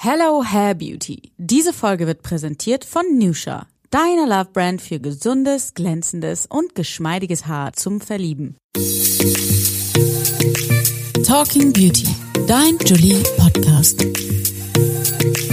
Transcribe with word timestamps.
Hello 0.00 0.44
Hair 0.44 0.76
Beauty. 0.76 1.32
Diese 1.38 1.72
Folge 1.72 2.06
wird 2.06 2.22
präsentiert 2.22 2.84
von 2.84 3.02
Nusha, 3.18 3.66
deiner 3.90 4.28
Love 4.28 4.50
Brand 4.52 4.80
für 4.80 5.00
gesundes, 5.00 5.74
glänzendes 5.74 6.46
und 6.46 6.76
geschmeidiges 6.76 7.48
Haar 7.48 7.72
zum 7.72 8.00
Verlieben. 8.00 8.56
Talking 11.26 11.72
Beauty, 11.72 12.06
dein 12.46 12.78
Julie 12.86 13.20
Podcast. 13.38 14.06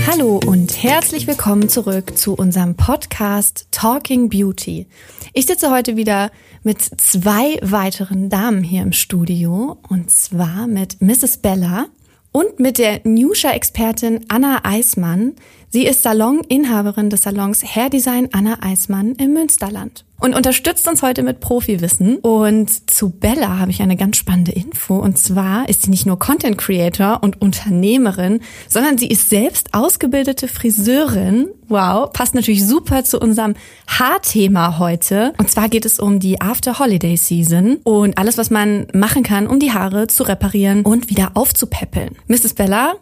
Hallo 0.05 0.39
und 0.45 0.83
herzlich 0.83 1.25
willkommen 1.25 1.67
zurück 1.67 2.15
zu 2.15 2.35
unserem 2.35 2.75
Podcast 2.75 3.67
Talking 3.71 4.29
Beauty. 4.29 4.85
Ich 5.33 5.47
sitze 5.47 5.71
heute 5.71 5.95
wieder 5.95 6.29
mit 6.61 6.83
zwei 7.01 7.57
weiteren 7.63 8.29
Damen 8.29 8.61
hier 8.61 8.83
im 8.83 8.93
Studio 8.93 9.79
und 9.89 10.11
zwar 10.11 10.67
mit 10.67 11.01
Mrs. 11.01 11.37
Bella 11.37 11.87
und 12.35 12.59
mit 12.59 12.79
der 12.79 12.99
Nusha-Expertin 13.05 14.25
Anna 14.27 14.65
Eismann. 14.65 15.35
Sie 15.75 15.85
ist 15.85 16.03
Saloninhaberin 16.03 17.09
des 17.09 17.23
Salons 17.23 17.61
Hair 17.61 17.89
Design 17.89 18.29
Anna 18.31 18.59
Eismann 18.61 19.11
im 19.15 19.33
Münsterland 19.33 20.05
und 20.21 20.33
unterstützt 20.33 20.87
uns 20.87 21.01
heute 21.01 21.21
mit 21.21 21.41
Profiwissen. 21.41 22.19
Und 22.19 22.89
zu 22.89 23.09
Bella 23.09 23.59
habe 23.59 23.71
ich 23.71 23.81
eine 23.81 23.97
ganz 23.97 24.15
spannende 24.15 24.53
Info. 24.53 24.95
Und 24.95 25.17
zwar 25.17 25.67
ist 25.67 25.83
sie 25.83 25.89
nicht 25.89 26.05
nur 26.05 26.17
Content 26.17 26.57
Creator 26.57 27.19
und 27.21 27.41
Unternehmerin, 27.41 28.39
sondern 28.69 28.97
sie 28.97 29.09
ist 29.09 29.29
selbst 29.29 29.73
ausgebildete 29.73 30.47
Friseurin. 30.47 31.49
Wow, 31.67 32.09
passt 32.13 32.35
natürlich 32.35 32.65
super 32.65 33.03
zu 33.03 33.19
unserem 33.19 33.55
Haarthema 33.85 34.79
heute. 34.79 35.33
Und 35.37 35.51
zwar 35.51 35.67
geht 35.67 35.83
es 35.83 35.99
um 35.99 36.21
die 36.21 36.39
After 36.39 36.79
Holiday 36.79 37.17
Season 37.17 37.79
und 37.83 38.17
alles, 38.17 38.37
was 38.37 38.49
man 38.49 38.87
machen 38.93 39.23
kann, 39.23 39.45
um 39.45 39.59
die 39.59 39.73
Haare 39.73 40.07
zu 40.07 40.23
reparieren 40.23 40.83
und 40.83 41.09
wieder 41.09 41.31
aufzupäppeln. 41.33 42.15
Mrs. 42.29 42.53
Bella, 42.53 42.93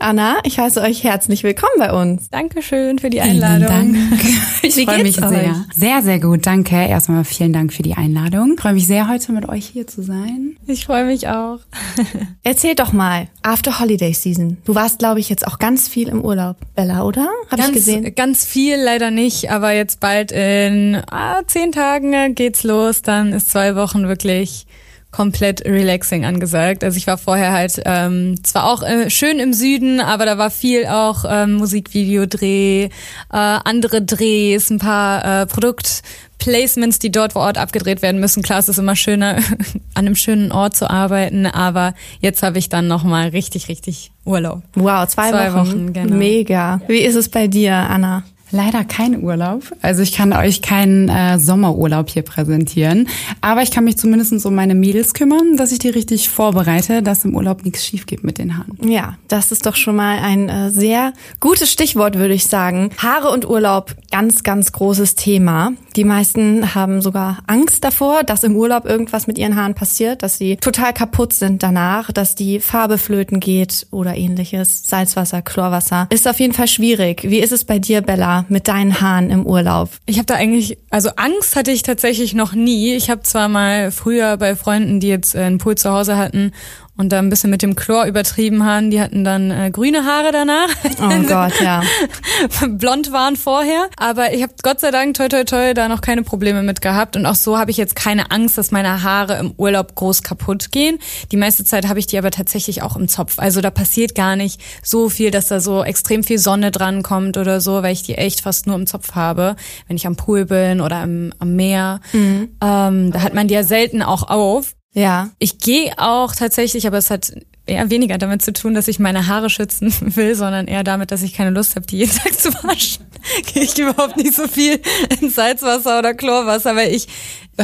Anna, 0.00 0.38
ich 0.42 0.58
heiße 0.58 0.80
euch 0.80 1.04
herzlich 1.04 1.44
willkommen 1.44 1.74
bei 1.78 1.92
uns. 1.92 2.28
Dankeschön 2.28 2.98
für 2.98 3.10
die 3.10 3.20
Einladung. 3.20 3.94
Vielen 3.94 4.10
Dank. 4.10 4.20
Ich 4.62 4.84
freue 4.86 5.02
mich 5.02 5.22
euch? 5.22 5.28
sehr. 5.28 5.64
Sehr, 5.76 6.02
sehr 6.02 6.18
gut. 6.18 6.46
Danke. 6.46 6.74
Erstmal 6.74 7.24
vielen 7.24 7.52
Dank 7.52 7.72
für 7.72 7.82
die 7.82 7.94
Einladung. 7.94 8.54
Ich 8.54 8.60
freue 8.60 8.72
mich 8.72 8.86
sehr, 8.86 9.08
heute 9.08 9.32
mit 9.32 9.48
euch 9.48 9.66
hier 9.66 9.86
zu 9.86 10.02
sein. 10.02 10.56
Ich 10.66 10.86
freue 10.86 11.04
mich 11.04 11.28
auch. 11.28 11.58
Erzähl 12.42 12.74
doch 12.74 12.92
mal, 12.92 13.28
After 13.42 13.78
Holiday 13.78 14.12
Season. 14.12 14.56
Du 14.64 14.74
warst, 14.74 14.98
glaube 14.98 15.20
ich, 15.20 15.28
jetzt 15.28 15.46
auch 15.46 15.58
ganz 15.58 15.86
viel 15.86 16.08
im 16.08 16.24
Urlaub, 16.24 16.56
Bella, 16.74 17.04
oder? 17.04 17.28
Hab 17.50 17.58
ganz, 17.58 17.68
ich 17.68 17.74
gesehen. 17.74 18.14
Ganz 18.14 18.44
viel 18.44 18.76
leider 18.82 19.10
nicht, 19.10 19.50
aber 19.50 19.72
jetzt 19.72 20.00
bald 20.00 20.32
in 20.32 21.00
ah, 21.10 21.42
zehn 21.46 21.70
Tagen 21.70 22.34
geht's 22.34 22.64
los. 22.64 23.02
Dann 23.02 23.32
ist 23.32 23.50
zwei 23.50 23.76
Wochen 23.76 24.08
wirklich 24.08 24.66
komplett 25.14 25.64
relaxing 25.64 26.24
angesagt. 26.24 26.82
Also 26.82 26.96
ich 26.96 27.06
war 27.06 27.18
vorher 27.18 27.52
halt 27.52 27.80
ähm, 27.84 28.42
zwar 28.42 28.64
auch 28.66 28.82
äh, 28.82 29.10
schön 29.10 29.38
im 29.38 29.52
Süden, 29.52 30.00
aber 30.00 30.26
da 30.26 30.38
war 30.38 30.50
viel 30.50 30.86
auch 30.86 31.24
ähm, 31.28 31.54
Musikvideodreh, 31.54 32.86
äh, 32.86 32.90
andere 33.30 34.02
Drehs, 34.02 34.70
ein 34.70 34.80
paar 34.80 35.42
äh, 35.42 35.46
Produktplacements, 35.46 36.98
die 36.98 37.12
dort 37.12 37.34
vor 37.34 37.42
Ort 37.42 37.58
abgedreht 37.58 38.02
werden 38.02 38.20
müssen. 38.20 38.42
Klar, 38.42 38.58
es 38.58 38.68
ist 38.68 38.78
immer 38.78 38.96
schöner, 38.96 39.36
an 39.94 40.06
einem 40.06 40.16
schönen 40.16 40.50
Ort 40.50 40.74
zu 40.74 40.90
arbeiten, 40.90 41.46
aber 41.46 41.94
jetzt 42.18 42.42
habe 42.42 42.58
ich 42.58 42.68
dann 42.68 42.88
nochmal 42.88 43.28
richtig, 43.28 43.68
richtig 43.68 44.10
Urlaub. 44.24 44.62
Wow, 44.74 45.06
zwei, 45.06 45.30
zwei 45.30 45.52
Wochen. 45.52 45.68
Wochen 45.68 45.92
genau. 45.92 46.16
Mega. 46.16 46.80
Wie 46.88 46.98
ist 46.98 47.14
es 47.14 47.28
bei 47.28 47.46
dir, 47.46 47.72
Anna? 47.72 48.24
Leider 48.54 48.84
kein 48.84 49.20
Urlaub. 49.20 49.64
Also 49.82 50.02
ich 50.02 50.12
kann 50.12 50.32
euch 50.32 50.62
keinen 50.62 51.08
äh, 51.08 51.40
Sommerurlaub 51.40 52.08
hier 52.08 52.22
präsentieren. 52.22 53.08
Aber 53.40 53.62
ich 53.62 53.72
kann 53.72 53.82
mich 53.82 53.96
zumindest 53.96 54.46
um 54.46 54.54
meine 54.54 54.76
Mädels 54.76 55.12
kümmern, 55.12 55.56
dass 55.56 55.72
ich 55.72 55.80
die 55.80 55.88
richtig 55.88 56.28
vorbereite, 56.28 57.02
dass 57.02 57.24
im 57.24 57.34
Urlaub 57.34 57.64
nichts 57.64 57.84
schief 57.84 58.06
geht 58.06 58.22
mit 58.22 58.38
den 58.38 58.56
Haaren. 58.56 58.78
Ja, 58.88 59.18
das 59.26 59.50
ist 59.50 59.66
doch 59.66 59.74
schon 59.74 59.96
mal 59.96 60.20
ein 60.20 60.48
äh, 60.48 60.70
sehr 60.70 61.14
gutes 61.40 61.72
Stichwort, 61.72 62.16
würde 62.16 62.32
ich 62.32 62.46
sagen. 62.46 62.90
Haare 62.98 63.30
und 63.30 63.44
Urlaub, 63.44 63.96
ganz, 64.12 64.44
ganz 64.44 64.70
großes 64.70 65.16
Thema. 65.16 65.72
Die 65.96 66.04
meisten 66.04 66.76
haben 66.76 67.02
sogar 67.02 67.38
Angst 67.48 67.82
davor, 67.82 68.22
dass 68.22 68.44
im 68.44 68.54
Urlaub 68.54 68.84
irgendwas 68.84 69.26
mit 69.26 69.36
ihren 69.36 69.56
Haaren 69.56 69.74
passiert, 69.74 70.22
dass 70.22 70.38
sie 70.38 70.58
total 70.58 70.92
kaputt 70.92 71.32
sind 71.32 71.64
danach, 71.64 72.12
dass 72.12 72.36
die 72.36 72.60
Farbe 72.60 72.98
flöten 72.98 73.40
geht 73.40 73.88
oder 73.90 74.16
ähnliches. 74.16 74.84
Salzwasser, 74.86 75.42
Chlorwasser. 75.42 76.06
Ist 76.10 76.28
auf 76.28 76.38
jeden 76.38 76.52
Fall 76.52 76.68
schwierig. 76.68 77.24
Wie 77.24 77.40
ist 77.40 77.52
es 77.52 77.64
bei 77.64 77.80
dir, 77.80 78.00
Bella? 78.00 78.43
Mit 78.50 78.68
deinen 78.68 79.00
Haaren 79.00 79.30
im 79.30 79.46
Urlaub? 79.46 79.90
Ich 80.06 80.18
habe 80.18 80.26
da 80.26 80.34
eigentlich, 80.34 80.78
also 80.90 81.10
Angst 81.16 81.56
hatte 81.56 81.70
ich 81.70 81.82
tatsächlich 81.82 82.34
noch 82.34 82.52
nie. 82.54 82.94
Ich 82.94 83.10
habe 83.10 83.22
zwar 83.22 83.48
mal 83.48 83.90
früher 83.90 84.36
bei 84.36 84.56
Freunden, 84.56 85.00
die 85.00 85.08
jetzt 85.08 85.36
einen 85.36 85.58
Pool 85.58 85.76
zu 85.76 85.90
Hause 85.90 86.16
hatten 86.16 86.52
und 86.96 87.10
da 87.10 87.18
ein 87.18 87.28
bisschen 87.28 87.50
mit 87.50 87.62
dem 87.62 87.74
Chlor 87.74 88.04
übertrieben 88.06 88.64
haben. 88.64 88.90
Die 88.90 89.00
hatten 89.00 89.24
dann 89.24 89.50
äh, 89.50 89.70
grüne 89.70 90.04
Haare 90.04 90.30
danach. 90.32 90.68
Oh 91.00 91.22
Gott, 91.28 91.60
ja. 91.60 91.82
Blond 92.68 93.12
waren 93.12 93.36
vorher. 93.36 93.88
Aber 93.96 94.32
ich 94.32 94.42
habe 94.42 94.54
Gott 94.62 94.80
sei 94.80 94.90
Dank, 94.90 95.14
toi 95.14 95.28
toi 95.28 95.44
toi, 95.44 95.74
da 95.74 95.88
noch 95.88 96.00
keine 96.00 96.22
Probleme 96.22 96.62
mit 96.62 96.80
gehabt. 96.80 97.16
Und 97.16 97.26
auch 97.26 97.34
so 97.34 97.58
habe 97.58 97.70
ich 97.70 97.76
jetzt 97.76 97.96
keine 97.96 98.30
Angst, 98.30 98.56
dass 98.58 98.70
meine 98.70 99.02
Haare 99.02 99.38
im 99.38 99.54
Urlaub 99.56 99.94
groß 99.94 100.22
kaputt 100.22 100.70
gehen. 100.70 100.98
Die 101.32 101.36
meiste 101.36 101.64
Zeit 101.64 101.88
habe 101.88 101.98
ich 101.98 102.06
die 102.06 102.18
aber 102.18 102.30
tatsächlich 102.30 102.82
auch 102.82 102.96
im 102.96 103.08
Zopf. 103.08 103.38
Also 103.38 103.60
da 103.60 103.70
passiert 103.70 104.14
gar 104.14 104.36
nicht 104.36 104.60
so 104.82 105.08
viel, 105.08 105.30
dass 105.30 105.48
da 105.48 105.60
so 105.60 105.82
extrem 105.82 106.22
viel 106.22 106.38
Sonne 106.38 106.70
dran 106.70 107.02
kommt 107.02 107.36
oder 107.36 107.60
so, 107.60 107.82
weil 107.82 107.92
ich 107.92 108.02
die 108.02 108.14
echt 108.14 108.42
fast 108.42 108.66
nur 108.66 108.76
im 108.76 108.86
Zopf 108.86 109.14
habe, 109.14 109.56
wenn 109.88 109.96
ich 109.96 110.06
am 110.06 110.16
Pool 110.16 110.44
bin 110.46 110.80
oder 110.80 111.02
im, 111.02 111.32
am 111.38 111.56
Meer. 111.56 112.00
Mhm. 112.12 112.50
Ähm, 112.62 113.12
da 113.12 113.22
hat 113.22 113.34
man 113.34 113.48
die 113.48 113.54
ja 113.54 113.64
selten 113.64 114.02
auch 114.02 114.28
auf. 114.28 114.74
Ja. 114.94 115.30
Ich 115.38 115.58
gehe 115.58 115.92
auch 115.98 116.34
tatsächlich, 116.34 116.86
aber 116.86 116.98
es 116.98 117.10
hat 117.10 117.32
eher 117.66 117.90
weniger 117.90 118.18
damit 118.18 118.42
zu 118.42 118.52
tun, 118.52 118.74
dass 118.74 118.88
ich 118.88 118.98
meine 118.98 119.26
Haare 119.26 119.50
schützen 119.50 119.92
will, 120.16 120.34
sondern 120.34 120.66
eher 120.66 120.84
damit, 120.84 121.10
dass 121.10 121.22
ich 121.22 121.34
keine 121.34 121.50
Lust 121.50 121.76
habe, 121.76 121.86
die 121.86 121.98
jeden 121.98 122.16
Tag 122.16 122.38
zu 122.38 122.52
waschen. 122.64 123.04
Gehe 123.52 123.64
ich 123.64 123.78
überhaupt 123.78 124.16
nicht 124.16 124.34
so 124.34 124.46
viel 124.46 124.80
in 125.20 125.30
Salzwasser 125.30 125.98
oder 125.98 126.14
Chlorwasser, 126.14 126.76
weil 126.76 126.94
ich 126.94 127.08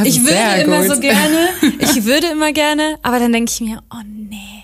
ich 0.05 0.23
würde 0.23 0.63
immer 0.63 0.87
gut. 0.87 0.95
so 0.95 1.01
gerne, 1.01 1.49
ich 1.81 2.05
würde 2.05 2.29
immer 2.29 2.53
gerne, 2.53 2.97
aber 3.03 3.19
dann 3.19 3.33
denke 3.33 3.51
ich 3.53 3.61
mir, 3.61 3.83
oh 3.93 4.03
nee 4.07 4.61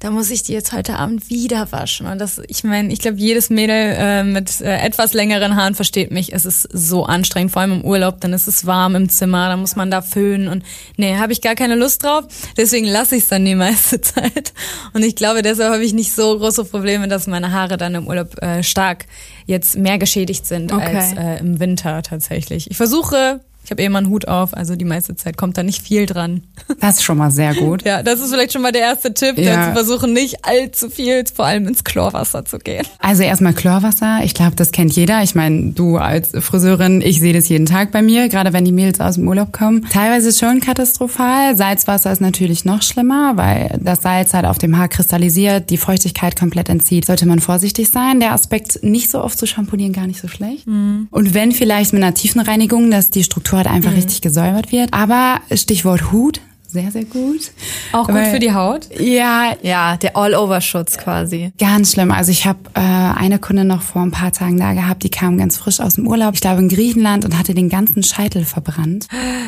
da 0.00 0.10
muss 0.10 0.30
ich 0.30 0.42
die 0.42 0.52
jetzt 0.52 0.72
heute 0.72 0.96
Abend 0.96 1.30
wieder 1.30 1.72
waschen. 1.72 2.06
Und 2.06 2.18
das, 2.18 2.40
ich 2.48 2.64
meine, 2.64 2.92
ich 2.92 2.98
glaube, 2.98 3.18
jedes 3.18 3.50
Mädel 3.50 3.94
äh, 3.98 4.22
mit 4.24 4.60
äh, 4.60 4.78
etwas 4.78 5.12
längeren 5.12 5.56
Haaren 5.56 5.74
versteht 5.74 6.10
mich. 6.10 6.32
Es 6.32 6.44
ist 6.44 6.68
so 6.72 7.04
anstrengend, 7.04 7.52
vor 7.52 7.62
allem 7.62 7.72
im 7.72 7.84
Urlaub, 7.84 8.20
dann 8.20 8.32
ist 8.32 8.46
es 8.46 8.66
warm 8.66 8.94
im 8.94 9.08
Zimmer, 9.08 9.48
dann 9.48 9.60
muss 9.60 9.76
man 9.76 9.90
da 9.90 10.02
föhnen 10.02 10.48
und 10.48 10.64
nee, 10.96 11.16
habe 11.16 11.32
ich 11.32 11.40
gar 11.40 11.54
keine 11.54 11.74
Lust 11.74 12.02
drauf. 12.02 12.24
Deswegen 12.56 12.86
lasse 12.86 13.16
ich 13.16 13.22
es 13.22 13.28
dann 13.28 13.44
die 13.44 13.54
meiste 13.54 14.00
Zeit. 14.00 14.52
Und 14.92 15.02
ich 15.02 15.16
glaube, 15.16 15.42
deshalb 15.42 15.72
habe 15.72 15.84
ich 15.84 15.92
nicht 15.92 16.12
so 16.12 16.38
große 16.38 16.64
Probleme, 16.64 17.08
dass 17.08 17.26
meine 17.26 17.52
Haare 17.52 17.76
dann 17.76 17.94
im 17.94 18.06
Urlaub 18.06 18.40
äh, 18.42 18.62
stark 18.62 19.06
jetzt 19.46 19.76
mehr 19.76 19.98
geschädigt 19.98 20.46
sind 20.46 20.72
okay. 20.72 20.96
als 20.96 21.12
äh, 21.12 21.38
im 21.38 21.60
Winter 21.60 22.02
tatsächlich. 22.02 22.70
Ich 22.70 22.76
versuche 22.76 23.40
ich 23.66 23.72
habe 23.72 23.82
eh 23.82 23.86
immer 23.86 23.98
einen 23.98 24.10
Hut 24.10 24.28
auf, 24.28 24.54
also 24.54 24.76
die 24.76 24.84
meiste 24.84 25.16
Zeit 25.16 25.36
kommt 25.36 25.58
da 25.58 25.64
nicht 25.64 25.82
viel 25.82 26.06
dran. 26.06 26.42
Das 26.80 26.96
ist 26.96 27.02
schon 27.02 27.18
mal 27.18 27.32
sehr 27.32 27.52
gut. 27.54 27.84
ja, 27.84 28.02
das 28.02 28.20
ist 28.20 28.30
vielleicht 28.30 28.52
schon 28.52 28.62
mal 28.62 28.70
der 28.70 28.82
erste 28.82 29.12
Tipp, 29.12 29.38
ja. 29.38 29.66
zu 29.66 29.72
versuchen, 29.72 30.12
nicht 30.12 30.44
allzu 30.44 30.88
viel, 30.88 31.24
vor 31.34 31.46
allem 31.46 31.66
ins 31.66 31.82
Chlorwasser 31.82 32.44
zu 32.44 32.58
gehen. 32.58 32.86
Also 33.00 33.24
erstmal 33.24 33.54
Chlorwasser. 33.54 34.20
Ich 34.22 34.34
glaube, 34.34 34.54
das 34.54 34.70
kennt 34.70 34.94
jeder. 34.94 35.22
Ich 35.24 35.34
meine, 35.34 35.72
du 35.72 35.96
als 35.96 36.30
Friseurin, 36.38 37.00
ich 37.00 37.18
sehe 37.18 37.32
das 37.32 37.48
jeden 37.48 37.66
Tag 37.66 37.90
bei 37.90 38.02
mir, 38.02 38.28
gerade 38.28 38.52
wenn 38.52 38.64
die 38.64 38.72
Mädels 38.72 39.00
aus 39.00 39.16
dem 39.16 39.26
Urlaub 39.26 39.52
kommen. 39.52 39.84
Teilweise 39.90 40.32
schon 40.32 40.60
katastrophal. 40.60 41.56
Salzwasser 41.56 42.12
ist 42.12 42.20
natürlich 42.20 42.64
noch 42.64 42.82
schlimmer, 42.82 43.36
weil 43.36 43.78
das 43.82 44.02
Salz 44.02 44.32
halt 44.32 44.44
auf 44.44 44.58
dem 44.58 44.78
Haar 44.78 44.88
kristallisiert, 44.88 45.70
die 45.70 45.76
Feuchtigkeit 45.76 46.38
komplett 46.38 46.68
entzieht. 46.68 47.06
Sollte 47.06 47.26
man 47.26 47.40
vorsichtig 47.40 47.90
sein. 47.90 48.20
Der 48.20 48.32
Aspekt, 48.32 48.84
nicht 48.84 49.10
so 49.10 49.22
oft 49.22 49.36
zu 49.36 49.46
schamponieren, 49.46 49.92
gar 49.92 50.06
nicht 50.06 50.20
so 50.20 50.28
schlecht. 50.28 50.68
Mhm. 50.68 51.08
Und 51.10 51.34
wenn 51.34 51.50
vielleicht 51.50 51.92
mit 51.92 52.02
einer 52.02 52.14
tiefen 52.14 52.40
Reinigung, 52.40 52.90
dass 52.90 53.10
die 53.10 53.24
Struktur 53.24 53.55
halt 53.56 53.66
einfach 53.66 53.90
mhm. 53.90 53.96
richtig 53.96 54.22
gesäubert 54.22 54.72
wird. 54.72 54.92
Aber 54.92 55.40
Stichwort 55.52 56.12
Hut, 56.12 56.40
sehr, 56.68 56.90
sehr 56.90 57.04
gut. 57.04 57.52
Auch 57.92 58.06
gut 58.06 58.14
Weil, 58.14 58.30
für 58.30 58.38
die 58.38 58.52
Haut? 58.52 58.88
Ja. 58.98 59.54
Ja, 59.62 59.96
der 59.96 60.16
All-Over-Schutz 60.16 60.98
quasi. 60.98 61.52
Ganz 61.58 61.92
schlimm. 61.92 62.10
Also 62.10 62.32
ich 62.32 62.44
habe 62.44 62.58
äh, 62.74 62.80
eine 62.80 63.38
Kunde 63.38 63.64
noch 63.64 63.82
vor 63.82 64.02
ein 64.02 64.10
paar 64.10 64.32
Tagen 64.32 64.58
da 64.58 64.74
gehabt, 64.74 65.02
die 65.02 65.08
kam 65.08 65.38
ganz 65.38 65.56
frisch 65.56 65.80
aus 65.80 65.94
dem 65.94 66.06
Urlaub, 66.06 66.34
ich 66.34 66.40
glaube 66.40 66.60
in 66.60 66.68
Griechenland 66.68 67.24
und 67.24 67.38
hatte 67.38 67.54
den 67.54 67.68
ganzen 67.68 68.02
Scheitel 68.02 68.44
verbrannt. 68.44 69.06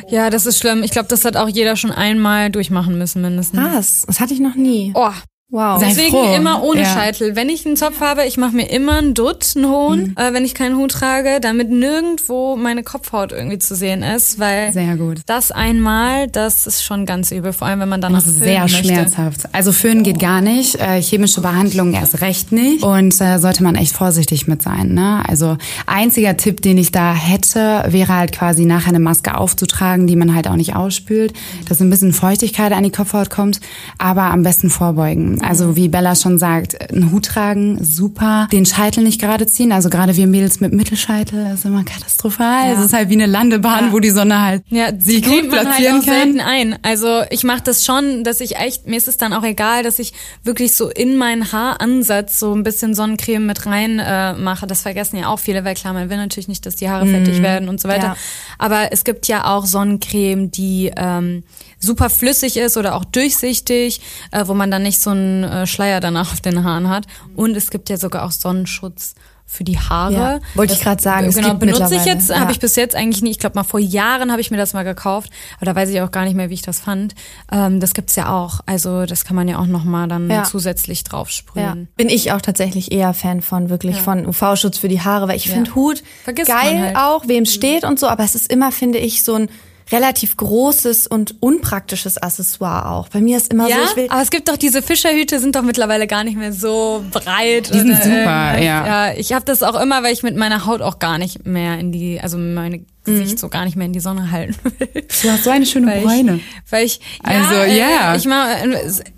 Ja, 0.08 0.30
das 0.30 0.46
ist 0.46 0.58
schlimm. 0.58 0.82
Ich 0.82 0.90
glaube, 0.90 1.08
das 1.08 1.24
hat 1.24 1.36
auch 1.36 1.48
jeder 1.48 1.76
schon 1.76 1.90
einmal 1.90 2.50
durchmachen 2.50 2.96
müssen 2.96 3.20
mindestens. 3.20 3.60
Was? 3.60 4.02
Das 4.06 4.20
hatte 4.20 4.32
ich 4.32 4.40
noch 4.40 4.54
nie. 4.54 4.92
Oh, 4.94 5.10
Wow. 5.50 5.80
Sei 5.80 5.88
Deswegen 5.88 6.10
froh. 6.10 6.34
immer 6.34 6.62
ohne 6.62 6.82
ja. 6.82 6.92
Scheitel. 6.92 7.34
Wenn 7.34 7.48
ich 7.48 7.64
einen 7.64 7.78
Zopf 7.78 8.00
habe, 8.00 8.26
ich 8.26 8.36
mache 8.36 8.54
mir 8.54 8.70
immer 8.70 8.98
einen 8.98 9.14
Dutt, 9.14 9.54
einen 9.56 9.70
hohen, 9.70 10.00
mhm. 10.08 10.14
äh, 10.18 10.34
wenn 10.34 10.44
ich 10.44 10.52
keinen 10.52 10.76
Hut 10.76 10.90
trage, 10.90 11.38
damit 11.40 11.70
nirgendwo 11.70 12.54
meine 12.54 12.82
Kopfhaut 12.82 13.32
irgendwie 13.32 13.58
zu 13.58 13.74
sehen 13.74 14.02
ist, 14.02 14.38
weil 14.38 14.74
sehr 14.74 14.96
gut. 14.96 15.20
das 15.24 15.50
einmal, 15.50 16.28
das 16.28 16.66
ist 16.66 16.84
schon 16.84 17.06
ganz 17.06 17.30
übel, 17.30 17.54
vor 17.54 17.66
allem 17.66 17.80
wenn 17.80 17.88
man 17.88 18.02
dann 18.02 18.12
noch 18.12 18.20
sehr 18.20 18.60
möchte. 18.60 18.84
schmerzhaft. 18.84 19.48
Also 19.52 19.72
föhnen 19.72 20.02
geht 20.02 20.20
gar 20.20 20.42
nicht, 20.42 20.74
äh, 20.82 21.00
chemische 21.00 21.40
Behandlung 21.40 21.94
erst 21.94 22.20
recht 22.20 22.52
nicht 22.52 22.84
und 22.84 23.18
äh, 23.18 23.38
sollte 23.38 23.62
man 23.62 23.74
echt 23.74 23.94
vorsichtig 23.94 24.48
mit 24.48 24.60
sein. 24.60 24.92
Ne? 24.92 25.22
Also 25.26 25.56
einziger 25.86 26.36
Tipp, 26.36 26.60
den 26.60 26.76
ich 26.76 26.92
da 26.92 27.14
hätte, 27.14 27.84
wäre 27.88 28.14
halt 28.14 28.32
quasi 28.32 28.66
nachher 28.66 28.88
eine 28.88 29.00
Maske 29.00 29.34
aufzutragen, 29.34 30.06
die 30.06 30.16
man 30.16 30.34
halt 30.34 30.46
auch 30.46 30.56
nicht 30.56 30.76
ausspült, 30.76 31.32
dass 31.70 31.80
ein 31.80 31.88
bisschen 31.88 32.12
Feuchtigkeit 32.12 32.72
an 32.72 32.84
die 32.84 32.92
Kopfhaut 32.92 33.30
kommt, 33.30 33.60
aber 33.96 34.24
am 34.24 34.42
besten 34.42 34.68
vorbeugen. 34.68 35.37
Also 35.42 35.76
wie 35.76 35.88
Bella 35.88 36.14
schon 36.14 36.38
sagt, 36.38 36.90
einen 36.90 37.12
Hut 37.12 37.26
tragen, 37.26 37.82
super. 37.82 38.48
Den 38.52 38.66
Scheitel 38.66 39.04
nicht 39.04 39.20
gerade 39.20 39.46
ziehen. 39.46 39.72
Also 39.72 39.90
gerade 39.90 40.16
wir 40.16 40.26
Mädels 40.26 40.60
mit 40.60 40.72
Mittelscheitel, 40.72 41.52
ist 41.52 41.64
immer 41.64 41.84
katastrophal. 41.84 42.72
Es 42.72 42.84
ist 42.84 42.92
halt 42.92 43.08
wie 43.08 43.14
eine 43.14 43.26
Landebahn, 43.26 43.92
wo 43.92 43.98
die 43.98 44.10
Sonne 44.10 44.40
halt 44.40 44.62
Ja, 44.68 44.90
sie 44.98 45.20
gut 45.20 45.32
halt 45.32 45.50
platzieren 45.50 46.00
auch 46.00 46.04
kann. 46.04 46.40
ein. 46.40 46.78
Also 46.82 47.22
ich 47.30 47.44
mache 47.44 47.62
das 47.62 47.84
schon, 47.84 48.24
dass 48.24 48.40
ich 48.40 48.56
echt, 48.56 48.86
mir 48.86 48.96
ist 48.96 49.08
es 49.08 49.16
dann 49.16 49.32
auch 49.32 49.44
egal, 49.44 49.82
dass 49.82 49.98
ich 49.98 50.12
wirklich 50.44 50.74
so 50.74 50.88
in 50.88 51.16
meinen 51.16 51.52
Haaransatz 51.52 52.38
so 52.38 52.54
ein 52.54 52.62
bisschen 52.62 52.94
Sonnencreme 52.94 53.46
mit 53.46 53.66
rein 53.66 53.98
äh, 53.98 54.34
mache. 54.34 54.66
Das 54.66 54.82
vergessen 54.82 55.16
ja 55.16 55.28
auch 55.28 55.38
viele, 55.38 55.64
weil 55.64 55.74
klar, 55.74 55.92
man 55.92 56.10
will 56.10 56.16
natürlich 56.16 56.48
nicht, 56.48 56.66
dass 56.66 56.76
die 56.76 56.88
Haare 56.88 57.06
fettig 57.06 57.42
werden 57.42 57.68
und 57.68 57.80
so 57.80 57.88
weiter. 57.88 58.08
Ja. 58.08 58.16
Aber 58.58 58.92
es 58.92 59.04
gibt 59.04 59.28
ja 59.28 59.44
auch 59.44 59.66
Sonnencreme, 59.66 60.50
die 60.50 60.90
ähm, 60.96 61.44
super 61.78 62.10
flüssig 62.10 62.56
ist 62.56 62.76
oder 62.76 62.94
auch 62.96 63.04
durchsichtig, 63.04 64.00
äh, 64.32 64.44
wo 64.46 64.54
man 64.54 64.70
dann 64.70 64.82
nicht 64.82 65.00
so 65.00 65.10
einen 65.10 65.44
äh, 65.44 65.66
Schleier 65.66 66.00
danach 66.00 66.32
auf 66.32 66.40
den 66.40 66.64
Haaren 66.64 66.88
hat. 66.88 67.06
Und 67.36 67.56
es 67.56 67.70
gibt 67.70 67.88
ja 67.90 67.96
sogar 67.96 68.24
auch 68.24 68.32
Sonnenschutz 68.32 69.14
für 69.50 69.64
die 69.64 69.78
Haare. 69.78 70.12
Ja, 70.12 70.38
wollte 70.56 70.74
ich 70.74 70.80
gerade 70.82 71.00
sagen, 71.02 71.30
Genau, 71.30 71.54
benutze 71.54 71.94
ich 71.94 72.04
jetzt, 72.04 72.28
ja. 72.28 72.38
habe 72.40 72.52
ich 72.52 72.60
bis 72.60 72.76
jetzt 72.76 72.94
eigentlich 72.94 73.22
nie. 73.22 73.30
Ich 73.30 73.38
glaube 73.38 73.54
mal 73.56 73.62
vor 73.64 73.80
Jahren 73.80 74.30
habe 74.30 74.42
ich 74.42 74.50
mir 74.50 74.58
das 74.58 74.74
mal 74.74 74.82
gekauft, 74.82 75.30
aber 75.56 75.64
da 75.64 75.74
weiß 75.74 75.88
ich 75.88 76.02
auch 76.02 76.10
gar 76.10 76.24
nicht 76.24 76.34
mehr, 76.34 76.50
wie 76.50 76.54
ich 76.54 76.60
das 76.60 76.80
fand. 76.80 77.14
Ähm, 77.50 77.80
das 77.80 77.94
gibt's 77.94 78.14
ja 78.16 78.28
auch. 78.30 78.60
Also 78.66 79.06
das 79.06 79.24
kann 79.24 79.34
man 79.36 79.48
ja 79.48 79.58
auch 79.58 79.64
noch 79.66 79.84
mal 79.84 80.06
dann 80.06 80.28
Ja. 80.28 80.44
zusätzlich 80.44 80.98
Ja. 80.98 81.04
draufsprühen. 81.10 81.88
Bin 81.96 82.10
ich 82.10 82.30
auch 82.32 82.42
tatsächlich 82.42 82.92
eher 82.92 83.14
Fan 83.14 83.40
von 83.40 83.70
wirklich 83.70 83.96
von 84.02 84.26
UV-Schutz 84.26 84.76
für 84.76 84.88
die 84.88 85.00
Haare, 85.00 85.28
weil 85.28 85.36
ich 85.36 85.48
finde 85.48 85.74
Hut 85.74 86.02
Vergisst 86.24 86.50
geil 86.50 86.78
halt. 86.82 86.96
auch, 86.96 87.26
wem 87.26 87.46
steht 87.46 87.84
und 87.84 87.98
so, 87.98 88.06
aber 88.08 88.24
es 88.24 88.34
ist 88.34 88.52
immer, 88.52 88.70
finde 88.70 88.98
ich, 88.98 89.22
so 89.24 89.34
ein 89.34 89.48
relativ 89.92 90.36
großes 90.36 91.06
und 91.06 91.36
unpraktisches 91.40 92.18
Accessoire 92.18 92.90
auch. 92.90 93.08
Bei 93.08 93.20
mir 93.20 93.36
ist 93.36 93.52
immer 93.52 93.68
Ja, 93.68 93.76
so, 93.76 93.82
ich 93.84 93.96
will 93.96 94.06
aber 94.08 94.22
es 94.22 94.30
gibt 94.30 94.48
doch 94.48 94.56
diese 94.56 94.82
Fischerhüte, 94.82 95.40
sind 95.40 95.56
doch 95.56 95.62
mittlerweile 95.62 96.06
gar 96.06 96.24
nicht 96.24 96.36
mehr 96.36 96.52
so 96.52 97.04
breit. 97.10 97.72
Die 97.72 97.78
sind 97.78 97.96
super, 98.02 98.58
ja. 98.58 99.08
Ja, 99.08 99.12
ich 99.14 99.32
habe 99.32 99.44
das 99.44 99.62
auch 99.62 99.80
immer, 99.80 100.02
weil 100.02 100.12
ich 100.12 100.22
mit 100.22 100.36
meiner 100.36 100.66
Haut 100.66 100.82
auch 100.82 100.98
gar 100.98 101.18
nicht 101.18 101.46
mehr 101.46 101.78
in 101.78 101.92
die, 101.92 102.20
also 102.20 102.38
meine 102.38 102.84
Gesicht 103.08 103.32
Mhm. 103.32 103.38
so 103.38 103.48
gar 103.48 103.64
nicht 103.64 103.76
mehr 103.76 103.86
in 103.86 103.92
die 103.92 104.00
Sonne 104.00 104.30
halten 104.30 104.54
will. 104.78 104.88
Du 105.22 105.30
hast 105.30 105.44
so 105.44 105.50
eine 105.50 105.66
schöne 105.66 105.86
Weil 105.88 106.00
Bräune. 106.02 106.36
Ich, 106.36 106.72
weil 106.72 106.84
ich, 106.86 107.00
Also, 107.22 107.54
ja, 107.54 107.64
ja. 107.88 108.14
Äh, 108.14 108.16
ich, 108.16 108.24
mal, 108.26 108.56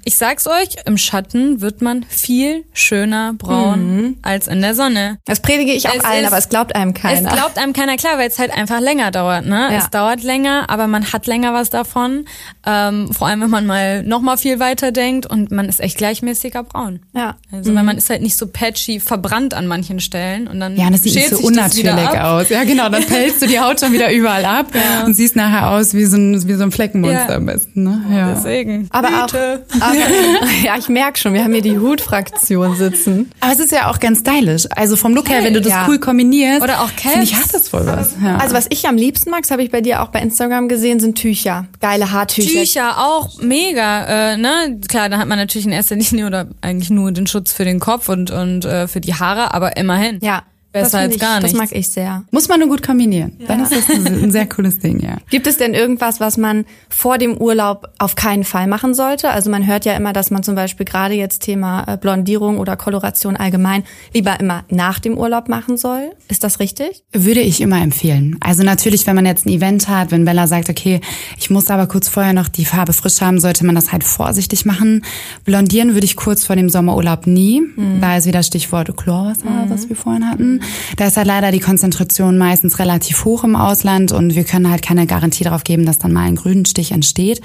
ich 0.05 0.17
sag's 0.17 0.47
euch, 0.47 0.77
im 0.87 0.97
Schatten 0.99 1.61
wird 1.61 1.83
man 1.83 2.05
viel 2.09 2.65
schöner 2.73 3.35
braun 3.35 4.17
als 4.23 4.49
in 4.49 4.61
der 4.63 4.75
Sonne. 4.75 5.19
das 5.27 5.41
predige 5.41 5.73
ich 5.73 5.89
auch 5.89 5.95
Es 5.95 6.05
allen, 6.05 6.23
ist- 6.25 6.27
aber 6.29 6.39
es 6.39 6.49
glaubt 6.49 6.75
einem 6.75 6.95
keiner. 6.95 7.29
Es 7.31 7.35
glaubt 7.37 7.59
einem 7.59 7.73
keiner 7.73 7.97
klar, 7.97 8.19
weil 8.19 8.29
es 8.29 8.39
halt 8.39 8.51
einfach 8.53 8.81
länger 8.81 9.11
dauert. 9.11 9.47
Ne? 9.47 9.69
Ja. 9.71 9.79
Es 9.79 9.91
dauert 9.91 10.23
länger, 10.23 10.69
aber 10.69 10.87
man 10.87 11.13
hat 11.13 11.27
länger 11.27 11.53
was 11.53 11.71
davon. 11.71 12.25
Ähm, 12.67 13.13
vor 13.13 13.27
allem, 13.29 13.41
wenn 13.43 13.51
man 13.51 13.67
mal 13.67 14.03
noch 14.03 14.21
mal 14.21 14.37
viel 14.37 14.59
weiter 14.61 14.93
denkt 14.93 15.27
und 15.27 15.51
man 15.51 15.69
ist 15.69 15.81
echt 15.81 15.97
gleichmäßiger 15.99 16.63
braun. 16.65 17.01
ja. 17.15 17.37
Also 17.53 17.75
weil 17.75 17.83
man 17.83 17.97
ist 17.99 18.09
halt 18.11 18.23
nicht 18.23 18.37
so 18.37 18.47
patchy 18.47 19.01
verbrannt 19.01 19.55
an 19.55 19.67
manchen 19.67 19.99
Stellen 20.01 20.47
und 20.47 20.61
dann 20.61 20.77
Ja, 20.77 20.87
und 20.87 20.93
das 20.93 21.03
sieht 21.03 21.29
so 21.31 21.39
unnatürlich 21.39 22.09
aus. 22.09 22.49
Ja, 22.49 22.65
genau, 22.65 22.89
dann 22.89 23.05
pelzt 23.07 23.43
du 23.43 23.47
die 23.47 23.59
Haut 23.59 23.80
schon 23.81 23.93
wieder 23.93 24.13
überall 24.13 24.45
ab 24.45 24.67
und 25.05 25.15
siehst 25.15 25.37
nachher 25.37 25.71
aus 25.71 25.95
wie 25.95 26.05
so 26.05 26.17
ein, 26.17 26.47
wie 26.47 26.55
so 26.55 26.63
ein 26.63 26.71
Fleckenmonster 26.73 27.31
Ja. 27.31 27.37
am 27.37 27.47
besten. 27.47 27.83
Ne? 27.85 28.03
Ja. 28.15 28.33
Deswegen. 28.35 28.89
Aber 28.91 29.09
Hüte. 29.25 29.65
auch, 29.81 29.81
aber, 29.81 29.95
ja, 30.65 30.77
ich 30.79 30.89
merk 30.89 31.19
schon, 31.19 31.35
wir 31.35 31.43
haben 31.45 31.53
hier 31.53 31.63
die 31.63 31.79
Hutfraktion 31.79 32.77
sitzen. 32.77 33.31
Aber 33.41 33.53
es 33.53 33.59
ist 33.61 33.73
ja 33.73 33.91
auch 33.91 33.99
ganz 34.01 34.21
stylisch. 34.21 34.67
Also 34.75 34.97
vom 34.97 35.15
Look 35.15 35.29
her, 35.29 35.43
wenn 35.45 35.55
du 35.55 35.61
das 35.61 35.73
Ja. 35.73 35.87
cool 35.89 35.99
kombinierst. 35.99 36.63
Oder 36.63 36.81
auch 36.83 36.91
finde 36.91 37.23
Ich 37.23 37.33
Caps. 37.33 37.45
hat 37.45 37.55
das 37.55 37.69
voll 37.69 37.87
was. 37.87 38.15
Ja. 38.23 38.37
Also 38.39 38.55
was 38.55 38.67
ich 38.71 38.87
am 38.87 38.97
liebsten 38.97 39.31
mag, 39.31 39.43
das 39.43 39.51
habe 39.51 39.63
ich 39.63 39.71
bei 39.71 39.81
dir 39.81 40.03
auch 40.03 40.09
bei 40.09 40.21
Instagram 40.21 40.69
gesehen, 40.69 41.01
sind 41.01 41.17
Tücher. 41.19 41.67
Geile 41.81 42.11
Haartücher. 42.13 42.61
Tücher 42.61 42.99
auch 42.99 43.41
mega, 43.41 44.33
äh, 44.33 44.37
ne? 44.37 44.79
Klar, 44.89 45.09
da 45.09 45.19
hat 45.19 45.29
man 45.29 45.39
natürlich 45.39 45.67
in 45.67 45.73
erster 45.73 45.97
Linie 45.97 46.27
oder 46.27 46.47
eigentlich 46.61 46.91
nur 46.91 47.13
den 47.13 47.27
Schutz 47.27 47.53
für 47.53 47.65
den 47.65 47.81
Kopf 47.81 48.09
und 48.09 48.31
und 48.31 48.65
äh, 48.65 48.89
für 48.89 49.01
die 49.01 49.15
Haare, 49.15 49.55
aber 49.55 49.77
immerhin. 49.77 50.19
Ja. 50.23 50.43
Besser 50.73 50.85
das 50.85 50.95
als 50.95 51.15
ich, 51.15 51.21
gar 51.21 51.41
Das 51.41 51.53
nichts. 51.53 51.59
mag 51.71 51.79
ich 51.79 51.89
sehr. 51.89 52.25
Muss 52.31 52.49
man 52.49 52.61
nur 52.61 52.69
gut 52.69 52.83
kombinieren. 52.83 53.33
Dann 53.49 53.61
ist 53.63 53.73
das 53.73 53.89
ein, 53.89 54.31
sehr 54.31 54.49
cooles 54.49 54.79
Ding, 54.79 55.01
ja. 55.01 55.17
Gibt 55.31 55.47
es 55.49 55.57
denn 55.57 55.75
irgendwas, 55.75 56.21
was 56.21 56.37
man 56.37 56.65
vor 56.89 57.19
dem 57.19 57.37
Urlaub 57.37 57.89
auf 57.99 58.15
keinen 58.15 58.45
Fall 58.45 58.69
machen 58.69 58.95
sollte? 58.95 59.31
Also 59.31 59.51
man 59.51 59.67
hört 59.67 59.85
ja 59.85 59.95
immer, 59.95 60.13
dass 60.13 60.31
man 60.31 60.45
zum 60.45 60.55
Beispiel 60.55 60.87
gerade 60.87 61.15
jetzt 61.15 61.41
Thema 61.43 61.85
äh, 61.89 61.97
Blondierung 61.97 62.59
oder 62.59 62.77
Koloration 62.77 63.37
allgemein 63.37 63.83
lieber 64.15 64.39
immer 64.39 64.65
nach 64.71 65.01
dem 65.01 65.19
Urlaub 65.19 65.49
machen 65.49 65.77
soll. 65.77 66.13
Ist 66.29 66.45
das 66.45 66.61
richtig? 66.61 67.03
Würde 67.13 67.41
ich 67.41 67.61
immer 67.61 67.81
empfehlen. 67.83 68.37
Also 68.41 68.63
natürlich, 68.63 69.07
wenn 69.09 69.17
man 69.17 69.27
jetzt 69.27 69.47
ein 69.47 69.51
Event 69.51 69.89
hat, 69.89 70.13
wenn 70.13 70.25
Bella 70.25 70.47
sagt, 70.47 70.71
okay, 70.71 71.01
ich 71.37 71.51
muss 71.51 71.69
aber 71.69 71.89
kurz 71.89 72.09
vorher 72.09 72.33
noch 72.33 72.49
die 72.49 72.65
Farbe 72.65 72.93
frisch 72.93 73.21
haben, 73.21 73.41
sollte 73.41 73.67
man 73.67 73.75
das 73.75 73.91
halt 73.91 74.05
vorsichtig 74.05 74.65
machen. 74.67 75.05
Blondieren 75.45 75.95
würde 75.95 76.05
ich 76.05 76.15
kurz 76.15 76.45
vor 76.45 76.55
dem 76.55 76.69
Sommerurlaub 76.69 77.27
nie. 77.27 77.63
Da 78.01 78.17
ist 78.17 78.27
wieder 78.27 78.43
Stichwort 78.43 78.97
Chlorwasser, 78.97 79.67
was 79.69 79.89
wir 79.89 79.97
vorhin 79.97 80.29
hatten. 80.31 80.60
Da 80.97 81.07
ist 81.07 81.17
halt 81.17 81.27
leider 81.27 81.53
die 81.53 81.61
Konzentration 81.61 82.39
meistens 82.39 82.79
relativ 82.79 83.25
hoch 83.25 83.45
im 83.45 83.57
Ausland 83.57 84.13
und 84.13 84.35
wir 84.35 84.45
können 84.45 84.71
halt 84.71 84.83
keine 84.83 85.07
Garantie 85.07 85.45
darauf 85.45 85.65
geben, 85.65 85.87
dass 85.87 85.99
dann 85.99 86.13
mal 86.13 86.27
ein 86.27 86.37
Grünstich 86.37 86.93
entsteht. 86.93 87.41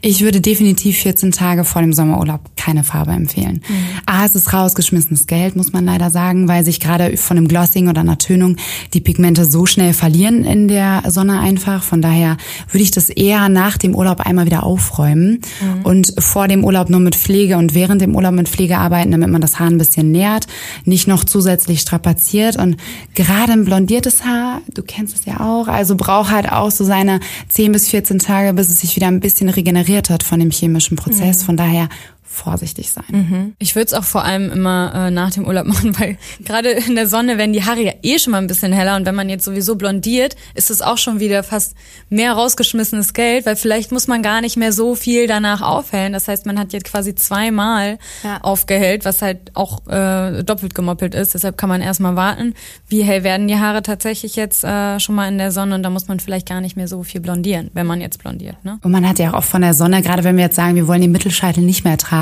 Ich 0.00 0.22
würde 0.22 0.40
definitiv 0.40 0.98
14 0.98 1.32
Tage 1.32 1.64
vor 1.64 1.82
dem 1.82 1.92
Sommerurlaub 1.92 2.40
keine 2.56 2.84
Farbe 2.84 3.12
empfehlen. 3.12 3.62
A, 4.06 4.24
es 4.24 4.34
ist 4.34 4.52
rausgeschmissenes 4.52 5.26
Geld, 5.26 5.56
muss 5.56 5.72
man 5.72 5.84
leider 5.84 6.10
sagen, 6.10 6.48
weil 6.48 6.64
sich 6.64 6.80
gerade 6.80 7.16
von 7.16 7.36
dem 7.36 7.48
Glossing 7.48 7.88
oder 7.88 8.00
einer 8.00 8.18
Tönung 8.18 8.56
die 8.94 9.00
Pigmente 9.00 9.44
so 9.44 9.66
schnell 9.66 9.92
verlieren 9.92 10.44
in 10.44 10.68
der 10.68 11.02
Sonne 11.08 11.40
einfach. 11.40 11.82
Von 11.82 12.02
daher 12.02 12.36
würde 12.70 12.82
ich 12.82 12.90
das 12.90 13.08
eher 13.08 13.48
nach 13.48 13.78
dem 13.78 13.94
Urlaub 13.94 14.20
einmal 14.20 14.46
wieder 14.46 14.62
aufräumen 14.62 15.40
und 15.84 16.14
vor 16.18 16.48
dem 16.48 16.64
Urlaub 16.64 16.90
nur 16.90 17.00
mit 17.00 17.16
Pflege 17.16 17.56
und 17.56 17.74
während 17.74 18.02
dem 18.02 18.14
Urlaub 18.14 18.34
mit 18.34 18.48
Pflege 18.48 18.78
arbeiten, 18.78 19.10
damit 19.10 19.30
man 19.30 19.40
das 19.40 19.58
Haar 19.58 19.68
ein 19.68 19.78
bisschen 19.78 20.10
nährt, 20.10 20.46
nicht 20.84 21.06
noch 21.08 21.24
zusätzlich 21.24 21.80
strapaziert 21.80 22.56
und 22.60 22.76
gerade 23.14 23.52
ein 23.52 23.64
blondiertes 23.64 24.24
Haar, 24.24 24.62
du 24.72 24.82
kennst 24.82 25.18
es 25.18 25.24
ja 25.24 25.40
auch, 25.40 25.68
also 25.68 25.96
braucht 25.96 26.30
halt 26.30 26.50
auch 26.50 26.70
so 26.70 26.84
seine 26.84 27.20
10 27.48 27.72
bis 27.72 27.88
14 27.88 28.18
Tage, 28.18 28.54
bis 28.54 28.68
es 28.68 28.80
sich 28.80 28.94
wieder 28.96 29.08
ein 29.08 29.20
bisschen 29.20 29.48
regeneriert 29.48 30.10
hat 30.10 30.22
von 30.22 30.38
dem 30.40 30.50
chemischen 30.50 30.96
Prozess. 30.96 31.42
Von 31.42 31.56
daher 31.56 31.88
vorsichtig 32.32 32.90
sein. 32.92 33.54
Ich 33.58 33.74
würde 33.74 33.86
es 33.86 33.92
auch 33.92 34.04
vor 34.04 34.24
allem 34.24 34.52
immer 34.52 34.92
äh, 34.94 35.10
nach 35.10 35.32
dem 35.32 35.46
Urlaub 35.46 35.66
machen, 35.74 35.98
weil 35.98 36.16
gerade 36.44 36.70
in 36.70 36.94
der 36.94 37.08
Sonne 37.08 37.38
werden 37.38 37.52
die 37.52 37.64
Haare 37.64 37.82
ja 37.82 37.92
eh 38.02 38.18
schon 38.20 38.30
mal 38.30 38.38
ein 38.38 38.46
bisschen 38.46 38.72
heller 38.72 38.94
und 38.94 39.04
wenn 39.04 39.16
man 39.16 39.28
jetzt 39.28 39.44
sowieso 39.44 39.74
blondiert, 39.74 40.36
ist 40.54 40.70
es 40.70 40.80
auch 40.80 40.96
schon 40.96 41.18
wieder 41.18 41.42
fast 41.42 41.74
mehr 42.08 42.32
rausgeschmissenes 42.34 43.14
Geld, 43.14 43.46
weil 43.46 43.56
vielleicht 43.56 43.90
muss 43.90 44.06
man 44.06 44.22
gar 44.22 44.40
nicht 44.42 44.56
mehr 44.56 44.72
so 44.72 44.94
viel 44.94 45.26
danach 45.26 45.60
aufhellen. 45.60 46.12
Das 46.12 46.28
heißt, 46.28 46.46
man 46.46 46.56
hat 46.58 46.72
jetzt 46.72 46.84
quasi 46.86 47.14
zweimal 47.16 47.98
Ja. 48.22 48.38
aufgehellt, 48.42 49.04
was 49.04 49.22
halt 49.22 49.50
auch 49.54 49.86
äh, 49.88 50.44
doppelt 50.44 50.74
gemoppelt 50.76 51.16
ist. 51.16 51.34
Deshalb 51.34 51.58
kann 51.58 51.68
man 51.68 51.80
erstmal 51.82 52.14
warten, 52.14 52.54
wie 52.88 53.02
hell 53.02 53.24
werden 53.24 53.48
die 53.48 53.58
Haare 53.58 53.82
tatsächlich 53.82 54.36
jetzt 54.36 54.62
äh, 54.62 55.00
schon 55.00 55.16
mal 55.16 55.26
in 55.28 55.38
der 55.38 55.50
Sonne 55.50 55.74
und 55.74 55.82
da 55.82 55.90
muss 55.90 56.06
man 56.06 56.20
vielleicht 56.20 56.48
gar 56.48 56.60
nicht 56.60 56.76
mehr 56.76 56.86
so 56.86 57.02
viel 57.02 57.20
blondieren, 57.20 57.70
wenn 57.74 57.86
man 57.88 58.00
jetzt 58.00 58.18
blondiert. 58.22 58.64
Ne? 58.64 58.78
Und 58.82 58.92
man 58.92 59.06
hat 59.08 59.18
ja 59.18 59.34
auch 59.34 59.44
von 59.44 59.62
der 59.62 59.74
Sonne, 59.74 60.00
gerade 60.00 60.22
wenn 60.22 60.36
wir 60.36 60.44
jetzt 60.44 60.56
sagen, 60.56 60.76
wir 60.76 60.86
wollen 60.86 61.00
den 61.00 61.10
Mittelscheitel 61.12 61.62
nicht 61.64 61.84
mehr 61.84 61.98
tragen, 61.98 62.19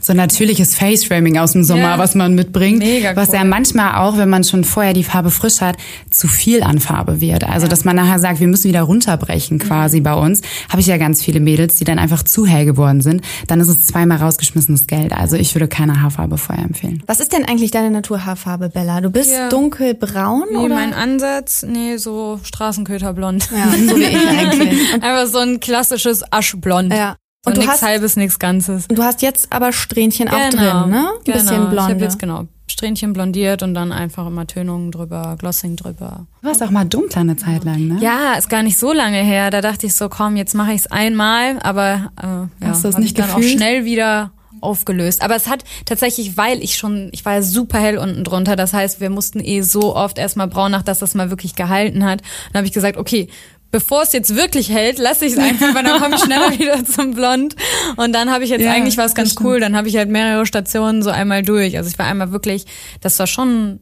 so 0.00 0.12
ein 0.12 0.16
natürliches 0.16 0.74
Face-Framing 0.74 1.38
aus 1.38 1.52
dem 1.52 1.64
Sommer, 1.64 1.82
Ja. 1.82 1.98
was 1.98 2.14
man 2.14 2.34
mitbringt. 2.34 2.78
Mega 2.80 3.16
was 3.16 3.28
cool. 3.30 3.34
ja 3.36 3.44
manchmal 3.44 3.96
auch, 3.96 4.16
wenn 4.16 4.28
man 4.28 4.44
schon 4.44 4.64
vorher 4.64 4.92
die 4.92 5.04
Farbe 5.04 5.30
frisch 5.30 5.60
hat, 5.60 5.76
zu 6.10 6.28
viel 6.28 6.62
an 6.62 6.78
Farbe 6.78 7.20
wird. 7.20 7.44
Also, 7.44 7.66
dass 7.68 7.84
man 7.84 7.96
nachher 7.96 8.18
sagt, 8.18 8.40
wir 8.40 8.48
müssen 8.48 8.68
wieder 8.68 8.82
runterbrechen 8.82 9.58
quasi 9.58 10.00
bei 10.00 10.14
uns. 10.14 10.40
Habe 10.68 10.80
ich 10.80 10.86
ja 10.86 10.96
ganz 10.96 11.22
viele 11.22 11.40
Mädels, 11.40 11.76
die 11.76 11.84
dann 11.84 11.98
einfach 11.98 12.22
zu 12.22 12.46
hell 12.46 12.64
geworden 12.64 13.00
sind. 13.00 13.22
Dann 13.46 13.60
ist 13.60 13.68
es 13.68 13.84
zweimal 13.84 14.18
rausgeschmissenes 14.18 14.86
Geld. 14.86 15.12
Also, 15.12 15.36
ich 15.36 15.54
würde 15.54 15.68
keine 15.68 16.00
Haarfarbe 16.02 16.38
vorher 16.38 16.64
empfehlen. 16.64 17.02
Was 17.06 17.20
ist 17.20 17.32
denn 17.32 17.44
eigentlich 17.44 17.70
deine 17.70 17.90
Naturhaarfarbe, 17.90 18.68
Bella? 18.68 19.00
Du 19.00 19.10
bist 19.10 19.30
Ja. 19.32 19.48
dunkelbraun 19.48 20.44
Nee, 20.50 20.56
oder? 20.58 20.74
mein 20.74 20.94
Ansatz, 20.94 21.64
nee, 21.68 21.96
so 21.96 22.40
Straßenköterblond. 22.42 23.48
ja, 23.50 23.70
so 23.88 23.96
wie 23.96 24.04
ich 24.04 24.28
eigentlich. 24.28 24.92
Einfach 24.94 25.26
so 25.26 25.38
ein 25.38 25.60
klassisches 25.60 26.22
Aschblond. 26.30 26.92
ja. 26.92 27.16
So 27.44 27.48
Und 27.50 27.56
du 27.56 27.60
nix 27.62 27.72
hast, 27.72 27.82
halbes, 27.82 28.16
nix 28.16 28.38
Ganzes. 28.38 28.86
du 28.86 29.02
hast 29.02 29.20
jetzt 29.20 29.48
aber 29.52 29.72
Strähnchen 29.72 30.28
auch 30.28 30.50
drin, 30.50 30.60
ne? 30.60 30.60
Ein 30.60 30.90
genau. 31.24 31.38
bisschen 31.38 31.62
Ich 31.64 31.68
blonde. 31.70 31.82
habe 31.82 32.00
jetzt 32.00 32.18
genau 32.20 32.46
Strähnchen 32.68 33.12
blondiert 33.12 33.64
und 33.64 33.74
dann 33.74 33.90
einfach 33.90 34.28
immer 34.28 34.46
Tönungen 34.46 34.92
drüber, 34.92 35.34
Glossing 35.40 35.74
drüber. 35.74 36.26
Du 36.40 36.48
warst 36.48 36.62
auch 36.62 36.70
mal 36.70 36.84
dunkler 36.84 37.22
eine 37.22 37.34
Zeit 37.34 37.64
lang, 37.64 37.88
ne? 37.88 37.98
Ja, 38.00 38.34
ist 38.34 38.48
gar 38.48 38.62
nicht 38.62 38.78
so 38.78 38.92
lange 38.92 39.18
her. 39.18 39.50
Da 39.50 39.60
dachte 39.60 39.86
ich 39.86 39.94
so, 39.94 40.08
komm, 40.08 40.36
jetzt 40.36 40.54
mache 40.54 40.70
ich 40.72 40.82
es 40.82 40.86
einmal, 40.86 41.58
aber 41.62 42.12
äh, 42.22 42.26
ja, 42.26 42.48
Hast 42.68 42.84
du 42.84 42.88
es 42.88 42.94
hab 42.94 43.00
nicht 43.00 43.10
ich 43.10 43.14
dann 43.14 43.26
gefühlt? 43.34 43.44
auch 43.54 43.56
schnell 43.58 43.84
wieder 43.84 44.30
aufgelöst. 44.60 45.22
Aber 45.22 45.34
es 45.34 45.48
hat 45.48 45.64
tatsächlich, 45.84 46.36
weil 46.36 46.62
ich 46.62 46.76
schon, 46.78 47.08
ich 47.10 47.24
war 47.24 47.34
ja 47.34 47.42
super 47.42 47.78
hell 47.80 47.98
unten 47.98 48.22
drunter. 48.22 48.54
Das 48.54 48.72
heißt, 48.72 49.00
wir 49.00 49.10
mussten 49.10 49.40
eh 49.40 49.62
so 49.62 49.96
oft 49.96 50.18
erstmal 50.18 50.46
braun 50.46 50.70
nach, 50.70 50.82
dass 50.84 51.00
das 51.00 51.14
mal 51.16 51.30
wirklich 51.30 51.56
gehalten 51.56 52.04
hat. 52.04 52.20
Dann 52.52 52.58
habe 52.60 52.66
ich 52.68 52.72
gesagt, 52.72 52.96
okay, 52.96 53.26
bevor 53.72 54.02
es 54.02 54.12
jetzt 54.12 54.36
wirklich 54.36 54.68
hält, 54.70 54.98
lasse 54.98 55.24
ich 55.26 55.32
es 55.32 55.38
einfach, 55.38 55.74
weil 55.74 55.82
dann 55.82 56.00
komme 56.00 56.14
ich 56.14 56.22
schneller 56.22 56.50
wieder 56.58 56.84
zum 56.84 57.14
Blond. 57.14 57.56
Und 57.96 58.12
dann 58.12 58.30
habe 58.30 58.44
ich 58.44 58.50
jetzt 58.50 58.60
Ja, 58.62 58.70
eigentlich 58.72 58.96
was 58.98 59.14
ganz 59.16 59.32
stimmt. 59.32 59.46
cool. 59.46 59.58
Dann 59.60 59.74
habe 59.76 59.88
ich 59.88 59.96
halt 59.96 60.08
mehrere 60.10 60.46
Stationen 60.46 61.02
so 61.02 61.10
einmal 61.10 61.42
durch. 61.42 61.76
Also 61.76 61.90
ich 61.90 61.98
war 61.98 62.06
einmal 62.06 62.30
wirklich, 62.30 62.66
das 63.00 63.18
war 63.18 63.26
schon, 63.26 63.80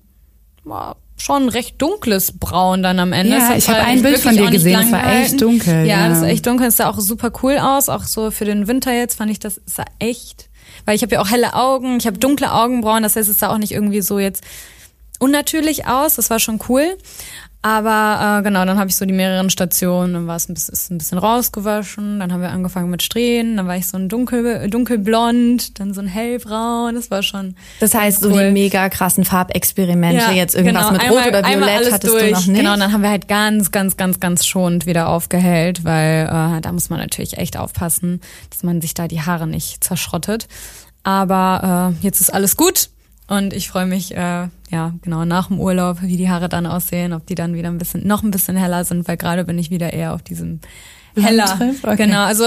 war 0.64 0.96
schon 1.18 1.50
recht 1.50 1.82
dunkles 1.82 2.38
Braun 2.38 2.82
dann 2.82 2.98
am 2.98 3.12
Ende. 3.12 3.36
Ja, 3.36 3.54
ich 3.54 3.68
habe 3.68 3.78
halt 3.80 3.88
ein 3.88 4.02
Bild 4.02 4.18
von 4.18 4.34
dir 4.34 4.48
gesehen. 4.50 4.80
Das 4.80 4.92
war 4.92 5.12
echt 5.20 5.42
dunkel, 5.42 5.84
Ja, 5.84 6.00
ja. 6.02 6.08
das 6.08 6.18
ist 6.18 6.24
echt 6.24 6.46
dunkel. 6.46 6.66
Das 6.68 6.78
sah 6.78 6.88
auch 6.88 6.98
super 6.98 7.30
cool 7.42 7.58
aus. 7.58 7.90
Auch 7.90 8.04
so 8.04 8.30
für 8.30 8.46
den 8.46 8.68
Winter 8.68 8.92
jetzt 8.94 9.16
fand 9.18 9.30
ich, 9.30 9.38
das 9.38 9.60
sah 9.66 9.84
echt 9.98 10.48
weil 10.86 10.96
ich 10.96 11.02
habe 11.02 11.14
ja 11.16 11.20
auch 11.20 11.28
helle 11.28 11.52
Augen, 11.54 11.98
ich 11.98 12.06
habe 12.06 12.16
dunkle 12.18 12.50
Augenbrauen, 12.52 13.02
das 13.02 13.14
heißt, 13.14 13.28
es 13.28 13.38
sah 13.38 13.50
auch 13.52 13.58
nicht 13.58 13.72
irgendwie 13.72 14.00
so 14.00 14.18
jetzt 14.18 14.42
unnatürlich 15.18 15.86
aus, 15.86 16.16
das 16.16 16.30
war 16.30 16.38
schon 16.38 16.58
cool. 16.68 16.96
Aber 17.62 18.38
äh, 18.38 18.42
genau, 18.42 18.64
dann 18.64 18.78
habe 18.78 18.88
ich 18.88 18.96
so 18.96 19.04
die 19.04 19.12
mehreren 19.12 19.50
Stationen, 19.50 20.14
dann 20.14 20.26
war 20.26 20.36
es 20.36 20.48
ein 20.48 20.54
bisschen, 20.54 20.72
ist 20.72 20.90
ein 20.90 20.96
bisschen 20.96 21.18
rausgewaschen, 21.18 22.18
dann 22.18 22.32
haben 22.32 22.40
wir 22.40 22.48
angefangen 22.48 22.88
mit 22.88 23.02
Strähnen, 23.02 23.58
dann 23.58 23.66
war 23.66 23.76
ich 23.76 23.86
so 23.86 23.98
ein 23.98 24.08
dunkel, 24.08 24.70
dunkelblond, 24.70 25.78
dann 25.78 25.92
so 25.92 26.00
ein 26.00 26.06
hellbraun, 26.06 26.94
das 26.94 27.10
war 27.10 27.22
schon. 27.22 27.56
Das 27.80 27.92
heißt, 27.94 28.24
cool. 28.24 28.32
so 28.32 28.38
die 28.38 28.50
mega 28.50 28.88
krassen 28.88 29.26
Farbexperimente, 29.26 30.16
Ja, 30.22 30.32
jetzt 30.32 30.54
irgendwas 30.54 30.88
genau, 30.88 30.92
mit 30.92 31.02
einmal- 31.02 31.18
Rot 31.18 31.28
oder 31.28 31.44
Violett 31.48 31.92
hattest 31.92 32.12
durch. 32.14 32.22
du 32.24 32.30
noch 32.30 32.46
nicht. 32.46 32.56
Genau, 32.60 32.72
und 32.72 32.80
dann 32.80 32.92
haben 32.94 33.02
wir 33.02 33.10
halt 33.10 33.28
ganz, 33.28 33.70
ganz, 33.70 33.98
ganz, 33.98 34.20
ganz 34.20 34.46
schonend 34.46 34.86
wieder 34.86 35.08
aufgehellt, 35.10 35.84
weil 35.84 36.28
äh, 36.28 36.60
da 36.62 36.72
muss 36.72 36.88
man 36.88 36.98
natürlich 36.98 37.36
echt 37.36 37.58
aufpassen, 37.58 38.22
dass 38.48 38.62
man 38.62 38.80
sich 38.80 38.94
da 38.94 39.06
die 39.06 39.20
Haare 39.20 39.46
nicht 39.46 39.84
zerschrottet. 39.84 40.48
Aber 41.02 41.92
äh, 42.00 42.04
jetzt 42.04 42.20
ist 42.22 42.32
alles 42.32 42.56
gut 42.56 42.88
und 43.30 43.54
ich 43.54 43.68
freue 43.68 43.86
mich, 43.86 44.14
äh, 44.14 44.48
ja, 44.70 44.92
genau, 45.02 45.24
nach 45.24 45.46
dem 45.48 45.58
Urlaub, 45.58 46.02
wie 46.02 46.16
die 46.18 46.28
Haare 46.28 46.48
dann 46.50 46.66
aussehen, 46.66 47.12
ob 47.14 47.26
die 47.26 47.34
dann 47.34 47.54
wieder 47.54 47.68
ein 47.68 47.78
bisschen, 47.78 48.06
noch 48.06 48.22
ein 48.22 48.30
bisschen 48.30 48.56
heller 48.56 48.84
sind, 48.84 49.08
weil 49.08 49.16
gerade 49.16 49.44
bin 49.44 49.58
ich 49.58 49.70
wieder 49.70 49.92
eher 49.92 50.12
auf 50.14 50.22
diesem 50.22 50.60
heller. 51.16 51.58
Okay. 51.82 51.96
Genau, 51.96 52.24
also 52.24 52.44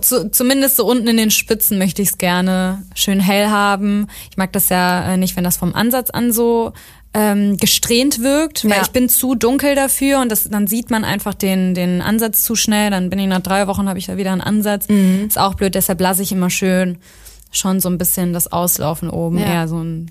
zu, 0.00 0.30
zumindest 0.30 0.76
so 0.76 0.86
unten 0.86 1.06
in 1.08 1.16
den 1.16 1.30
Spitzen 1.30 1.78
möchte 1.78 2.00
ich 2.02 2.10
es 2.10 2.18
gerne 2.18 2.82
schön 2.94 3.20
hell 3.20 3.48
haben. 3.48 4.06
Ich 4.30 4.36
mag 4.36 4.52
das 4.52 4.68
ja 4.70 5.12
äh, 5.12 5.16
nicht, 5.16 5.36
wenn 5.36 5.44
das 5.44 5.56
vom 5.58 5.74
Ansatz 5.74 6.08
an 6.10 6.32
so 6.32 6.72
ähm, 7.12 7.56
gesträhnt 7.58 8.22
wirkt, 8.22 8.64
weil 8.64 8.72
Ja. 8.78 8.82
ich 8.82 8.90
bin 8.90 9.08
zu 9.08 9.34
dunkel 9.34 9.74
dafür 9.74 10.20
und 10.20 10.30
das, 10.30 10.44
dann 10.48 10.66
sieht 10.66 10.90
man 10.90 11.04
einfach 11.04 11.34
den, 11.34 11.74
den 11.74 12.00
Ansatz 12.02 12.42
zu 12.44 12.56
schnell. 12.56 12.90
Dann 12.90 13.10
bin 13.10 13.18
ich 13.18 13.26
nach 13.26 13.40
drei 13.40 13.66
Wochen, 13.66 13.88
habe 13.88 13.98
ich 13.98 14.06
da 14.06 14.16
wieder 14.16 14.32
einen 14.32 14.40
Ansatz. 14.42 14.88
Mhm. 14.88 15.26
Ist 15.26 15.38
auch 15.38 15.54
blöd, 15.54 15.74
deshalb 15.74 16.00
lasse 16.00 16.22
ich 16.22 16.32
immer 16.32 16.50
schön 16.50 16.98
schon 17.52 17.80
so 17.80 17.88
ein 17.88 17.96
bisschen 17.98 18.32
das 18.32 18.50
Auslaufen 18.52 19.08
oben, 19.08 19.38
Ja. 19.38 19.46
eher 19.46 19.68
so 19.68 19.78
ein 19.82 20.10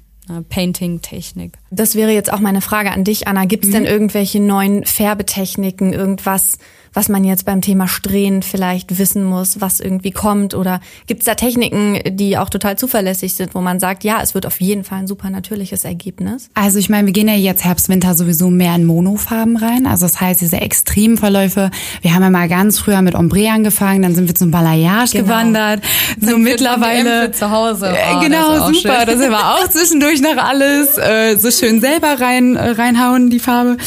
Painting-Technik. 0.50 1.54
Das 1.72 1.96
wäre 1.96 2.12
jetzt 2.12 2.32
auch 2.32 2.40
meine 2.40 2.62
Frage 2.62 2.92
an 2.92 3.04
dich, 3.04 3.28
Anna. 3.28 3.46
Gibt 3.46 3.66
es 3.66 3.72
denn 3.72 3.86
irgendwelche 3.86 4.40
neuen 4.40 4.86
Färbetechniken, 4.86 5.94
irgendwas, 5.94 6.58
was 6.96 7.10
man 7.10 7.24
jetzt 7.24 7.46
beim 7.46 7.62
Thema 7.62 7.88
Strähnen 7.88 8.42
vielleicht 8.42 8.98
wissen 8.98 9.24
muss, 9.24 9.62
was 9.62 9.80
irgendwie 9.80 10.12
kommt? 10.12 10.56
Oder 10.56 10.80
gibt 11.06 11.20
es 11.22 11.26
da 11.26 11.36
Techniken, 11.36 12.00
die 12.16 12.38
auch 12.38 12.50
total 12.50 12.78
zuverlässig 12.78 13.36
sind, 13.36 13.54
wo 13.54 13.62
man 13.62 13.80
sagt, 13.80 14.04
ja, 14.04 14.20
es 14.24 14.34
wird 14.34 14.46
auf 14.48 14.60
jeden 14.62 14.84
Fall 14.84 15.00
ein 15.00 15.08
super 15.08 15.30
natürliches 15.30 15.86
Ergebnis? 15.86 16.50
Also 16.56 16.80
ich 16.80 16.90
meine, 16.90 17.06
wir 17.06 17.14
gehen 17.14 17.28
ja 17.28 17.36
jetzt 17.36 17.64
Herbst, 17.64 17.90
Winter 17.90 18.16
sowieso 18.16 18.50
mehr 18.50 18.74
in 18.76 18.86
Monofarben 18.86 19.58
rein. 19.58 19.86
Also 19.86 20.06
das 20.06 20.20
heißt, 20.20 20.42
diese 20.42 20.62
extremen 20.62 21.18
Verläufe, 21.18 21.70
wir 22.02 22.16
haben 22.16 22.24
ja 22.24 22.30
mal 22.30 22.48
ganz 22.48 22.80
früher 22.80 23.02
mit 23.02 23.14
Ombre 23.14 23.50
angefangen, 23.50 24.02
dann 24.02 24.16
sind 24.16 24.28
wir 24.28 24.36
zum 24.36 24.50
Balayage 24.52 25.12
Genau. 25.12 25.26
gewandert. 25.26 25.84
So 26.22 26.38
mittlerweile. 26.38 27.26
für 27.26 27.32
zu 27.32 27.52
Hause. 27.52 27.88
Äh, 27.90 27.92
Oh, 28.16 28.20
das 28.20 28.24
genau, 28.24 28.48
auch 28.60 28.74
super. 28.74 29.06
Das 29.06 29.16
ist 29.16 29.26
aber 29.26 29.56
auch 29.56 29.68
zwischendurch 29.70 30.22
noch 30.22 30.38
alles 30.38 30.98
äh, 30.98 31.36
so 31.38 31.52
schön 31.52 31.82
selber 31.82 32.20
rein 32.22 32.56
äh, 32.56 32.70
reinhauen 32.70 33.30
die 33.30 33.40
Farbe. 33.40 33.78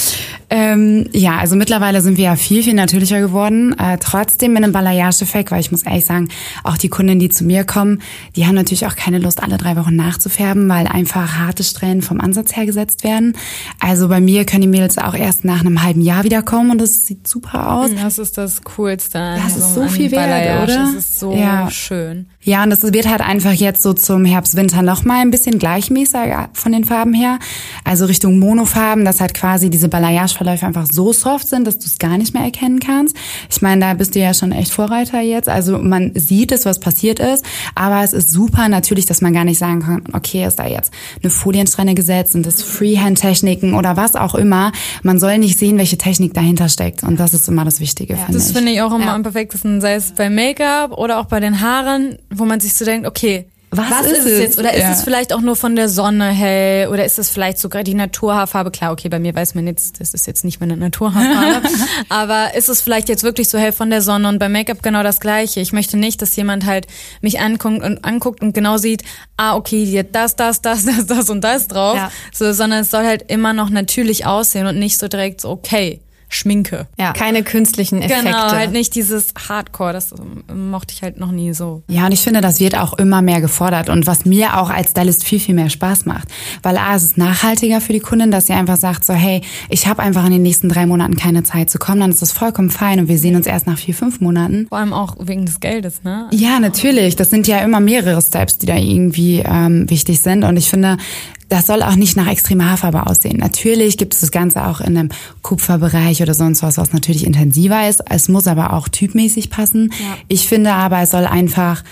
Ähm, 0.51 1.07
ja, 1.13 1.37
also 1.39 1.57
mittlerweile 1.57 2.01
sind 2.01 2.17
wir 2.17 2.25
ja 2.25 2.37
viel 2.37 2.63
viel 2.63 2.75
natürlicher 2.75 3.21
geworden. 3.21 3.79
Äh, 3.79 3.99
trotzdem 3.99 4.55
mit 4.55 4.63
einem 4.63 4.73
Balayage-Effekt, 4.73 5.51
weil 5.51 5.61
ich 5.61 5.71
muss 5.71 5.83
ehrlich 5.83 6.07
sagen, 6.07 6.29
auch 6.65 6.79
die 6.79 6.89
Kunden, 6.89 7.19
die 7.19 7.29
zu 7.29 7.45
mir 7.45 7.65
kommen, 7.65 8.01
die 8.35 8.47
haben 8.47 8.55
natürlich 8.55 8.87
auch 8.87 8.97
keine 8.97 9.19
Lust, 9.19 9.43
alle 9.43 9.59
drei 9.59 9.77
Wochen 9.77 9.95
nachzufärben, 9.97 10.69
weil 10.69 10.87
einfach 10.87 11.37
harte 11.39 11.65
Strähnen 11.65 12.01
vom 12.03 12.21
Ansatz 12.21 12.57
her 12.57 12.65
gesetzt 12.67 13.05
werden. 13.05 13.37
Also 13.79 14.09
bei 14.09 14.21
mir 14.21 14.45
können 14.47 14.63
die 14.63 14.69
Mädels 14.69 14.97
auch 14.99 15.15
erst 15.15 15.45
nach 15.45 15.61
einem 15.61 15.83
halben 15.83 16.01
Jahr 16.01 16.25
wiederkommen 16.25 16.71
und 16.71 16.81
das 16.81 17.07
sieht 17.07 17.29
super 17.29 17.71
aus. 17.73 17.91
Das 17.95 18.19
ist 18.19 18.39
das 18.39 18.63
Coolste. 18.63 19.19
Das 19.45 19.57
ist 19.57 19.75
so 19.75 19.87
viel 19.89 20.11
wert, 20.11 20.63
oder? 20.63 20.67
Das 20.67 20.95
ist 20.95 21.19
so 21.21 21.35
Ja. 21.35 21.71
schön. 21.71 22.27
Ja, 22.49 22.63
und 22.65 22.71
das 22.71 22.83
wird 22.83 23.07
halt 23.07 23.21
einfach 23.21 23.53
jetzt 23.53 23.83
so 23.83 23.93
zum 23.93 24.25
Herbst, 24.25 24.57
Winter 24.57 24.81
noch 24.81 25.05
mal 25.05 25.21
ein 25.21 25.31
bisschen 25.31 25.59
gleichmäßiger 25.59 26.49
von 26.55 26.73
den 26.73 26.85
Farben 26.85 27.13
her. 27.13 27.39
Also 27.85 28.07
Richtung 28.07 28.39
Monofarben, 28.39 29.05
dass 29.05 29.21
halt 29.21 29.35
quasi 29.35 29.69
diese 29.69 29.91
Balayage-Verläufe 29.91 30.65
einfach 30.65 30.87
so 30.91 31.13
soft 31.13 31.47
sind, 31.47 31.67
dass 31.67 31.79
du 31.79 31.85
es 31.85 31.99
gar 31.99 32.17
nicht 32.17 32.33
mehr 32.33 32.45
erkennen 32.45 32.81
kannst. 32.81 33.15
Ich 33.51 33.61
meine, 33.61 33.83
da 33.83 33.93
bist 33.93 34.15
du 34.15 34.19
ja 34.21 34.33
schon 34.33 34.53
echt 34.53 34.73
Vorreiter 34.73 35.21
jetzt. 35.21 35.49
Also 35.51 35.79
man 35.79 36.13
sieht 36.15 36.51
es, 36.51 36.65
was 36.65 36.81
passiert 36.81 37.21
ist, 37.21 37.45
aber 37.75 38.03
es 38.03 38.15
ist 38.15 38.31
super 38.31 38.71
natürlich, 38.71 39.05
dass 39.05 39.21
man 39.21 39.35
gar 39.35 39.45
nicht 39.45 39.59
sagen 39.59 39.81
kann, 39.83 40.03
okay, 40.15 40.47
ist 40.47 40.57
da 40.59 40.67
jetzt 40.67 40.91
eine 41.23 41.29
Foliensträhne 41.31 41.95
gesetzt 41.95 42.35
und 42.35 42.47
das 42.47 42.63
Freehand-Techniken 42.63 43.75
oder 43.75 43.99
was 43.99 44.17
auch 44.17 44.35
immer. 44.35 44.73
Man 45.03 45.21
soll 45.21 45.37
nicht 45.37 45.59
sehen, 45.59 45.77
welche 45.77 45.99
Technik 45.99 46.33
dahinter 46.33 46.71
steckt. 46.71 47.03
Und 47.03 47.21
das 47.21 47.35
ist 47.35 47.47
immer 47.49 47.67
das 47.67 47.81
Wichtige, 47.81 48.17
finde 48.17 48.33
Das 48.33 48.49
ich. 48.49 48.57
finde 48.57 48.73
ich 48.73 48.81
auch 48.81 48.95
immer 48.95 49.05
Ja. 49.05 49.15
am 49.15 49.23
perfektesten, 49.23 49.83
sei 49.83 49.95
es 49.95 50.13
bei 50.13 50.31
Make-up 50.31 50.93
oder 50.97 51.19
auch 51.19 51.27
bei 51.27 51.41
den 51.41 51.61
Haaren, 51.61 52.17
wo 52.39 52.45
man 52.45 52.61
sich 52.61 52.75
so 52.75 52.85
denkt, 52.85 53.07
okay, 53.07 53.47
Was 53.71 54.07
ist, 54.07 54.13
ist 54.13 54.19
es 54.21 54.25
es? 54.33 54.39
jetzt? 54.39 54.59
Oder 54.59 54.73
ist 54.73 54.81
Ja. 54.83 54.93
es 54.93 55.03
vielleicht 55.03 55.31
auch 55.35 55.43
nur 55.43 55.55
von 55.55 55.77
der 55.77 55.91
Sonne 55.91 56.31
hell? 56.31 56.89
Oder 56.89 57.05
ist 57.05 57.19
es 57.19 57.29
vielleicht 57.29 57.59
sogar 57.59 57.85
die 57.85 57.93
Naturhaarfarbe? 57.93 58.71
Klar, 58.71 58.93
okay, 58.93 59.11
bei 59.11 59.19
mir 59.19 59.35
weiß 59.35 59.55
man 59.55 59.67
jetzt, 59.67 60.01
das 60.01 60.15
ist 60.15 60.27
jetzt 60.27 60.43
nicht 60.43 60.59
meine 60.61 60.75
Naturhaarfarbe. 60.79 61.69
aber 62.09 62.55
ist 62.55 62.71
es 62.71 62.81
vielleicht 62.81 63.11
jetzt 63.11 63.25
wirklich 63.25 63.51
so 63.51 63.59
hell 63.59 63.73
von 63.73 63.91
der 63.91 64.01
Sonne? 64.01 64.27
Und 64.31 64.39
bei 64.39 64.49
Make-up 64.49 64.83
genau 64.83 65.03
das 65.03 65.21
Gleiche. 65.21 65.61
Ich 65.61 65.75
möchte 65.75 65.99
nicht, 65.99 66.23
dass 66.23 66.35
jemand 66.37 66.65
halt 66.65 66.87
mich 67.21 67.41
anguckt 67.41 67.83
und, 67.83 68.03
anguckt 68.07 68.41
und 68.41 68.55
genau 68.55 68.79
sieht, 68.79 69.03
ah, 69.37 69.55
okay, 69.55 69.85
die 69.85 69.99
hat 69.99 70.15
das, 70.15 70.35
das, 70.35 70.63
das, 70.63 70.85
das, 70.87 71.05
das 71.07 71.29
und 71.29 71.43
das 71.43 71.69
drauf. 71.69 71.97
Ja. 71.97 72.11
So, 72.33 72.51
sondern 72.55 72.81
es 72.81 72.91
soll 72.91 73.05
halt 73.05 73.31
immer 73.31 73.53
noch 73.53 73.69
natürlich 73.69 74.25
aussehen 74.25 74.67
und 74.67 74.79
nicht 74.79 74.99
so 74.99 75.09
direkt 75.09 75.43
so, 75.43 75.51
okay, 75.51 76.01
Schminke. 76.29 76.87
Ja, 76.99 77.13
keine 77.13 77.43
künstlichen 77.43 78.03
Effekte. 78.03 78.25
Genau, 78.25 78.51
halt 78.51 78.73
nicht 78.73 78.95
dieses 78.95 79.33
Hardcore, 79.49 79.93
das 79.93 80.13
ähm, 80.13 80.71
mochte 80.71 80.95
ich 80.95 81.03
halt 81.03 81.19
noch 81.19 81.33
nie 81.33 81.55
so. 81.55 81.83
Ja, 81.89 82.07
und 82.07 82.13
ich 82.13 82.21
finde, 82.21 82.41
das 82.41 82.61
wird 82.61 82.77
auch 82.77 82.95
immer 82.95 83.23
mehr 83.23 83.41
gefordert 83.41 83.89
und 83.89 84.07
was 84.07 84.25
mir 84.25 84.59
auch 84.59 84.71
als 84.71 84.91
Stylist 84.91 85.25
viel, 85.25 85.41
viel 85.41 85.55
mehr 85.55 85.71
Spaß 85.71 86.05
macht. 86.07 86.29
Weil 86.63 86.77
A, 86.77 86.95
es 86.95 87.05
ist 87.05 87.19
nachhaltiger 87.19 87.81
für 87.81 87.93
die 87.93 88.01
Kundin, 88.01 88.31
dass 88.31 88.47
sie 88.47 88.53
einfach 88.53 88.77
sagt 88.77 89.05
so, 89.05 89.15
hey, 89.15 89.41
ich 89.69 89.87
habe 89.87 90.03
einfach 90.03 90.25
in 90.27 90.33
den 90.33 90.43
nächsten 90.43 90.69
drei 90.69 90.87
Monaten 90.87 91.17
keine 91.17 91.43
Zeit 91.43 91.71
zu 91.71 91.79
kommen, 91.79 92.01
dann 92.01 92.11
ist 92.11 92.23
das 92.23 92.33
vollkommen 92.33 92.71
fein 92.71 93.01
und 93.01 93.09
wir 93.09 93.19
sehen 93.19 93.37
uns 93.37 93.47
erst 93.47 93.67
nach 93.67 93.79
vier, 93.79 93.95
fünf 93.95 94.21
Monaten. 94.21 94.67
Vor 94.69 94.79
allem 94.79 94.93
auch 94.93 95.17
wegen 95.21 95.47
des 95.47 95.61
Geldes, 95.61 96.05
ne? 96.05 96.29
Ja, 96.33 96.61
natürlich. 96.61 97.17
Das 97.17 97.31
sind 97.31 97.47
ja 97.47 97.61
immer 97.61 97.81
mehrere 97.81 98.21
Steps, 98.21 98.59
die 98.59 98.67
da 98.67 98.77
irgendwie 98.77 99.43
ähm, 99.45 99.89
wichtig 99.89 100.21
sind. 100.21 100.45
Und 100.45 100.57
ich 100.57 100.69
finde, 100.69 100.99
das 101.49 101.67
soll 101.67 101.83
auch 101.83 101.97
nicht 101.97 102.17
nach 102.17 102.27
extremer 102.29 102.71
Haarfarbe 102.71 103.07
aussehen. 103.07 103.39
Natürlich 103.39 103.97
gibt 103.97 104.15
es 104.15 104.21
das 104.21 104.31
Ganze 104.31 104.67
auch 104.67 104.81
in 104.81 104.99
einem 104.99 105.09
Kupferbereich 105.43 106.23
oder 106.23 106.35
sonst 106.35 106.63
was, 106.63 106.77
was 106.77 106.93
natürlich 106.93 107.27
intensiver 107.27 107.89
ist. 107.89 108.03
Es 108.09 108.29
muss 108.29 108.47
aber 108.47 108.73
auch 108.73 108.89
typmäßig 108.89 109.51
passen. 109.51 109.93
Ich 110.29 110.47
finde 110.47 110.73
aber, 110.73 111.01
es 111.01 111.11
soll 111.11 111.27
einfach 111.27 111.83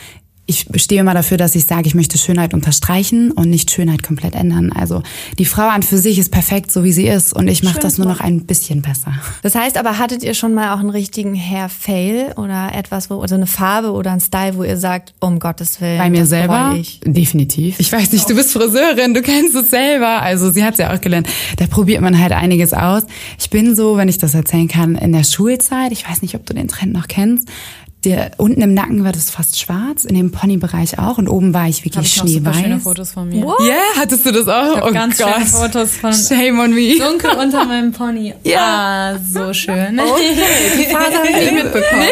ich 0.47 0.67
stehe 0.77 1.01
immer 1.01 1.15
dafür, 1.15 1.37
dass 1.37 1.57
ich 1.57 1.67
sage, 1.67 1.89
ich 1.89 1.95
möchte 1.95 2.19
Schönheit 2.19 2.55
unterstreichen 2.55 3.33
und 3.33 3.51
nicht 3.51 3.73
Schönheit 3.73 4.05
komplett 4.05 4.37
ändern. 4.37 4.71
Also 4.73 5.03
die 5.39 5.45
Frau 5.45 5.69
an 5.69 5.83
für 5.83 5.99
sich 5.99 6.19
ist 6.19 6.31
perfekt, 6.31 6.71
so 6.71 6.85
wie 6.85 6.93
sie 6.93 7.09
ist, 7.09 7.33
und 7.33 7.49
ich 7.49 7.65
mache 7.65 7.81
das 7.81 7.99
nur 7.99 8.07
noch 8.07 8.21
ein 8.21 8.47
bisschen 8.47 8.81
besser. 8.81 9.13
Das 9.43 9.57
heißt 9.57 9.77
aber, 9.77 9.99
hattet 9.99 10.23
ihr 10.23 10.35
schon 10.35 10.55
mal 10.55 10.75
auch 10.75 10.79
einen 10.79 10.91
richtigen 10.91 11.35
Hair-Fail 11.35 12.35
oder 12.37 12.71
etwas, 12.75 13.11
wo, 13.11 13.21
also 13.21 13.35
eine 13.35 13.49
Farbe 13.49 13.91
oder 13.91 14.13
ein 14.13 14.21
Style, 14.21 14.57
wo 14.57 14.63
ihr 14.63 14.77
sagt, 14.77 15.15
um 15.19 15.41
Gottes 15.41 15.81
Willen. 15.81 15.99
Bei 15.99 16.11
mir 16.11 16.27
selber? 16.27 16.77
Ich. 16.79 17.01
Definitiv. 17.05 17.81
Ich 17.81 17.91
weiß 17.93 18.13
nicht, 18.13 18.31
du 18.31 18.37
bist 18.37 18.53
Friseurin, 18.53 19.15
du 19.15 19.23
kennst 19.23 19.57
es 19.57 19.71
selber. 19.71 20.23
Also 20.23 20.51
sie 20.51 20.63
hat's 20.63 20.79
ja 20.79 20.95
auch 20.95 21.01
gelernt. 21.01 21.29
Da 21.57 21.67
probiert 21.67 22.03
man 22.03 22.21
halt 22.21 22.33
einiges 22.33 22.73
aus. 22.73 23.03
Ich 23.39 23.51
bin 23.51 23.75
so, 23.75 23.97
wenn 23.97 24.09
ich 24.09 24.19
das 24.19 24.35
erzählen 24.35 24.69
kann, 24.69 24.95
in 24.95 25.13
der 25.13 25.25
Schulzeit, 25.25 25.91
ich 25.91 26.09
weiß 26.09 26.23
nicht, 26.23 26.37
ob 26.37 26.47
du 26.47 26.55
den 26.55 26.69
Trend 26.69 26.93
noch 26.93 27.09
kennst, 27.09 27.49
der, 28.07 28.31
unten 28.39 28.63
im 28.63 28.73
Nacken 28.73 29.05
war 29.05 29.13
das 29.13 29.29
fast 29.31 29.59
schwarz, 29.61 30.05
in 30.05 30.15
dem 30.15 30.31
Ponybereich 30.33 30.99
auch 30.99 31.19
und 31.19 31.29
oben 31.29 31.53
war 31.53 31.69
ich 31.69 31.79
Hab 31.79 31.85
wirklich 31.87 32.07
ich 32.07 32.17
noch 32.23 32.29
super 32.29 32.55
schöne 32.55 32.65
schneeweiß. 32.67 32.83
Fotos 32.85 33.11
von 33.11 33.29
mir. 33.29 33.45
Ja, 33.45 34.01
hattest 34.01 34.25
du 34.25 34.31
das 34.33 34.49
auch? 34.49 34.77
Ich 34.77 34.83
hab 34.83 34.93
ganz 34.95 35.17
schöne 35.19 35.45
Fotos 35.45 35.97
von 35.97 36.13
Shame 36.15 36.61
on 36.61 36.73
me. 36.73 36.97
dunkel 36.99 37.31
unter 37.43 37.65
meinem 37.65 37.93
Pony. 37.93 38.33
Ja. 38.45 39.15
Ah, 39.15 39.19
so 39.19 39.53
schön. 39.53 40.01
Die 40.79 40.85
Phase 40.85 41.17
habe 41.19 41.29
ich 41.29 41.37
nicht 41.37 41.53
mitbekommen. 41.65 42.03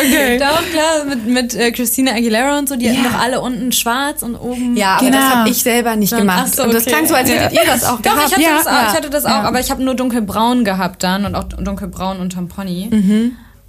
Okay. 0.00 0.38
Doch, 0.38 0.62
klar, 0.72 1.04
mit, 1.08 1.26
mit 1.26 1.54
äh, 1.54 1.70
Christina 1.72 2.12
Aguilera 2.12 2.58
und 2.58 2.68
so, 2.68 2.76
die 2.76 2.90
hatten 2.90 3.04
doch 3.04 3.18
alle 3.18 3.40
unten 3.40 3.70
schwarz 3.72 4.22
und 4.22 4.34
oben. 4.34 4.76
Ja, 4.76 4.96
aber 4.96 5.06
Genau. 5.06 5.18
das 5.18 5.34
habe 5.36 5.48
ich 5.50 5.62
selber 5.62 5.96
nicht 5.96 6.12
Dann- 6.12 6.20
gemacht. 6.20 6.42
ach 6.48 6.52
so, 6.52 6.62
Und 6.64 6.74
das 6.74 6.82
okay. 6.82 6.90
klang 6.90 7.06
so, 7.06 7.14
als 7.14 7.30
hättet 7.30 7.52
ihr 7.52 7.64
das 7.64 7.84
auch 7.84 8.00
Doch, 8.00 8.14
gehabt. 8.14 8.26
ich 8.28 8.32
hatte, 8.32 8.42
Ja, 8.42 8.56
das 8.58 8.66
auch, 8.66 8.72
ja. 8.72 8.88
ich 8.90 8.96
hatte 8.96 9.10
das 9.10 9.24
auch, 9.24 9.30
aber 9.30 9.60
ich 9.60 9.70
habe 9.70 9.82
nur 9.82 9.94
dunkelbraun 9.94 10.64
gehabt 10.64 11.02
dann 11.04 11.24
und 11.24 11.34
auch 11.36 11.44
dunkelbraun 11.44 12.18
unterm 12.18 12.48
Pony. 12.48 12.90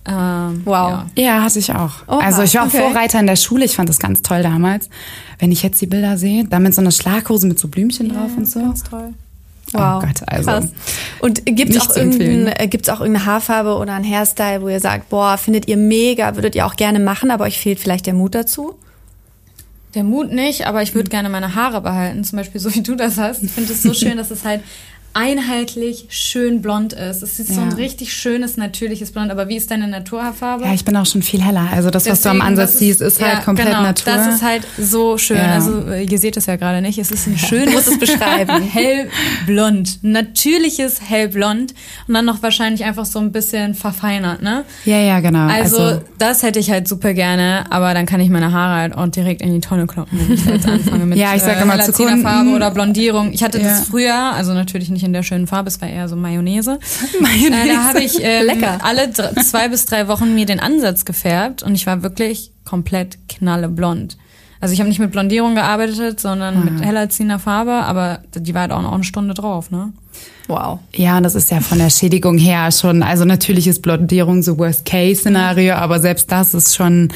Ähm, 0.07 0.61
Wow. 0.65 1.03
Ja. 1.15 1.23
Ja, 1.23 1.43
hatte 1.43 1.59
ich 1.59 1.71
auch. 1.71 1.91
Oha, 2.07 2.19
also 2.19 2.41
ich 2.43 2.55
war 2.55 2.63
auch 2.63 2.67
okay. 2.67 2.79
Vorreiter 2.79 3.19
in 3.19 3.27
der 3.27 3.35
Schule. 3.35 3.65
Ich 3.65 3.75
fand 3.75 3.89
das 3.89 3.99
ganz 3.99 4.21
toll 4.21 4.41
damals. 4.41 4.89
Wenn 5.39 5.51
ich 5.51 5.63
jetzt 5.63 5.81
die 5.81 5.87
Bilder 5.87 6.17
sehe, 6.17 6.45
da 6.45 6.59
mit 6.59 6.73
so 6.73 6.81
einer 6.81 6.91
Schlaghose 6.91 7.47
mit 7.47 7.59
so 7.59 7.67
Blümchen 7.67 8.09
drauf 8.09 8.31
und 8.37 8.47
so. 8.47 8.59
Ganz 8.59 8.83
toll. 8.83 9.13
Wow. 9.73 10.01
Oh 10.01 10.05
Gott, 10.05 10.21
also. 10.27 10.49
Krass. 10.49 10.69
Und 11.19 11.45
gibt's 11.45 11.75
nicht 11.75 11.91
auch, 11.91 11.95
irgendein, 11.97 12.47
äh, 12.47 12.67
gibt's 12.67 12.87
auch 12.87 13.01
irgendeine 13.01 13.25
Haarfarbe 13.25 13.75
oder 13.75 13.93
einen 13.93 14.05
Hairstyle, 14.05 14.61
wo 14.61 14.69
ihr 14.69 14.79
sagt, 14.79 15.09
boah, 15.09 15.37
findet 15.37 15.67
ihr 15.67 15.75
mega, 15.77 16.35
würdet 16.35 16.55
ihr 16.55 16.65
auch 16.65 16.77
gerne 16.77 16.99
machen, 16.99 17.31
aber 17.31 17.43
euch 17.43 17.59
fehlt 17.59 17.79
vielleicht 17.79 18.05
der 18.05 18.13
Mut 18.13 18.33
dazu? 18.33 18.75
Der 19.93 20.03
Mut 20.03 20.31
nicht, 20.31 20.67
aber 20.67 20.83
ich 20.83 20.95
würde 20.95 21.09
gerne 21.09 21.27
meine 21.27 21.55
Haare 21.55 21.81
behalten, 21.81 22.23
zum 22.23 22.37
Beispiel 22.37 22.61
so 22.61 22.73
wie 22.75 22.81
du 22.81 22.95
das 22.95 23.17
hast. 23.17 23.43
Ich 23.43 23.51
finde 23.51 23.73
es 23.73 23.83
so 23.83 23.93
schön, 23.95 24.17
dass 24.17 24.31
es 24.31 24.45
halt 24.45 24.61
einheitlich 25.17 26.05
schön 26.09 26.61
blond 26.61 26.93
ist. 26.93 27.23
Es 27.23 27.39
ist 27.39 27.53
so 27.53 27.61
ein 27.61 27.71
Ja. 27.71 27.75
richtig 27.77 28.13
schönes, 28.13 28.55
natürliches 28.55 29.11
Blond. 29.11 29.31
Aber 29.31 29.49
wie 29.49 29.55
ist 29.57 29.71
deine 29.71 29.87
Naturhaarfarbe? 29.87 30.65
Ja, 30.65 30.73
ich 30.73 30.85
bin 30.85 30.95
auch 30.95 31.07
schon 31.07 31.23
viel 31.23 31.41
heller. 31.41 31.67
Also 31.73 31.89
das, 31.89 32.07
was 32.07 32.21
du 32.21 32.29
am 32.29 32.37
Deswegen, 32.37 32.47
Ansatz 32.51 32.71
das 32.73 32.79
siehst, 32.79 33.01
ist 33.01 33.21
halt 33.21 33.33
ja, 33.33 33.39
komplett 33.41 33.67
genau, 33.69 33.81
Natur. 33.81 34.13
Das 34.13 34.27
ist 34.35 34.41
halt 34.43 34.61
so 34.77 35.17
schön. 35.17 35.37
Ja. 35.37 35.53
Also 35.55 35.87
äh, 35.89 36.03
ihr 36.03 36.19
seht 36.19 36.37
es 36.37 36.45
ja 36.45 36.55
gerade 36.55 36.81
nicht. 36.81 36.99
Es 36.99 37.09
ist 37.11 37.25
ein 37.27 37.37
schönes, 37.37 37.73
muss 37.73 37.87
es 37.87 37.97
beschreiben. 37.97 38.61
hellblond, 38.71 39.99
natürliches 40.03 41.01
hellblond 41.07 41.73
und 42.07 42.13
dann 42.13 42.25
noch 42.25 42.41
wahrscheinlich 42.43 42.83
einfach 42.85 43.05
so 43.05 43.19
ein 43.19 43.31
bisschen 43.31 43.73
verfeinert, 43.73 44.41
ne? 44.41 44.65
ja, 44.85 44.99
ja, 44.99 45.19
genau. 45.19 45.47
Also, 45.47 46.01
das 46.17 46.43
hätte 46.43 46.59
ich 46.59 46.69
halt 46.69 46.87
super 46.87 47.13
gerne, 47.13 47.65
aber 47.71 47.93
dann 47.93 48.05
kann 48.05 48.19
ich 48.19 48.29
meine 48.29 48.51
Haare 48.51 48.75
halt 48.81 48.95
auch 48.95 49.07
direkt 49.07 49.41
in 49.41 49.53
die 49.53 49.61
Tonne 49.61 49.87
kloppen, 49.87 50.19
wenn 50.19 50.33
ich 50.35 50.45
jetzt 50.45 50.67
anfange 50.67 51.05
mit 51.07 51.17
Ja, 51.17 51.33
ich 51.35 51.41
sag 51.41 51.57
äh, 51.57 51.61
immer 51.63 51.79
zu 51.81 51.91
Farbe 51.93 52.21
Kunden- 52.21 52.55
oder 52.55 52.71
Blondierung. 52.71 53.31
Ich 53.33 53.43
hatte 53.43 53.59
Ja. 53.59 53.69
das 53.69 53.87
früher, 53.87 54.15
also 54.33 54.53
natürlich 54.53 54.89
nicht 54.89 55.06
in 55.07 55.13
der 55.13 55.23
schönen 55.23 55.47
Farbe, 55.47 55.69
es 55.69 55.81
war 55.81 55.89
eher 55.89 56.07
so 56.07 56.15
Mayonnaise. 56.15 56.79
Mayonnaise. 57.19 57.69
Äh, 57.69 57.73
da 57.73 57.83
habe 57.83 58.01
ich 58.01 58.19
ähm, 58.21 58.45
Lecker. 58.45 58.79
alle 58.83 59.11
zwei 59.11 59.67
bis 59.69 59.85
drei 59.85 60.07
Wochen 60.07 60.35
mir 60.35 60.45
den 60.45 60.59
Ansatz 60.59 61.05
gefärbt 61.05 61.63
und 61.63 61.73
ich 61.73 61.87
war 61.87 62.03
wirklich 62.03 62.51
komplett 62.65 63.17
knalleblond. 63.29 64.17
Also 64.59 64.73
ich 64.73 64.79
habe 64.79 64.89
nicht 64.89 64.99
mit 64.99 65.11
Blondierung 65.11 65.55
gearbeitet, 65.55 66.19
sondern 66.19 66.65
mit 66.65 66.83
hellerzieher 66.83 67.37
Farbe, 67.37 67.73
aber 67.73 68.21
die 68.33 68.53
war 68.55 68.61
halt 68.61 68.71
auch 68.71 68.81
noch 68.81 68.93
eine 68.93 69.03
Stunde 69.03 69.33
drauf, 69.33 69.69
ne? 69.69 69.93
Wow. 70.47 70.79
Ja, 70.95 71.21
das 71.21 71.35
ist 71.35 71.51
ja 71.51 71.59
von 71.59 71.77
der 71.77 71.91
Schädigung 71.91 72.37
her 72.39 72.71
schon, 72.71 73.03
also 73.03 73.23
natürlich 73.23 73.67
ist 73.67 73.81
Blondierung 73.81 74.41
so 74.41 74.57
Worst-Case-Szenario, 74.57 75.75
aber 75.75 75.99
selbst 75.99 76.31
das 76.31 76.55
ist 76.55 76.75
schon 76.75 77.09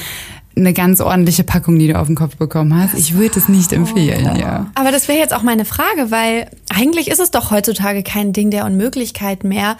eine 0.56 0.72
ganz 0.72 1.00
ordentliche 1.00 1.44
Packung, 1.44 1.78
die 1.78 1.88
du 1.88 1.98
auf 1.98 2.06
den 2.06 2.16
Kopf 2.16 2.36
bekommen 2.36 2.78
hast. 2.78 2.94
Ich 2.94 3.14
würde 3.14 3.38
es 3.38 3.48
nicht 3.48 3.72
empfehlen, 3.72 4.36
ja. 4.36 4.70
Aber 4.74 4.92
das 4.92 5.08
wäre 5.08 5.18
jetzt 5.18 5.34
auch 5.34 5.42
meine 5.42 5.64
Frage, 5.64 6.10
weil 6.10 6.48
eigentlich 6.74 7.08
ist 7.08 7.20
es 7.20 7.30
doch 7.30 7.50
heutzutage 7.50 8.02
kein 8.02 8.32
Ding 8.32 8.50
der 8.50 8.66
Unmöglichkeit 8.66 9.44
mehr, 9.44 9.76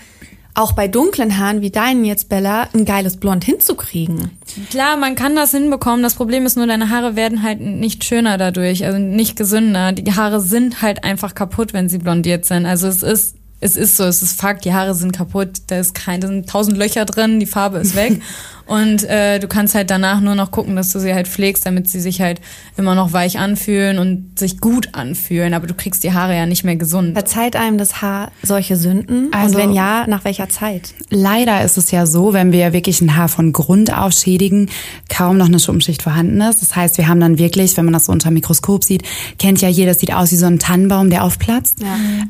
auch 0.54 0.72
bei 0.72 0.86
dunklen 0.86 1.38
Haaren 1.38 1.62
wie 1.62 1.70
deinen 1.70 2.04
jetzt, 2.04 2.28
Bella, 2.28 2.68
ein 2.74 2.84
geiles 2.84 3.16
Blond 3.16 3.44
hinzukriegen. 3.44 4.30
Klar, 4.70 4.96
man 4.98 5.14
kann 5.14 5.34
das 5.34 5.52
hinbekommen. 5.52 6.02
Das 6.02 6.14
Problem 6.14 6.44
ist 6.44 6.56
nur, 6.56 6.66
deine 6.66 6.90
Haare 6.90 7.16
werden 7.16 7.42
halt 7.42 7.60
nicht 7.60 8.04
schöner 8.04 8.36
dadurch, 8.36 8.84
also 8.84 8.98
nicht 8.98 9.36
gesünder. 9.36 9.92
Die 9.92 10.14
Haare 10.14 10.40
sind 10.40 10.82
halt 10.82 11.04
einfach 11.04 11.34
kaputt, 11.34 11.72
wenn 11.72 11.88
sie 11.88 11.98
blondiert 11.98 12.44
sind. 12.44 12.66
Also 12.66 12.86
es 12.88 13.02
ist, 13.02 13.36
es 13.60 13.76
ist 13.76 13.96
so, 13.96 14.04
es 14.04 14.22
ist 14.22 14.38
Fakt, 14.38 14.64
die 14.66 14.74
Haare 14.74 14.94
sind 14.94 15.12
kaputt, 15.12 15.52
da 15.68 15.78
ist 15.78 15.94
kein, 15.94 16.20
da 16.20 16.28
sind 16.28 16.50
tausend 16.50 16.76
Löcher 16.76 17.06
drin, 17.06 17.40
die 17.40 17.46
Farbe 17.46 17.78
ist 17.78 17.96
weg. 17.96 18.20
Und 18.66 19.04
äh, 19.04 19.38
du 19.38 19.48
kannst 19.48 19.74
halt 19.74 19.90
danach 19.90 20.20
nur 20.20 20.34
noch 20.34 20.50
gucken, 20.50 20.76
dass 20.76 20.92
du 20.92 20.98
sie 21.00 21.12
halt 21.14 21.28
pflegst, 21.28 21.66
damit 21.66 21.88
sie 21.88 22.00
sich 22.00 22.20
halt 22.20 22.40
immer 22.76 22.94
noch 22.94 23.12
weich 23.12 23.38
anfühlen 23.38 23.98
und 23.98 24.38
sich 24.38 24.60
gut 24.60 24.90
anfühlen. 24.92 25.54
Aber 25.54 25.66
du 25.66 25.74
kriegst 25.74 26.04
die 26.04 26.12
Haare 26.12 26.34
ja 26.36 26.46
nicht 26.46 26.64
mehr 26.64 26.76
gesund. 26.76 27.14
Verzeiht 27.14 27.56
einem 27.56 27.78
das 27.78 28.00
Haar 28.02 28.30
solche 28.42 28.76
Sünden? 28.76 29.28
Also- 29.32 29.56
Und 29.56 29.62
wenn 29.62 29.72
ja, 29.72 30.06
nach 30.06 30.24
welcher 30.24 30.48
Zeit? 30.48 30.94
Leider 31.10 31.62
ist 31.64 31.76
es 31.76 31.90
ja 31.90 32.06
so, 32.06 32.32
wenn 32.32 32.52
wir 32.52 32.72
wirklich 32.72 33.00
ein 33.00 33.16
Haar 33.16 33.28
von 33.28 33.52
Grund 33.52 33.92
auf 33.96 34.12
schädigen, 34.12 34.68
kaum 35.08 35.36
noch 35.36 35.46
eine 35.46 35.58
Schuppenschicht 35.58 36.02
vorhanden 36.02 36.40
ist. 36.40 36.62
Das 36.62 36.74
heißt, 36.76 36.98
wir 36.98 37.08
haben 37.08 37.20
dann 37.20 37.38
wirklich, 37.38 37.76
wenn 37.76 37.84
man 37.84 37.94
das 37.94 38.06
so 38.06 38.12
unter 38.12 38.30
dem 38.30 38.34
Mikroskop 38.34 38.84
sieht, 38.84 39.02
kennt 39.38 39.60
ja 39.60 39.68
jeder, 39.68 39.92
das 39.92 40.00
sieht 40.00 40.12
aus 40.14 40.32
wie 40.32 40.36
so 40.36 40.46
ein 40.46 40.58
Tannenbaum, 40.58 41.10
der 41.10 41.24
aufplatzt. 41.24 41.80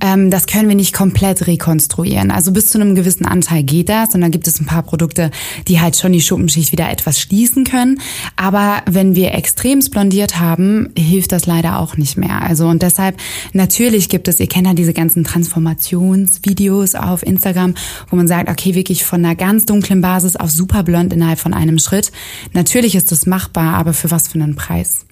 Ähm, 0.01 0.31
das 0.31 0.47
können 0.47 0.69
wir 0.69 0.77
nicht 0.77 0.93
komplett 0.95 1.47
rekonstruieren. 1.47 2.31
Also 2.31 2.53
bis 2.53 2.67
zu 2.69 2.81
einem 2.81 2.95
gewissen 2.95 3.27
Anteil 3.27 3.63
geht 3.63 3.89
das. 3.89 4.15
Und 4.15 4.21
dann 4.23 4.31
gibt 4.31 4.47
es 4.49 4.61
ein 4.61 4.67
paar 4.67 4.83
Produkte, 4.83 5.31
die 5.69 5.81
halt 5.81 5.97
schon 5.97 6.13
die 6.13 6.22
Schuppenschicht 6.23 6.73
wieder 6.73 6.91
etwas 6.91 7.21
schließen 7.21 7.65
können. 7.65 8.01
Aber 8.37 8.83
wenn 8.87 9.15
wir 9.15 9.35
extremst 9.35 9.91
blondiert 9.91 10.39
haben, 10.39 10.91
hilft 10.97 11.33
das 11.33 11.47
leider 11.47 11.79
auch 11.79 11.97
nicht 11.97 12.17
mehr. 12.17 12.43
Also 12.43 12.67
und 12.67 12.83
deshalb, 12.83 13.17
natürlich 13.53 14.09
gibt 14.09 14.29
es, 14.29 14.41
ihr 14.41 14.47
kennt 14.47 14.67
ja 14.67 14.75
diese 14.75 14.93
ganzen 14.93 15.25
Transformationsvideos 15.25 16.95
auf 16.95 17.23
Instagram, 17.23 17.75
wo 18.09 18.17
man 18.17 18.29
sagt, 18.29 18.49
okay, 18.49 18.75
wirklich 18.75 19.05
von 19.05 19.25
einer 19.25 19.35
ganz 19.35 19.65
dunklen 19.65 20.01
Basis 20.01 20.37
auf 20.37 20.51
super 20.51 20.83
blond 20.83 21.13
innerhalb 21.13 21.39
von 21.39 21.55
einem 21.55 21.79
Schritt. 21.79 22.13
Natürlich 22.53 22.95
ist 22.95 23.13
das 23.13 23.27
machbar, 23.27 23.75
aber 23.75 23.93
für 23.93 24.11
was 24.11 24.29
für 24.29 24.35
einen 24.35 24.55
Preis? 24.55 25.07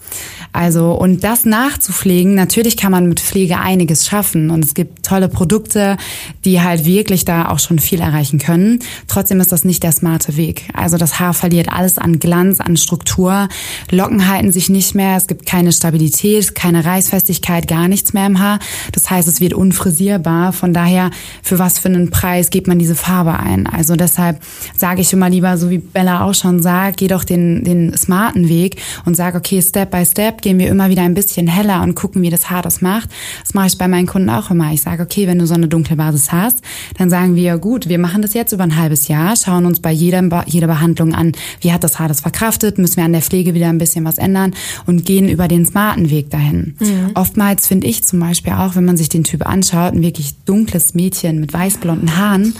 Also, 0.53 0.93
und 0.93 1.23
das 1.23 1.45
nachzupflegen, 1.45 2.35
natürlich 2.35 2.77
kann 2.77 2.91
man 2.91 3.09
mit 3.09 3.21
Pflege 3.21 3.59
einiges 3.59 4.07
schaffen 4.07 4.51
und 4.51 4.65
es 4.65 4.75
gibt 4.75 5.07
tolle 5.07 5.29
Produkte, 5.29 5.97
die 6.45 6.61
halt 6.61 6.85
wirklich 6.85 7.25
da 7.25 7.49
auch 7.49 7.61
schon 7.61 7.79
viel 7.79 8.01
erreichen 8.01 8.41
können. 8.41 8.81
Trotzdem 9.07 9.41
ist 9.41 9.53
das 9.53 9.65
nicht 9.65 9.85
der 9.85 9.93
smarte 9.93 10.37
Weg. 10.37 10.69
Also 10.75 10.97
das 10.97 11.21
Haar 11.21 11.35
verliert 11.35 11.69
alles 11.69 11.99
an 11.99 12.19
Glanz, 12.19 12.59
an 12.59 12.77
Struktur, 12.77 13.49
Locken 13.91 14.29
halten 14.29 14.51
sich 14.51 14.69
nicht 14.69 14.95
mehr, 14.97 15.17
es 15.17 15.29
gibt 15.29 15.47
keine 15.47 15.73
Stabilität, 15.73 16.55
keine 16.57 16.85
Reißfestigkeit, 16.85 17.69
gar 17.69 17.87
nichts 17.87 18.13
mehr 18.13 18.27
im 18.27 18.41
Haar. 18.41 18.59
Das 18.93 19.09
heißt, 19.09 19.29
es 19.29 19.41
wird 19.41 19.55
unfrisierbar. 19.55 20.53
Von 20.53 20.73
daher, 20.73 21.11
für 21.43 21.61
was 21.61 21.79
für 21.79 21.89
einen 21.89 22.11
Preis 22.11 22.51
gibt 22.51 22.67
man 22.67 22.79
diese 22.79 22.97
Farbe 22.97 23.39
ein? 23.39 23.69
Also 23.69 23.95
deshalb 23.95 24.43
sage 24.77 25.01
ich 25.01 25.13
immer 25.13 25.31
lieber, 25.31 25.57
so 25.59 25.71
wie 25.71 25.79
Bella 25.79 26.25
auch 26.25 26.35
schon 26.35 26.61
sagt, 26.61 26.97
geh 26.97 27.07
doch 27.07 27.23
den, 27.23 27.63
den 27.63 27.97
smarten 27.97 28.49
Weg 28.49 28.83
und 29.05 29.17
sag, 29.17 29.37
okay, 29.37 29.63
Step 29.63 29.90
by 29.91 30.05
Step 30.05 30.43
gehen 30.43 30.59
wir 30.59 30.69
immer 30.69 30.91
wieder 30.91 31.03
ein 31.03 31.15
bisschen 31.15 31.47
heller 31.47 31.83
und 31.83 31.95
gucken, 31.95 32.23
wie 32.23 32.31
das 32.31 32.51
Haar 32.51 32.63
das 32.63 32.81
macht. 32.81 33.11
Das 33.43 33.55
mache 33.55 33.69
ich 33.69 33.79
bei 33.79 33.89
meinen 33.89 34.07
Kunden 34.07 34.31
auch 34.31 34.51
immer. 34.51 34.73
Ich 34.73 34.83
sage, 34.83 35.03
okay, 35.03 35.27
wenn 35.27 35.39
du 35.39 35.47
so 35.47 35.55
eine 35.55 35.69
dunkle 35.69 35.97
Basis 35.97 36.33
hast, 36.33 36.59
dann 36.99 37.11
sagen 37.11 37.37
wir, 37.37 37.59
gut, 37.59 37.89
wir 37.89 37.99
machen 37.99 38.23
das 38.23 38.35
jetzt 38.35 38.53
über 38.53 38.65
ein 38.65 38.77
halbes 38.77 39.09
Jahr, 39.09 39.37
schauen 39.37 39.67
uns 39.67 39.81
bei 39.81 39.93
jeder, 39.93 40.45
jeder 40.47 40.67
Behandlung 40.67 41.15
an, 41.15 41.33
wie 41.61 41.73
hat 41.73 41.85
das 41.85 41.99
Haar 41.99 42.09
das 42.09 42.21
verkraftet, 42.21 42.79
müssen 42.79 42.97
wir 42.97 43.05
an 43.05 43.13
der 43.13 43.23
Pflege 43.23 43.55
wieder 43.55 43.69
ein 43.69 43.79
bisschen 43.79 44.05
was 44.05 44.19
ändern 44.19 44.55
und 44.87 45.05
gehen 45.05 45.29
über 45.29 45.49
den 45.49 45.67
smarten 45.67 46.11
Weg 46.11 46.31
dahin. 46.31 46.75
Oftmals 47.15 47.67
finde 47.67 47.87
ich 47.87 48.05
zum 48.05 48.21
Beispiel 48.21 48.53
auch, 48.53 48.77
wenn 48.77 48.85
man 48.85 48.97
sich 48.97 49.09
den 49.09 49.25
Typ 49.25 49.47
anschaut, 49.47 49.95
ein 49.95 50.03
wirklich 50.03 50.35
dunkles 50.45 50.95
Mädchen 50.95 51.41
mit 51.41 51.53
weißblonden 51.53 52.17
Haaren, 52.17 52.55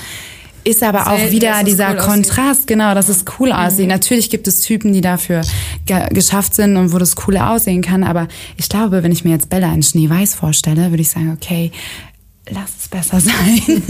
ist 0.65 0.83
aber 0.83 1.11
auch 1.11 1.31
wieder 1.31 1.63
dieser 1.65 1.91
cool 1.91 1.99
aussieht. 1.99 2.11
Kontrast, 2.11 2.67
genau, 2.67 2.95
dass 2.95 3.09
es 3.09 3.25
cool 3.39 3.53
aussieht. 3.53 3.89
Natürlich 3.89 4.31
gibt 4.31 4.47
es 4.49 4.61
Typen, 4.61 4.93
die 4.93 5.01
dafür 5.01 5.43
ge 5.87 6.09
geschafft 6.11 6.55
sind 6.55 6.77
und 6.77 6.93
wo 6.93 6.99
das 6.99 7.17
cooler 7.17 7.51
aussehen 7.51 7.83
kann, 7.83 8.05
aber 8.05 8.29
ich 8.57 8.69
glaube, 8.69 9.03
wenn 9.03 9.13
ich 9.13 9.25
mir 9.25 9.31
jetzt 9.31 9.51
Bella 9.51 9.73
in 9.73 9.83
Schneeweiß 9.83 10.35
vorstelle, 10.35 10.91
würde 10.91 11.03
ich 11.03 11.11
sagen, 11.11 11.37
okay, 11.37 11.71
lass 12.49 12.71
es 12.81 12.89
besser 12.89 13.21
sein. 13.21 13.33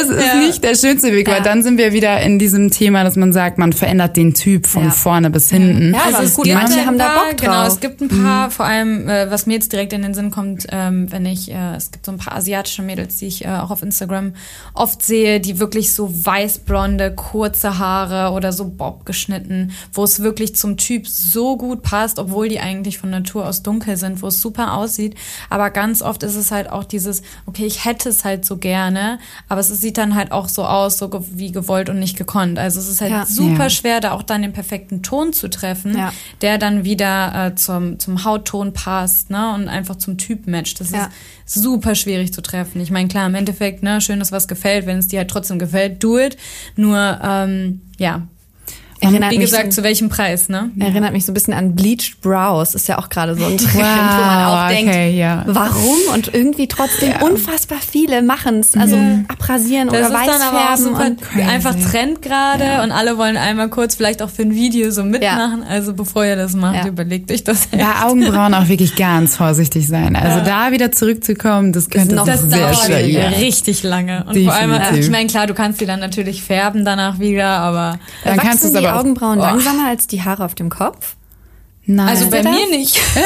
es 0.00 0.08
ist 0.08 0.34
nicht 0.36 0.64
der 0.64 0.74
schönste 0.74 1.12
Weg, 1.12 1.28
weil 1.28 1.42
dann 1.42 1.62
sind 1.62 1.78
wir 1.78 1.92
wieder 1.92 2.20
in 2.20 2.38
diesem 2.38 2.70
Thema, 2.70 3.04
dass 3.04 3.16
man 3.16 3.32
sagt, 3.32 3.58
man 3.58 3.72
verändert 3.72 4.16
den 4.16 4.34
Typ 4.34 4.66
von 4.66 4.84
Ja. 4.84 4.90
vorne 4.90 5.30
bis 5.30 5.50
hinten. 5.50 5.94
Ja, 5.94 6.00
Also 6.06 6.22
es 6.22 6.34
gut, 6.34 6.46
manche 6.52 6.84
haben 6.86 6.98
da 6.98 7.14
Bock 7.14 7.36
Genau, 7.36 7.52
drauf. 7.52 7.68
es 7.68 7.80
gibt 7.80 8.00
ein 8.00 8.08
paar, 8.08 8.50
vor 8.50 8.66
allem, 8.66 9.08
äh, 9.08 9.30
was 9.30 9.46
mir 9.46 9.54
jetzt 9.54 9.72
direkt 9.72 9.92
in 9.92 10.02
den 10.02 10.14
Sinn 10.14 10.30
kommt, 10.30 10.66
ähm, 10.70 11.10
wenn 11.12 11.26
ich, 11.26 11.50
äh, 11.50 11.74
es 11.76 11.90
gibt 11.90 12.06
so 12.06 12.12
ein 12.12 12.18
paar 12.18 12.36
asiatische 12.36 12.82
Mädels, 12.82 13.18
die 13.18 13.26
ich 13.26 13.44
äh, 13.44 13.48
auch 13.48 13.70
auf 13.70 13.82
Instagram 13.82 14.32
oft 14.74 15.02
sehe, 15.02 15.40
die 15.40 15.58
wirklich 15.60 15.92
so 15.92 16.12
weißblonde, 16.24 17.14
kurze 17.14 17.78
Haare 17.78 18.32
oder 18.34 18.52
so 18.52 18.64
bob 18.68 19.06
geschnitten, 19.06 19.72
wo 19.92 20.04
es 20.04 20.20
wirklich 20.22 20.56
zum 20.56 20.76
Typ 20.76 21.06
so 21.06 21.56
gut 21.56 21.82
passt, 21.82 22.18
obwohl 22.18 22.48
die 22.48 22.60
eigentlich 22.60 22.98
von 22.98 23.10
Natur 23.10 23.46
aus 23.46 23.62
dunkel 23.62 23.96
sind, 23.96 24.22
wo 24.22 24.26
es 24.28 24.40
super 24.40 24.74
aussieht. 24.74 25.14
Aber 25.50 25.70
ganz 25.70 26.02
oft 26.02 26.22
ist 26.22 26.34
es 26.36 26.50
halt 26.50 26.69
auch 26.72 26.84
dieses, 26.84 27.22
okay, 27.46 27.66
ich 27.66 27.84
hätte 27.84 28.08
es 28.08 28.24
halt 28.24 28.44
so 28.44 28.56
gerne, 28.56 29.18
aber 29.48 29.60
es 29.60 29.68
sieht 29.68 29.98
dann 29.98 30.14
halt 30.14 30.32
auch 30.32 30.48
so 30.48 30.64
aus, 30.64 30.98
so 30.98 31.08
ge 31.08 31.20
wie 31.32 31.52
gewollt 31.52 31.88
und 31.88 31.98
nicht 31.98 32.16
gekonnt. 32.16 32.58
Also 32.58 32.80
es 32.80 32.88
ist 32.88 33.00
halt 33.00 33.10
Ja. 33.10 33.26
super 33.26 33.64
Ja. 33.64 33.70
schwer, 33.70 34.00
da 34.00 34.12
auch 34.12 34.22
dann 34.22 34.42
den 34.42 34.52
perfekten 34.52 35.02
Ton 35.02 35.32
zu 35.32 35.48
treffen, 35.48 35.96
Ja. 35.96 36.12
der 36.40 36.58
dann 36.58 36.84
wieder 36.84 37.46
äh, 37.46 37.54
zum, 37.54 37.98
zum 37.98 38.24
Hautton 38.24 38.72
passt, 38.72 39.30
ne? 39.30 39.54
Und 39.54 39.68
einfach 39.68 39.96
zum 39.96 40.18
Typ 40.18 40.46
matcht. 40.46 40.80
Das 40.80 40.90
Ja. 40.90 41.08
ist 41.46 41.54
super 41.54 41.94
schwierig 41.94 42.32
zu 42.32 42.42
treffen. 42.42 42.80
Ich 42.80 42.90
meine, 42.90 43.08
klar, 43.08 43.26
im 43.26 43.34
Endeffekt, 43.34 43.82
ne, 43.82 44.00
schön, 44.00 44.18
dass 44.18 44.32
was 44.32 44.48
gefällt, 44.48 44.86
wenn 44.86 44.98
es 44.98 45.08
dir 45.08 45.18
halt 45.20 45.30
trotzdem 45.30 45.58
gefällt, 45.58 46.02
do 46.02 46.18
it. 46.18 46.36
Nur, 46.76 47.18
ähm, 47.22 47.82
ja. 47.98 48.22
Erinnert 49.02 49.30
Wie 49.32 49.38
gesagt, 49.38 49.72
so- 49.72 49.80
zu 49.80 49.82
welchem 49.84 50.10
Preis, 50.10 50.48
ne? 50.50 50.70
Erinnert 50.78 51.12
mich 51.14 51.24
so 51.24 51.30
ein 51.32 51.34
bisschen 51.34 51.54
an 51.54 51.74
Bleached 51.74 52.20
Brows. 52.20 52.74
Ist 52.74 52.86
ja 52.86 52.98
auch 52.98 53.08
gerade 53.08 53.34
so 53.34 53.44
ein 53.46 53.56
Trend, 53.56 53.74
wo 53.74 53.78
man 53.80 54.46
Wow, 54.46 54.60
auch 54.64 54.68
denkt, 54.68 54.90
okay, 54.90 55.18
ja. 55.18 55.42
warum? 55.46 55.96
Und 56.14 56.34
irgendwie 56.34 56.68
trotzdem 56.68 57.12
unfassbar 57.22 57.78
viele 57.80 58.20
machen 58.20 58.60
es. 58.60 58.76
Also 58.76 58.96
abrasieren 59.28 59.88
Das 59.88 60.10
oder 60.10 60.18
weißfärben. 60.18 60.94
und 60.94 61.48
einfach 61.48 61.74
Trend 61.90 62.20
gerade 62.20 62.82
und 62.82 62.92
alle 62.92 63.16
wollen 63.16 63.38
einmal 63.38 63.68
kurz 63.70 63.94
vielleicht 63.94 64.20
auch 64.22 64.28
für 64.28 64.42
ein 64.42 64.54
Video 64.54 64.90
so 64.90 65.02
mitmachen. 65.02 65.62
Also 65.66 65.94
bevor 65.94 66.26
ihr 66.26 66.36
das 66.36 66.54
macht, 66.54 66.76
Ja. 66.76 66.86
überlegt 66.86 67.30
euch 67.32 67.42
das. 67.42 67.68
Ja, 67.76 68.06
Augenbrauen 68.06 68.52
auch 68.52 68.68
wirklich 68.68 68.96
ganz 68.96 69.36
vorsichtig 69.36 69.88
sein. 69.88 70.14
Also 70.14 70.44
da 70.44 70.72
wieder 70.72 70.92
zurückzukommen, 70.92 71.72
das 71.72 71.88
könnte 71.88 72.14
noch- 72.14 72.26
Das 72.26 72.42
sehr 72.42 72.70
dauert. 72.70 73.06
Ja. 73.06 73.28
richtig 73.28 73.82
lange. 73.82 74.24
Und 74.28 74.36
vor 74.44 74.52
allem, 74.52 74.72
Definitiv. 74.72 75.04
ich 75.06 75.10
meine, 75.10 75.26
klar, 75.28 75.46
du 75.46 75.54
kannst 75.54 75.80
die 75.80 75.86
dann 75.86 76.00
natürlich 76.00 76.42
färben 76.42 76.84
danach 76.84 77.18
wieder, 77.18 77.48
aber 77.48 77.98
Dann 78.24 78.36
kannst 78.36 78.64
du 78.64 78.68
es 78.68 78.74
aber 78.74 78.89
auch, 78.94 79.00
Augenbrauen 79.00 79.38
Oh. 79.38 79.42
langsamer 79.42 79.88
als 79.88 80.06
die 80.06 80.22
Haare 80.22 80.44
auf 80.44 80.54
dem 80.54 80.70
Kopf? 80.70 81.16
Nein. 81.90 82.08
Also 82.08 82.30
bei 82.30 82.40
das? 82.42 82.52
mir 82.52 82.68
nicht. 82.70 82.96
Und 83.10 83.18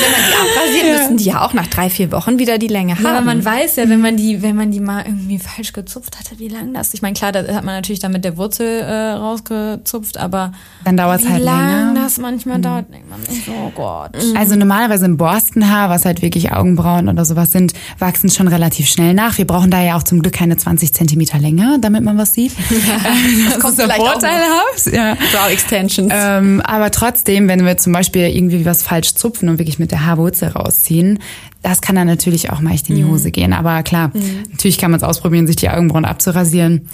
wenn 0.00 0.10
man 0.10 0.20
die 0.26 0.34
abrasiert, 0.40 1.00
müssen 1.00 1.16
die 1.18 1.24
ja 1.24 1.44
auch 1.44 1.52
nach 1.52 1.66
drei, 1.66 1.90
vier 1.90 2.10
Wochen 2.12 2.38
wieder 2.38 2.56
die 2.56 2.68
Länge 2.68 2.94
haben. 2.94 3.04
Ja, 3.04 3.10
aber 3.10 3.20
man 3.20 3.44
weiß 3.44 3.76
ja, 3.76 3.88
wenn 3.90 4.00
man 4.00 4.16
die, 4.16 4.40
wenn 4.42 4.56
man 4.56 4.70
die 4.70 4.80
mal 4.80 5.04
irgendwie 5.04 5.38
falsch 5.38 5.74
gezupft 5.74 6.18
hatte, 6.18 6.38
wie 6.38 6.48
lang 6.48 6.72
das. 6.72 6.94
Ich 6.94 7.02
meine, 7.02 7.14
klar, 7.14 7.32
da 7.32 7.40
hat 7.40 7.64
man 7.64 7.74
natürlich 7.74 8.00
dann 8.00 8.12
mit 8.12 8.24
der 8.24 8.38
Wurzel 8.38 8.80
äh, 8.80 9.12
rausgezupft, 9.12 10.16
aber 10.16 10.52
Dann 10.84 10.96
dauert's 10.96 11.24
wie 11.24 11.28
halt 11.28 11.44
lang 11.44 11.88
länger. 11.94 12.02
das 12.02 12.16
manchmal 12.18 12.60
dauert, 12.60 12.90
denkt 12.92 13.10
man 13.10 13.22
sich 13.26 13.44
so, 13.44 13.52
oh 13.52 13.70
Gott. 13.74 14.12
Also 14.34 14.56
normalerweise 14.56 15.04
im 15.04 15.18
Borstenhaar, 15.18 15.90
was 15.90 16.06
halt 16.06 16.22
wirklich 16.22 16.52
Augenbrauen 16.52 17.08
oder 17.08 17.26
sowas 17.26 17.52
sind, 17.52 17.74
wachsen 17.98 18.30
schon 18.30 18.48
relativ 18.48 18.88
schnell 18.88 19.12
nach. 19.12 19.36
Wir 19.36 19.46
brauchen 19.46 19.70
da 19.70 19.82
ja 19.82 19.96
auch 19.96 20.04
zum 20.04 20.22
Glück 20.22 20.32
keine 20.32 20.56
20 20.56 20.94
Zentimeter 20.94 21.38
Länge, 21.38 21.76
damit 21.80 22.02
man 22.02 22.16
was 22.16 22.32
sieht. 22.32 22.52
das 23.48 23.58
kommt 23.58 23.74
ist 23.74 23.78
ja 23.78 23.84
vielleicht 23.84 24.00
auch 24.00 24.12
vorteilhaft. 24.12 24.86
Ja. 24.90 25.14
Brow 25.14 25.50
Extensions. 25.50 26.12
Ähm, 26.14 26.61
aber 26.64 26.90
trotzdem, 26.90 27.48
wenn 27.48 27.64
wir 27.64 27.76
zum 27.76 27.92
Beispiel 27.92 28.22
irgendwie 28.28 28.64
was 28.64 28.82
falsch 28.82 29.14
zupfen 29.14 29.48
und 29.48 29.58
wirklich 29.58 29.78
mit 29.78 29.90
der 29.90 30.04
Haarwurzel 30.06 30.48
rausziehen, 30.48 31.18
das 31.62 31.80
kann 31.80 31.94
dann 31.96 32.06
natürlich 32.06 32.50
auch 32.50 32.60
mal 32.60 32.72
echt 32.72 32.88
in 32.90 32.96
die 32.96 33.04
Hose 33.04 33.30
gehen. 33.30 33.52
Aber 33.52 33.82
klar, 33.82 34.10
natürlich 34.50 34.78
kann 34.78 34.90
man 34.90 34.98
es 34.98 35.04
ausprobieren, 35.04 35.46
sich 35.46 35.56
die 35.56 35.68
Augenbrauen 35.70 36.04
abzurasieren. 36.04 36.88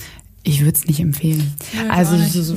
Ich 0.44 0.60
würde 0.60 0.74
es 0.78 0.86
nicht 0.86 1.00
empfehlen. 1.00 1.52
also 1.90 2.16
so, 2.16 2.42
so, 2.42 2.54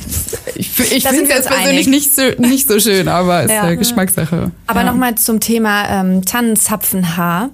ich, 0.55 0.79
ich 0.79 1.03
finde 1.07 1.31
es 1.33 1.45
persönlich 1.45 1.87
einig. 1.87 1.87
nicht 1.87 2.15
so, 2.15 2.21
nicht 2.37 2.67
so 2.69 2.79
schön, 2.79 3.07
aber 3.07 3.43
ist 3.43 3.51
Ja. 3.51 3.63
eine 3.63 3.75
Geschmackssache. 3.77 4.51
Aber 4.67 4.79
ja. 4.81 4.85
nochmal 4.85 5.15
zum 5.15 5.39
Thema 5.39 5.89
ähm, 6.01 6.23
Tannenzapfenhaar. 6.23 7.49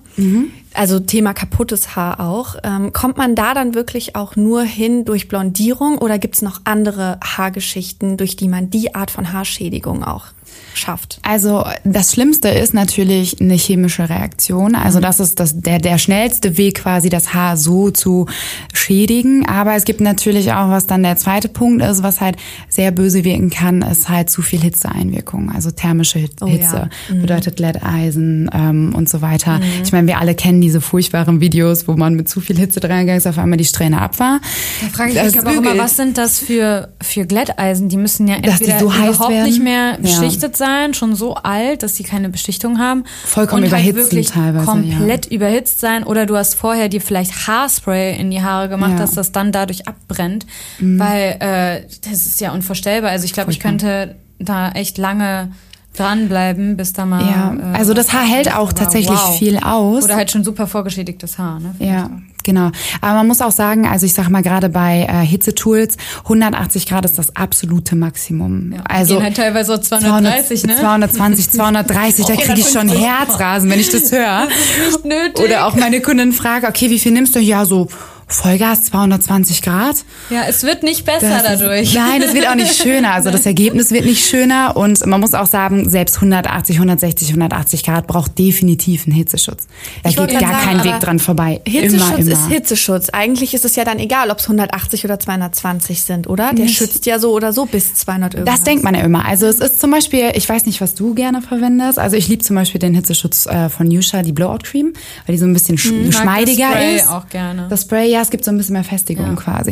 Also 0.77 0.99
Thema 0.99 1.33
kaputtes 1.33 1.95
Haar 1.95 2.19
auch. 2.19 2.55
Ähm, 2.63 2.93
kommt 2.93 3.17
man 3.17 3.33
da 3.33 3.55
dann 3.55 3.73
wirklich 3.73 4.15
auch 4.15 4.35
nur 4.35 4.61
hin 4.61 5.05
durch 5.05 5.27
Blondierung 5.27 5.97
oder 5.97 6.19
gibt's 6.19 6.43
noch 6.43 6.61
andere 6.65 7.19
Haargeschichten, 7.23 8.15
durch 8.15 8.35
die 8.35 8.47
man 8.47 8.69
die 8.69 8.93
Art 8.93 9.09
von 9.09 9.33
Haarschädigung 9.33 10.03
auch 10.03 10.25
schafft? 10.73 11.19
Also 11.23 11.65
das 11.83 12.13
Schlimmste 12.13 12.49
ist 12.49 12.73
natürlich 12.73 13.41
eine 13.41 13.55
chemische 13.55 14.09
Reaktion. 14.09 14.75
Also 14.75 14.99
das 14.99 15.19
ist 15.19 15.39
das, 15.39 15.59
der, 15.59 15.79
der 15.79 15.97
schnellste 15.97 16.57
Weg 16.57 16.75
quasi, 16.81 17.09
das 17.09 17.33
Haar 17.33 17.57
so 17.57 17.89
zu 17.91 18.27
schädigen. 18.73 19.45
Aber 19.47 19.75
es 19.75 19.83
gibt 19.85 20.01
natürlich 20.01 20.51
auch, 20.53 20.69
was 20.69 20.87
dann 20.87 21.03
der 21.03 21.17
zweite 21.17 21.47
Punkt 21.49 21.83
ist, 21.83 22.03
was 22.03 22.21
halt 22.21 22.37
sehr 22.69 22.91
böse 22.91 23.23
wirken 23.23 23.49
kann, 23.49 23.81
ist 23.81 24.09
halt 24.09 24.29
zu 24.29 24.41
viel 24.41 24.59
Hitzeeinwirkung. 24.61 25.51
Also 25.53 25.71
thermische 25.71 26.19
Hit- 26.19 26.33
Oh 26.41 26.45
ja. 26.45 26.53
Hitze 26.53 26.89
bedeutet 27.09 27.55
Glätteisen 27.57 28.49
ähm, 28.53 28.93
und 28.95 29.09
so 29.09 29.21
weiter. 29.21 29.59
Ich 29.83 29.91
meine, 29.91 30.07
wir 30.07 30.19
alle 30.19 30.35
kennen 30.35 30.61
diese 30.61 30.81
furchtbaren 30.81 31.41
Videos, 31.41 31.87
wo 31.87 31.93
man 31.95 32.13
mit 32.15 32.29
zu 32.29 32.41
viel 32.41 32.57
Hitze 32.57 32.79
drangegangen 32.79 33.17
ist, 33.17 33.25
auf 33.27 33.37
einmal 33.39 33.57
die 33.57 33.65
Strähne 33.65 33.99
ab 34.01 34.19
war. 34.19 34.39
Da 34.81 34.87
frage 34.89 35.09
ich 35.11 35.15
Das 35.15 35.31
mich 35.31 35.39
aber 35.39 35.49
auch 35.51 35.55
immer, 35.55 35.77
was 35.77 35.95
sind 35.97 36.17
das 36.17 36.39
für, 36.39 36.89
für 37.01 37.25
Glätteisen? 37.25 37.89
Die 37.89 37.97
müssen 37.97 38.27
ja 38.27 38.35
entweder 38.35 38.79
so 38.79 38.85
überhaupt 38.91 39.29
werden? 39.31 39.43
nicht 39.45 39.63
mehr 39.63 39.97
Ja. 40.01 40.19
beschichtet 40.19 40.55
sein, 40.67 40.93
schon 40.93 41.15
so 41.15 41.35
alt, 41.35 41.81
dass 41.83 41.95
sie 41.95 42.03
keine 42.03 42.29
Beschichtung 42.29 42.79
haben. 42.79 43.03
Vollkommen 43.25 43.63
und 43.63 43.71
halt 43.71 43.83
überhitzen 43.83 44.11
wirklich 44.11 44.27
teilweise, 44.31 44.65
komplett 44.65 45.25
überhitzt 45.27 45.79
sein. 45.79 46.03
Oder 46.03 46.25
du 46.25 46.35
hast 46.35 46.55
vorher 46.55 46.89
dir 46.89 47.01
vielleicht 47.01 47.47
Haarspray 47.47 48.19
in 48.19 48.31
die 48.31 48.41
Haare 48.41 48.67
gemacht, 48.69 48.91
Ja. 48.91 48.95
Mhm. 48.95 48.99
dass 48.99 49.11
das 49.11 49.31
dann 49.31 49.51
dadurch 49.51 49.87
abbrennt. 49.87 50.45
Weil 50.79 51.37
äh, 51.39 51.81
das 52.09 52.25
ist 52.25 52.41
ja 52.41 52.51
unvorstellbar. 52.51 53.11
Also 53.11 53.25
ich 53.25 53.33
glaube, 53.33 53.51
ich 53.51 53.59
könnte 53.59 54.15
da 54.39 54.71
echt 54.71 54.97
lange 54.97 55.51
dranbleiben, 55.97 56.77
bis 56.77 56.93
da 56.93 57.05
mal... 57.05 57.21
Ja, 57.21 57.55
äh, 57.73 57.77
also 57.77 57.93
das 57.93 58.13
Haar 58.13 58.25
hält 58.25 58.53
auch 58.53 58.73
tatsächlich 58.73 59.17
wow. 59.17 59.37
viel 59.37 59.57
aus. 59.57 60.05
Oder 60.05 60.15
halt 60.15 60.31
schon 60.31 60.43
super 60.43 60.67
vorgeschädigtes 60.67 61.37
Haar. 61.37 61.59
Ne? 61.59 61.75
Ja, 61.79 62.09
genau. 62.43 62.71
Aber 63.01 63.13
man 63.15 63.27
muss 63.27 63.41
auch 63.41 63.51
sagen, 63.51 63.87
also 63.87 64.05
ich 64.05 64.13
sag 64.13 64.29
mal 64.29 64.41
gerade 64.41 64.69
bei 64.69 65.07
äh, 65.09 65.25
Hitzetools, 65.25 65.97
180 66.23 66.87
Grad 66.87 67.05
ist 67.05 67.17
das 67.17 67.35
absolute 67.35 67.95
Maximum. 67.95 68.73
Ja, 68.73 68.83
also 68.87 69.15
gehen 69.15 69.23
halt 69.23 69.37
teilweise 69.37 69.75
so 69.75 69.77
230, 69.77 70.65
ne? 70.65 70.75
220, 70.77 71.51
230, 71.51 72.25
da 72.27 72.35
kriege 72.35 72.59
ich 72.59 72.69
schon 72.69 72.89
450. 72.89 73.07
Herzrasen, 73.07 73.69
wenn 73.69 73.79
ich 73.79 73.89
das 73.89 74.11
höre. 74.11 74.47
Nicht 74.85 75.05
nötig. 75.05 75.45
Oder 75.45 75.65
auch 75.65 75.75
meine 75.75 76.01
Kundin 76.01 76.31
fragt, 76.31 76.67
okay, 76.67 76.89
wie 76.89 76.99
viel 76.99 77.11
nimmst 77.11 77.35
du? 77.35 77.39
Ja, 77.39 77.65
so 77.65 77.87
Vollgas 78.29 78.83
220 78.85 79.61
Grad. 79.61 79.95
Ja, 80.29 80.41
es 80.49 80.63
wird 80.63 80.83
nicht 80.83 81.05
besser 81.05 81.29
Das 81.29 81.53
ist- 81.53 81.61
dadurch. 81.61 81.93
Nein, 81.93 82.21
es 82.21 82.33
wird 82.33 82.45
auch 82.49 82.55
nicht 82.55 82.75
schöner. 82.83 83.13
Also 83.13 83.31
das 83.31 83.45
Ergebnis 83.45 83.91
wird 83.91 84.03
nicht 84.03 84.27
schöner. 84.27 84.75
Und 84.75 85.05
man 85.05 85.21
muss 85.21 85.33
auch 85.33 85.45
sagen, 85.45 85.89
selbst 85.89 86.15
180, 86.17 86.75
160, 86.75 87.29
180 87.29 87.83
Grad 87.83 88.05
braucht 88.05 88.37
definitiv 88.37 89.05
einen 89.05 89.15
Hitzeschutz. 89.15 89.67
Da 90.03 90.09
Ich 90.09 90.17
geht 90.17 90.39
gar 90.39 90.59
kein 90.61 90.83
Weg 90.83 90.99
dran 90.99 91.19
vorbei. 91.19 91.61
Hitzeschutz 91.65 92.01
immer, 92.09 92.19
immer. 92.19 92.31
ist 92.31 92.47
Hitzeschutz. 92.49 93.09
Eigentlich 93.11 93.53
ist 93.53 93.63
es 93.63 93.77
ja 93.77 93.85
dann 93.85 93.97
egal, 93.97 94.29
ob 94.29 94.39
es 94.39 94.43
180 94.45 95.05
oder 95.05 95.19
220 95.21 96.03
sind, 96.03 96.27
oder? 96.27 96.51
Der 96.53 96.67
schützt 96.67 97.05
ja 97.05 97.19
so 97.19 97.31
oder 97.31 97.53
so 97.53 97.65
bis 97.65 97.93
200 97.95 98.33
irgendwas. 98.33 98.55
Das 98.55 98.63
denkt 98.65 98.83
man 98.83 98.93
ja 98.93 99.01
immer. 99.01 99.23
Also 99.25 99.45
es 99.47 99.59
ist 99.59 99.79
zum 99.79 99.91
Beispiel, 99.91 100.31
ich 100.35 100.47
weiß 100.49 100.65
nicht, 100.65 100.81
was 100.81 100.95
du 100.95 101.13
gerne 101.13 101.41
verwendest. 101.41 101.97
Also 101.97 102.17
ich 102.17 102.27
liebe 102.27 102.43
zum 102.43 102.57
Beispiel 102.57 102.79
den 102.79 102.93
Hitzeschutz 102.93 103.45
äh, 103.45 103.69
von 103.69 103.87
Nusha, 103.87 104.21
die 104.21 104.33
Blowout 104.33 104.59
Cream, 104.63 104.91
weil 105.25 105.33
die 105.35 105.39
so 105.39 105.45
ein 105.45 105.53
bisschen 105.53 105.77
sch 105.77 105.91
mag 106.25 106.43
das 106.45 106.53
Spray 106.55 106.95
ist. 106.97 107.09
auch 107.09 107.29
gerne. 107.29 107.67
Das 107.69 107.83
Spray, 107.83 108.11
ja, 108.11 108.16
es 108.21 108.29
gibt 108.29 108.43
so 108.45 108.51
ein 108.51 108.57
bisschen 108.57 108.73
mehr 108.73 108.83
Festigung 108.83 109.35
quasi. 109.35 109.71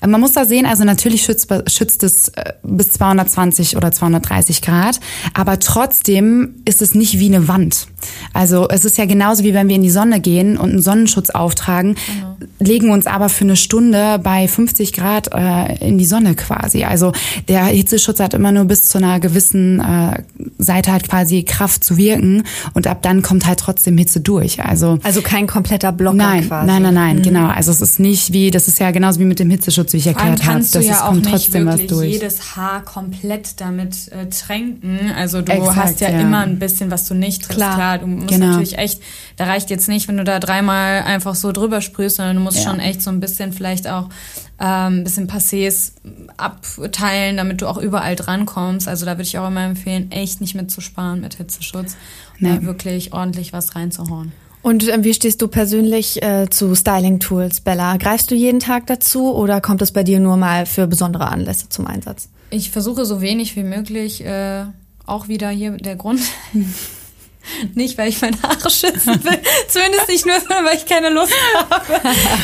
Äh, 0.00 0.06
Man 0.06 0.20
muss 0.20 0.32
da 0.32 0.44
sehen, 0.44 0.66
also 0.66 0.84
natürlich 0.84 1.22
schützt, 1.22 1.48
schützt 1.68 2.02
es 2.02 2.28
äh, 2.28 2.52
bis 2.62 2.92
220 2.92 3.76
oder 3.76 3.92
230 3.92 4.62
Grad, 4.62 5.00
aber 5.34 5.58
trotzdem 5.58 6.54
ist 6.64 6.82
es 6.82 6.94
nicht 6.94 7.18
wie 7.18 7.26
eine 7.34 7.48
Wand. 7.48 7.86
Also 8.32 8.68
es 8.68 8.84
ist 8.84 8.98
ja 8.98 9.06
genauso 9.06 9.44
wie 9.44 9.54
wenn 9.54 9.68
wir 9.68 9.76
in 9.76 9.82
die 9.82 9.90
Sonne 9.90 10.20
gehen 10.20 10.56
und 10.56 10.70
einen 10.70 10.82
Sonnenschutz 10.82 11.30
auftragen, 11.30 11.96
legen 12.58 12.90
uns 12.90 13.06
aber 13.06 13.28
für 13.28 13.44
eine 13.44 13.56
Stunde 13.56 14.18
bei 14.22 14.46
50 14.48 14.92
Grad 14.92 15.30
äh, 15.32 15.86
in 15.86 15.98
die 15.98 16.04
Sonne 16.04 16.34
quasi. 16.34 16.84
Also 16.84 17.12
der 17.48 17.64
Hitzeschutz 17.66 18.20
hat 18.20 18.34
immer 18.34 18.52
nur 18.52 18.64
bis 18.64 18.88
zu 18.88 18.98
einer 18.98 19.20
gewissen 19.20 19.80
äh, 19.80 20.22
Seite 20.58 20.92
halt 20.92 21.08
quasi 21.08 21.42
Kraft 21.44 21.82
zu 21.84 21.96
wirken 21.96 22.44
und 22.74 22.86
ab 22.86 23.02
dann 23.02 23.22
kommt 23.22 23.46
halt 23.46 23.60
trotzdem 23.60 23.96
Hitze 23.96 24.20
durch. 24.20 24.62
Also 24.62 24.98
Also 25.02 25.22
kein 25.22 25.46
kompletter 25.46 25.92
Blocker 25.92 26.16
Nein, 26.16 26.46
quasi. 26.48 26.66
nein, 26.66 26.82
nein, 26.82 26.94
nein, 26.94 27.22
genau. 27.22 27.46
Also 27.48 27.70
es 27.70 27.80
ist 27.90 28.00
nicht 28.00 28.32
wie, 28.32 28.50
das 28.50 28.68
ist 28.68 28.78
ja 28.80 28.90
genauso 28.90 29.20
wie 29.20 29.24
mit 29.24 29.38
dem 29.38 29.50
Hitzeschutz, 29.50 29.92
wie 29.92 29.98
ich 29.98 30.06
erklärt 30.06 30.42
habe. 30.42 30.52
kannst 30.54 30.74
Das 30.74 30.82
du 30.84 30.88
ja 30.90 30.96
kommt 31.06 31.18
nicht 31.24 31.30
trotzdem 31.30 31.66
was 31.66 31.72
wirklich 31.78 31.88
durch. 31.90 32.12
jedes 32.12 32.56
Haar 32.56 32.82
komplett 32.84 33.60
damit 33.60 34.08
äh, 34.12 34.26
tränken. 34.28 35.12
Also 35.16 35.42
du 35.42 35.52
Exakt, 35.52 35.76
hast 35.76 36.00
ja, 36.00 36.10
ja. 36.10 36.20
immer 36.20 36.40
ein 36.40 36.58
bisschen, 36.58 36.90
was 36.90 37.06
du 37.06 37.14
nicht 37.14 37.42
triffst. 37.42 37.56
Klar. 37.56 37.74
Klar, 37.74 37.98
du 37.98 38.06
musst 38.06 38.28
Genau. 38.28 38.46
natürlich 38.46 38.78
echt, 38.78 39.00
da 39.36 39.44
reicht 39.44 39.70
jetzt 39.70 39.88
nicht, 39.88 40.08
wenn 40.08 40.16
du 40.16 40.24
da 40.24 40.40
dreimal 40.40 41.02
einfach 41.02 41.34
so 41.34 41.52
drüber 41.52 41.80
sprühst, 41.80 42.16
sondern 42.16 42.36
du 42.36 42.42
musst 42.42 42.58
Ja. 42.58 42.70
schon 42.70 42.80
echt 42.80 43.02
so 43.02 43.10
ein 43.10 43.20
bisschen 43.20 43.52
vielleicht 43.52 43.86
auch 43.88 44.08
ähm, 44.60 44.98
ein 45.00 45.04
bisschen 45.04 45.28
Passés 45.28 45.92
abteilen, 46.36 47.36
damit 47.36 47.60
du 47.60 47.66
auch 47.66 47.78
überall 47.78 48.16
drankommst. 48.16 48.88
Also 48.88 49.04
da 49.04 49.12
würde 49.12 49.22
ich 49.22 49.38
auch 49.38 49.48
immer 49.48 49.64
empfehlen, 49.64 50.10
echt 50.12 50.40
nicht 50.40 50.54
mitzusparen 50.54 51.20
mit 51.20 51.34
Hitzeschutz. 51.34 51.96
Nee. 52.38 52.62
wirklich 52.62 53.12
ordentlich 53.12 53.52
was 53.52 53.74
reinzuhauen. 53.76 54.32
Und 54.64 54.88
ähm, 54.88 55.04
wie 55.04 55.12
stehst 55.12 55.42
du 55.42 55.48
persönlich 55.48 56.22
äh, 56.22 56.48
zu 56.48 56.74
Styling-Tools, 56.74 57.60
Bella? 57.60 57.98
Greifst 57.98 58.30
du 58.30 58.34
jeden 58.34 58.60
Tag 58.60 58.86
dazu 58.86 59.34
oder 59.34 59.60
kommt 59.60 59.82
es 59.82 59.92
bei 59.92 60.02
dir 60.02 60.20
nur 60.20 60.38
mal 60.38 60.64
für 60.64 60.86
besondere 60.86 61.28
Anlässe 61.28 61.68
zum 61.68 61.86
Einsatz? 61.86 62.30
Ich 62.48 62.70
versuche 62.70 63.04
so 63.04 63.20
wenig 63.20 63.56
wie 63.56 63.62
möglich, 63.62 64.24
äh, 64.24 64.64
auch 65.04 65.28
wieder 65.28 65.50
hier 65.50 65.72
der 65.72 65.96
Grund. 65.96 66.22
nicht, 67.74 67.98
weil 67.98 68.08
ich 68.08 68.22
meine 68.22 68.40
Haare 68.40 68.70
schützen 68.70 69.22
will. 69.22 69.38
Zumindest 69.68 70.08
nicht 70.08 70.24
nur, 70.24 70.40
sondern 70.40 70.64
weil 70.64 70.76
ich 70.76 70.86
keine 70.86 71.10
Lust 71.10 71.34
habe. 71.54 72.00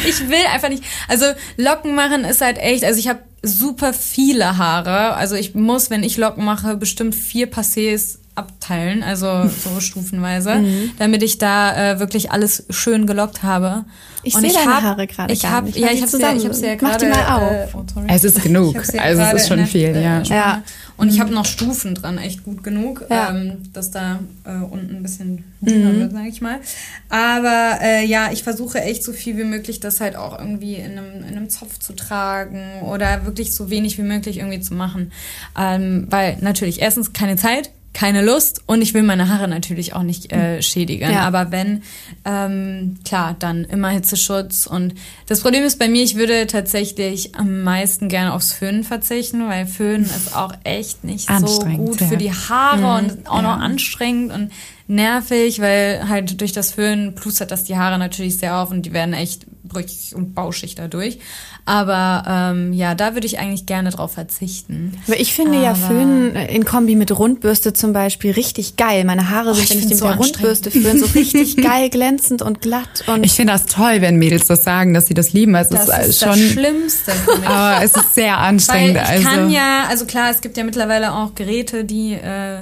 Ich 0.07 0.29
will 0.29 0.45
einfach 0.53 0.69
nicht. 0.69 0.85
Also 1.09 1.25
Locken 1.57 1.95
machen 1.95 2.25
ist 2.25 2.43
halt 2.43 2.59
echt, 2.59 2.85
also 2.85 3.01
ich 3.01 3.09
habe 3.09 3.21
super 3.43 3.95
viele 3.95 4.59
Haare. 4.59 5.15
Also 5.15 5.37
ich 5.37 5.55
muss, 5.55 5.89
wenn 5.89 6.03
ich 6.03 6.19
Locken 6.19 6.45
mache, 6.45 6.77
bestimmt 6.77 7.15
vier 7.15 7.51
Passés 7.51 8.19
abteilen, 8.35 9.03
also 9.03 9.49
so 9.49 9.81
stufenweise, 9.81 10.63
damit 10.99 11.23
ich 11.23 11.39
da 11.39 11.93
äh, 11.93 12.01
wirklich 12.01 12.31
alles 12.31 12.65
schön 12.71 13.07
gelockt 13.07 13.43
habe. 13.43 13.85
Ich 14.23 14.35
sehe 14.35 14.53
deine 14.53 14.75
hab- 14.75 14.83
Haare 14.83 15.07
gerade 15.07 15.33
ich 15.33 15.43
gar 15.43 15.53
hab, 15.53 15.65
nicht, 15.65 15.79
Ja, 15.79 15.89
ich 15.91 16.03
habe 16.03 16.19
ja, 16.19 16.33
ich 16.35 16.45
hab's 16.45 16.61
ja 16.61 16.77
zusammen- 16.79 16.79
Mach 16.83 16.97
die 16.97 17.07
gerade. 17.07 17.09
mal 17.09 17.53
äh, 17.55 17.65
auf. 17.65 17.75
oh, 17.75 17.85
sorry. 17.95 18.07
Es 18.11 18.25
ist 18.25 18.43
genug. 18.43 18.75
Ja 18.75 18.81
Also 19.03 19.23
es 19.23 19.27
gerade 19.29 19.37
ist 19.37 19.49
schon 19.49 19.67
viel, 19.67 19.97
äh, 19.97 20.03
ja. 20.03 20.23
Ja. 20.23 20.63
Und 20.99 21.09
ich 21.09 21.19
habe 21.21 21.33
noch 21.33 21.47
Stufen 21.47 21.95
dran, 21.95 22.19
echt 22.19 22.45
gut 22.45 22.63
genug, 22.63 23.07
Ja. 23.09 23.31
ähm, 23.31 23.63
dass 23.73 23.91
da 23.91 24.21
äh, 24.45 24.51
unten 24.63 24.97
ein 24.97 25.03
bisschen 25.03 25.45
dünner 25.63 25.95
wird, 25.97 26.13
sage 26.13 26.29
ich 26.29 26.43
mal. 26.43 26.61
Aber 27.09 27.79
äh, 27.83 28.05
ja, 28.05 28.31
ich 28.31 28.43
versuche 28.43 28.81
echt 28.83 29.03
so 29.05 29.13
viel 29.15 29.39
wie 29.39 29.45
möglich, 29.45 29.81
das 29.81 30.01
halt 30.01 30.17
auch 30.17 30.39
irgendwie 30.39 30.75
in 30.75 30.93
einem, 30.99 31.25
in 31.27 31.37
einem 31.37 31.49
Zopf 31.49 31.79
zu 31.79 31.95
tragen 31.95 32.83
oder 32.83 33.25
wirklich 33.25 33.55
so 33.55 33.71
wenig 33.71 33.97
wie 33.97 34.03
möglich 34.03 34.37
irgendwie 34.39 34.61
zu 34.61 34.75
machen. 34.75 35.13
Ähm, 35.59 36.07
weil 36.11 36.37
natürlich 36.43 36.83
erstens 36.83 37.15
keine 37.15 37.37
Zeit, 37.37 37.71
keine 37.93 38.23
Lust 38.23 38.63
und 38.67 38.83
ich 38.83 38.95
will 38.95 39.03
meine 39.03 39.29
Haare 39.29 39.49
natürlich 39.49 39.95
auch 39.95 40.03
nicht 40.03 40.33
äh, 40.33 40.63
schädigen. 40.63 41.11
Ja. 41.11 41.23
Aber 41.23 41.51
wenn, 41.51 41.83
ähm, 42.25 42.99
klar, 43.05 43.35
dann 43.39 43.65
immer 43.65 43.89
Hitzeschutz. 43.89 44.67
Und 44.67 44.95
das 45.27 45.41
Problem 45.41 45.65
ist 45.65 45.79
bei 45.79 45.89
mir, 45.89 46.03
ich 46.03 46.15
würde 46.15 46.47
tatsächlich 46.47 47.35
am 47.35 47.63
meisten 47.63 48.09
gerne 48.09 48.33
aufs 48.33 48.53
Föhnen 48.53 48.85
verzichten, 48.85 49.49
weil 49.49 49.67
Föhnen 49.67 50.05
ist 50.05 50.37
auch 50.37 50.55
echt 50.63 51.03
nicht 51.03 51.29
so 51.41 51.61
gut 51.61 52.01
ja. 52.01 52.07
für 52.07 52.17
die 52.17 52.33
Haare 52.33 52.99
und 52.99 53.29
auch 53.29 53.43
noch 53.43 53.59
anstrengend 53.59 54.33
und 54.33 54.53
nervig, 54.87 55.61
weil 55.61 56.09
halt 56.09 56.41
durch 56.41 56.53
das 56.53 56.73
Föhnen 56.73 57.15
plustert 57.15 57.51
das 57.51 57.65
die 57.65 57.77
Haare 57.77 57.99
natürlich 57.99 58.39
sehr 58.39 58.57
auf 58.57 58.71
und 58.71 58.83
die 58.83 58.93
werden 58.93 59.15
echt 59.15 59.47
brüchig 59.71 60.15
und 60.15 60.35
bauschig 60.35 60.75
dadurch. 60.75 61.19
Aber 61.65 62.25
ähm, 62.55 62.73
ja, 62.73 62.95
da 62.95 63.15
würde 63.15 63.27
ich 63.27 63.39
eigentlich 63.39 63.65
gerne 63.67 63.91
drauf 63.91 64.13
verzichten. 64.13 64.99
Aber 65.07 65.19
ich 65.19 65.33
finde 65.33 65.63
ja 65.63 65.71
Aber- 65.71 65.79
Föhnen 65.79 66.35
in 66.37 66.65
Kombi 66.65 66.97
mit 66.97 67.17
Rundbürste 67.17 67.73
zum 67.73 67.93
Beispiel 67.93 68.33
richtig 68.33 68.77
geil. 68.77 69.05
Meine 69.05 69.31
Haare 69.31 69.55
sind, 69.55 69.65
ich 69.65 69.71
wenn 69.71 69.79
ich 69.79 69.83
die 69.87 69.89
find's 69.89 69.91
mit 69.91 69.99
so 70.01 70.07
der 70.09 70.17
Rundbürste 70.17 70.71
föhne, 70.71 70.99
so 71.01 71.07
richtig 71.19 71.57
geil 71.63 71.89
glänzend 71.91 72.43
und 72.43 72.61
glatt. 72.61 73.05
Und 73.07 73.25
Ich 73.25 73.33
finde 73.33 73.53
das 73.55 73.67
toll, 73.67 74.01
wenn 74.01 74.17
Mädels 74.17 74.47
das 74.47 74.65
sagen, 74.65 74.93
dass 74.93 75.07
sie 75.07 75.15
das 75.15 75.33
lieben. 75.33 75.55
Es 75.55 75.69
Das 75.71 75.85
ist, 75.85 75.89
äh, 75.91 76.09
ist 76.09 76.21
schon, 76.21 76.31
das 76.31 76.41
Schlimmste 76.41 77.13
für 77.13 77.39
mich. 77.39 77.49
aber 77.49 77.85
es 77.85 77.95
ist 77.97 78.15
sehr 78.15 78.33
Weil 78.35 78.45
anstrengend. 78.49 78.97
ich 78.97 79.09
also. 79.09 79.25
kann 79.29 79.51
ja, 79.51 79.85
also 79.89 80.05
klar, 80.05 80.31
es 80.31 80.41
gibt 80.41 80.57
ja 80.57 80.65
mittlerweile 80.65 81.13
auch 81.15 81.35
Geräte, 81.35 81.85
die 81.85 82.15
äh, 82.15 82.61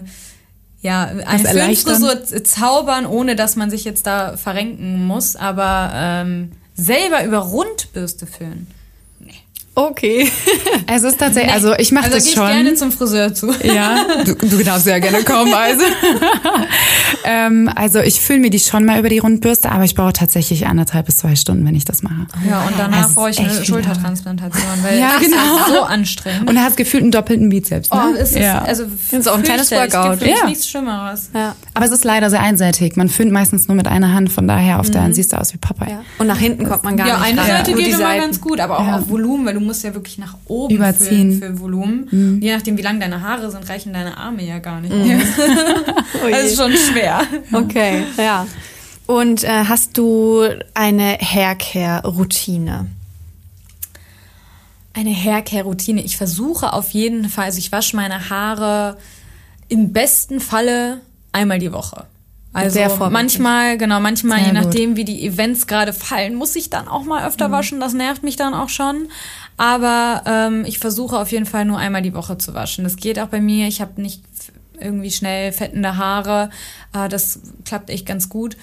ja 0.81 1.05
eine. 1.27 1.49
Föhnfrisur 1.49 2.25
zaubern, 2.44 3.07
ohne 3.07 3.35
dass 3.37 3.57
man 3.57 3.71
sich 3.71 3.85
jetzt 3.85 4.07
da 4.07 4.37
verrenken 4.37 5.07
muss, 5.07 5.35
aber 5.37 5.90
ähm, 5.94 6.53
selber 6.79 7.25
über 7.25 7.38
Rundbürste 7.38 8.27
föhnen. 8.27 8.69
Okay. 9.87 10.31
Es 10.91 11.03
ist 11.03 11.19
tatsächlich, 11.19 11.53
also 11.53 11.75
ich 11.77 11.93
mache 11.93 12.07
Also 12.07 12.17
das 12.17 12.27
ich 12.27 12.33
schon. 12.33 12.47
gerne 12.47 12.75
zum 12.75 12.91
Friseur 12.91 13.35
zu. 13.35 13.53
Ja, 13.62 14.07
du, 14.25 14.35
du 14.35 14.64
darfst 14.64 14.85
sehr 14.85 14.99
gerne 15.01 15.23
kommen, 15.23 15.53
also. 15.53 15.85
ähm, 17.25 17.71
also 17.75 18.01
ich 18.01 18.21
fühle 18.21 18.38
mir 18.38 18.49
die 18.51 18.59
schon 18.59 18.85
mal 18.87 18.99
über 18.99 19.09
die 19.11 19.19
Rundbürste, 19.19 19.71
aber 19.71 19.85
ich 19.85 19.95
brauche 19.95 20.12
tatsächlich 20.14 20.67
anderthalb 20.67 21.07
bis 21.07 21.19
zwei 21.19 21.37
Stunden, 21.37 21.67
wenn 21.67 21.75
ich 21.75 21.85
das 21.85 22.03
mache. 22.03 22.27
Ja, 22.49 22.62
und 22.67 22.75
danach 22.79 23.07
ist 23.09 23.14
brauche 23.14 23.31
ich 23.31 23.38
eine 23.38 23.64
Schultertransplantation, 23.64 24.62
weil 24.83 24.99
Ja, 24.99 25.12
das 25.14 25.23
ist 25.23 25.31
genau. 25.33 25.67
so 25.81 25.83
anstrengend. 25.83 26.49
Und 26.49 26.57
du 26.57 26.62
hast 26.62 26.77
gefühlt 26.77 27.03
einen 27.03 27.12
doppelten 27.12 27.49
Bizeps, 27.49 27.91
ne? 27.91 28.01
Oh, 28.03 28.14
es 28.19 28.31
ist, 28.31 28.38
ja. 28.38 28.62
also 28.62 28.85
ist 29.11 29.29
auch 29.29 29.37
ein 29.37 29.43
kleines. 29.43 29.71
Workout. 29.71 30.23
Ja. 30.23 30.47
nichts 30.47 30.69
Schlimmeres. 30.69 31.31
Ja. 31.35 31.55
aber 31.75 31.85
es 31.85 31.93
ist 31.93 32.05
leider 32.05 32.31
sehr 32.31 32.41
einseitig. 32.41 32.97
Man 32.97 33.09
föhnt 33.11 33.33
meistens 33.33 33.69
nur 33.69 33.77
mit 33.77 33.87
einer 33.87 34.14
Hand, 34.14 34.33
von 34.33 34.49
daher 34.49 34.81
auf 34.81 34.91
der 34.91 35.03
Hand 35.03 35.14
siehst 35.14 35.33
du 35.33 35.38
aus 35.38 35.53
wie 35.53 35.59
Popeye. 35.59 35.91
ja. 35.91 36.01
Und 36.19 36.27
nach 36.29 36.38
hinten 36.38 36.67
kommt 36.67 36.85
man 36.85 36.97
gar 36.97 37.07
ja, 37.07 37.19
nicht 37.19 37.27
eine 37.27 37.41
ran. 37.43 37.47
Seite 37.49 37.75
geht 37.75 37.88
immer 37.93 38.17
ganz 38.17 38.41
gut, 38.41 38.61
aber 38.61 38.79
auch 38.81 38.87
Ja. 38.87 38.97
auf 38.97 39.09
Volumen, 39.11 39.45
weil 39.45 39.55
du 39.55 39.61
musst 39.68 39.85
ja 39.85 39.94
wirklich 39.94 40.18
nach 40.18 40.37
oben 40.46 40.74
Überziehen. 40.74 41.28
Mhm. 41.28 41.38
Für, 41.38 41.46
für 41.46 41.61
Volumen. 41.61 42.40
Je 42.42 42.52
nachdem, 42.54 42.76
wie 42.76 42.83
lang 42.83 42.98
deine 42.98 43.22
Haare 43.22 43.50
sind, 43.50 43.68
reichen 43.68 43.92
deine 43.92 44.16
Arme 44.16 44.42
ja 44.44 44.59
gar 44.59 44.81
nicht. 44.81 44.92
Oh 44.92 46.28
Das 46.28 46.46
ist 46.46 46.57
schon 46.57 46.72
schwer. 46.72 47.22
Okay, 47.52 48.02
ja. 48.16 48.46
Und 49.07 49.44
äh, 49.44 49.64
hast 49.64 49.96
du 49.96 50.42
eine 50.74 51.16
Haircare-Routine? 51.18 52.87
Eine 54.94 55.14
Haircare-Routine. 55.14 56.02
Ich 56.02 56.16
versuche 56.16 56.72
auf 56.72 56.90
jeden 56.90 57.28
Fall, 57.28 57.44
also 57.44 57.59
ich 57.59 57.70
wasche 57.70 57.94
meine 57.94 58.31
Haare 58.31 58.98
im 59.68 59.92
besten 59.92 60.40
Falle 60.40 61.00
einmal 61.33 61.59
die 61.59 61.72
Woche. 61.72 62.07
Also 62.52 63.09
manchmal, 63.11 63.78
genau, 63.78 64.00
manchmal, 64.00 64.38
Sehr 64.38 64.48
je 64.48 64.54
gut. 64.54 64.64
nachdem, 64.64 64.96
wie 64.96 65.04
die 65.04 65.24
Events 65.26 65.66
gerade 65.66 65.92
fallen, 65.92 66.35
muss 66.35 66.57
ich 66.57 66.70
dann 66.70 66.88
auch 66.88 67.04
mal 67.04 67.26
öfter 67.26 67.50
waschen. 67.50 67.78
Das 67.78 67.92
nervt 67.92 68.22
mich 68.22 68.37
dann 68.37 68.54
auch 68.54 68.68
schon. 68.68 69.09
Aber 69.59 70.23
ähm, 70.25 70.64
ich 70.64 70.79
versuche 70.79 71.18
auf 71.18 71.31
jeden 71.33 71.44
Fall 71.44 71.64
nur 71.64 71.79
einmal 71.79 72.01
die 72.01 72.14
Woche 72.14 72.38
zu 72.38 72.55
waschen. 72.55 72.85
Das 72.85 72.97
geht 72.97 73.18
auch 73.18 73.27
bei 73.27 73.40
mir. 73.40 73.66
Ich 73.66 73.81
habe 73.81 74.01
nicht 74.01 74.23
irgendwie 74.81 75.11
schnell 75.11 75.53
fettende 75.53 75.97
Haare. 75.97 76.51
Äh, 76.94 77.09
das 77.09 77.40
klappt 77.64 77.90
echt 77.90 78.07
ganz 78.07 78.29
gut. 78.29 78.57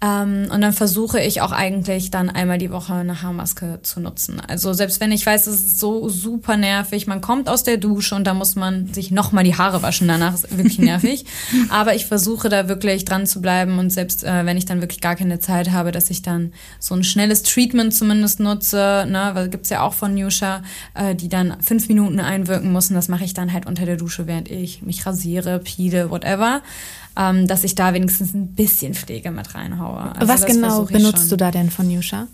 Ähm, 0.00 0.48
und 0.52 0.60
dann 0.60 0.72
versuche 0.72 1.20
ich 1.20 1.40
auch 1.40 1.52
eigentlich 1.52 2.10
dann 2.10 2.28
einmal 2.28 2.58
die 2.58 2.70
Woche 2.70 2.94
eine 2.94 3.22
Haarmaske 3.22 3.80
zu 3.82 4.00
nutzen. 4.00 4.40
Also 4.40 4.72
selbst 4.72 5.00
wenn 5.00 5.12
ich 5.12 5.24
weiß, 5.24 5.46
es 5.46 5.60
ist 5.60 5.78
so 5.78 6.08
super 6.08 6.56
nervig, 6.56 7.06
man 7.06 7.20
kommt 7.20 7.48
aus 7.48 7.62
der 7.62 7.76
Dusche 7.76 8.14
und 8.14 8.24
da 8.24 8.34
muss 8.34 8.56
man 8.56 8.92
sich 8.92 9.10
nochmal 9.10 9.44
die 9.44 9.56
Haare 9.56 9.82
waschen. 9.82 10.08
Danach 10.08 10.34
ist 10.34 10.56
wirklich 10.56 10.78
nervig. 10.80 11.24
Aber 11.70 11.94
ich 11.94 12.06
versuche 12.06 12.48
da 12.48 12.68
wirklich 12.68 13.04
dran 13.04 13.26
zu 13.26 13.40
bleiben 13.40 13.78
und 13.78 13.90
selbst 13.90 14.24
äh, 14.24 14.44
wenn 14.44 14.56
ich 14.56 14.64
dann 14.64 14.80
wirklich 14.80 15.00
gar 15.00 15.16
keine 15.16 15.38
Zeit 15.38 15.70
habe, 15.70 15.92
dass 15.92 16.10
ich 16.10 16.22
dann 16.22 16.52
so 16.78 16.94
ein 16.94 17.04
schnelles 17.04 17.42
Treatment 17.42 17.94
zumindest 17.94 18.40
nutze, 18.40 19.06
ne, 19.08 19.30
weil 19.34 19.48
gibt's 19.48 19.70
ja 19.70 19.82
auch 19.82 19.94
von 19.94 20.14
Nusha, 20.14 20.62
äh, 20.94 21.14
die 21.14 21.28
dann 21.28 21.56
fünf 21.62 21.88
Minuten 21.88 22.20
einwirken 22.20 22.72
müssen. 22.72 22.94
Das 22.94 23.08
mache 23.08 23.24
ich 23.24 23.34
dann 23.34 23.52
halt 23.52 23.66
unter 23.66 23.86
der 23.86 23.96
Dusche, 23.96 24.26
während 24.26 24.50
ich 24.50 24.82
mich 24.82 25.06
rasiere, 25.06 25.60
pile, 25.60 26.10
whatever. 26.10 26.62
Ähm, 27.16 27.46
dass 27.46 27.62
ich 27.62 27.74
da 27.76 27.94
wenigstens 27.94 28.34
ein 28.34 28.48
bisschen 28.54 28.94
Pflege 28.94 29.30
mit 29.30 29.54
reinhaue. 29.54 30.12
Also 30.16 30.32
Was 30.32 30.46
genau 30.46 30.82
benutzt 30.84 31.20
schon. 31.20 31.28
du 31.30 31.36
da 31.36 31.50
denn 31.52 31.70
von 31.70 31.88
Yusha? 31.90 32.26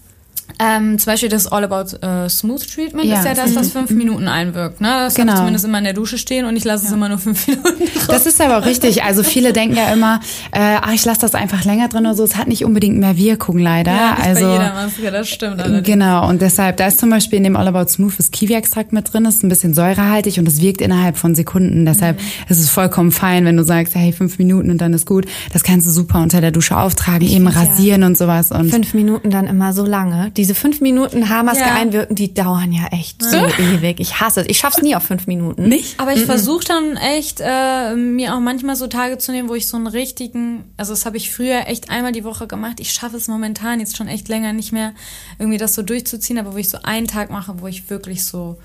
Ähm, 0.59 0.99
zum 0.99 1.13
Beispiel 1.13 1.29
das 1.29 1.47
All 1.51 1.65
About 1.65 1.97
äh, 2.05 2.29
Smooth 2.29 2.67
Treatment 2.75 3.07
Ja. 3.07 3.19
ist 3.19 3.25
ja 3.25 3.35
das, 3.35 3.55
das 3.55 3.71
fünf 3.71 3.91
Minuten 3.91 4.29
einwirkt. 4.29 4.81
Ne? 4.81 4.89
Das 4.89 5.15
Genau. 5.15 5.33
ich 5.33 5.39
zumindest 5.39 5.65
immer 5.65 5.79
in 5.79 5.85
der 5.85 5.93
Dusche 5.93 6.19
stehen 6.19 6.45
und 6.47 6.57
ich 6.57 6.65
lasse 6.65 6.87
es 6.87 6.93
immer 6.93 7.09
nur 7.09 7.19
fünf 7.19 7.47
Minuten 7.47 7.79
drauf. 7.95 8.07
Das 8.09 8.27
ist 8.27 8.41
aber 8.41 8.59
auch 8.59 8.67
richtig. 8.67 9.03
Also 9.05 9.23
viele 9.23 9.53
denken 9.53 9.77
ja 9.77 9.93
immer, 9.93 10.21
äh, 10.53 10.77
ach, 10.81 10.93
ich 10.93 11.05
lasse 11.05 11.21
das 11.21 11.35
einfach 11.35 11.65
länger 11.65 11.89
drin 11.89 12.07
oder 12.07 12.15
so. 12.15 12.25
Es 12.25 12.37
hat 12.37 12.49
nicht 12.49 12.65
unbedingt 12.65 12.99
mehr 12.99 13.17
Wirkung 13.17 13.59
leider. 13.59 13.93
Ja, 13.93 14.11
nicht 14.15 14.27
also 14.27 14.41
bei 14.47 14.53
jeder 14.53 14.75
Maske, 14.75 15.11
das 15.11 15.29
stimmt. 15.29 15.61
allerdings. 15.61 15.87
Genau, 15.87 16.29
und 16.29 16.43
deshalb, 16.43 16.77
da 16.79 16.87
ist 16.87 16.99
zum 17.01 17.11
Beispiel 17.11 17.39
in 17.39 17.45
dem 17.45 17.57
All 17.57 17.69
About 17.69 17.89
Smooth 17.91 18.15
das 18.19 18.31
Kiwi-Extrakt 18.31 18.93
mit 18.93 19.13
drin, 19.13 19.25
ist 19.25 19.43
ein 19.43 19.49
bisschen 19.49 19.75
säurehaltig 19.75 20.39
und 20.39 20.47
es 20.49 20.61
wirkt 20.61 20.81
innerhalb 20.81 21.17
von 21.17 21.35
Sekunden. 21.35 21.85
Deshalb 21.87 22.17
Mhm. 22.19 22.25
ist 22.49 22.59
es 22.61 22.71
vollkommen 22.71 23.13
fein, 23.13 23.45
wenn 23.45 23.57
du 23.57 23.65
sagst, 23.65 23.95
hey, 23.95 24.13
fünf 24.13 24.39
Minuten 24.39 24.71
und 24.71 24.79
dann 24.79 24.93
ist 24.93 25.07
gut. 25.07 25.27
Das 25.53 25.63
kannst 25.63 25.87
du 25.87 25.91
super 25.91 26.21
unter 26.21 26.41
der 26.41 26.51
Dusche 26.51 26.77
auftragen, 26.77 27.27
eben 27.27 27.47
rasieren 27.47 28.03
und 28.03 28.17
sowas. 28.19 28.51
Und 28.51 28.71
Fünf 28.71 28.95
Minuten 28.95 29.31
dann 29.31 29.47
immer 29.47 29.73
so 29.73 29.85
lange. 29.85 30.31
Diese 30.41 30.55
fünf 30.55 30.81
Minuten 30.81 31.29
Haarmaske 31.29 31.65
Ja. 31.65 31.75
einwirken, 31.75 32.17
die 32.17 32.33
dauern 32.33 32.73
ja 32.73 32.87
echt 32.93 33.23
so 33.23 33.37
ewig. 33.37 34.01
Ich 34.01 34.21
hasse 34.21 34.41
es. 34.41 34.47
Ich 34.49 34.57
schaff's 34.57 34.81
nie 34.81 34.97
auf 34.97 35.03
fünf 35.03 35.27
Minuten. 35.27 35.69
nicht? 35.69 36.01
Aber 36.01 36.15
ich 36.15 36.25
versuche 36.25 36.65
dann 36.65 36.97
echt, 36.97 37.43
äh, 37.45 37.95
mir 37.95 38.35
auch 38.35 38.41
manchmal 38.41 38.75
so 38.75 38.87
Tage 38.87 39.19
zu 39.19 39.33
nehmen, 39.33 39.51
wo 39.51 39.55
ich 39.55 39.69
so 39.69 39.77
einen 39.77 39.87
richtigen, 39.87 40.65
also 40.79 40.95
das 40.95 41.05
habe 41.05 41.19
ich 41.19 41.31
früher 41.31 41.67
echt 41.67 41.91
einmal 41.91 42.13
die 42.13 42.25
Woche 42.25 42.47
gemacht. 42.47 42.81
Ich 42.81 42.91
schaffe 42.95 43.19
es 43.19 43.29
momentan 43.29 43.81
jetzt 43.81 43.99
schon 43.99 44.09
echt 44.09 44.29
länger 44.29 44.55
nicht 44.55 44.73
mehr, 44.73 44.95
irgendwie 45.39 45.59
das 45.59 45.75
so 45.75 45.83
durchzuziehen, 45.83 46.39
aber 46.39 46.55
wo 46.55 46.57
ich 46.57 46.71
so 46.71 46.79
einen 46.83 47.07
Tag 47.07 47.29
mache, 47.31 47.61
wo 47.61 47.67
ich 47.67 47.91
wirklich 47.91 48.25
so 48.25 48.57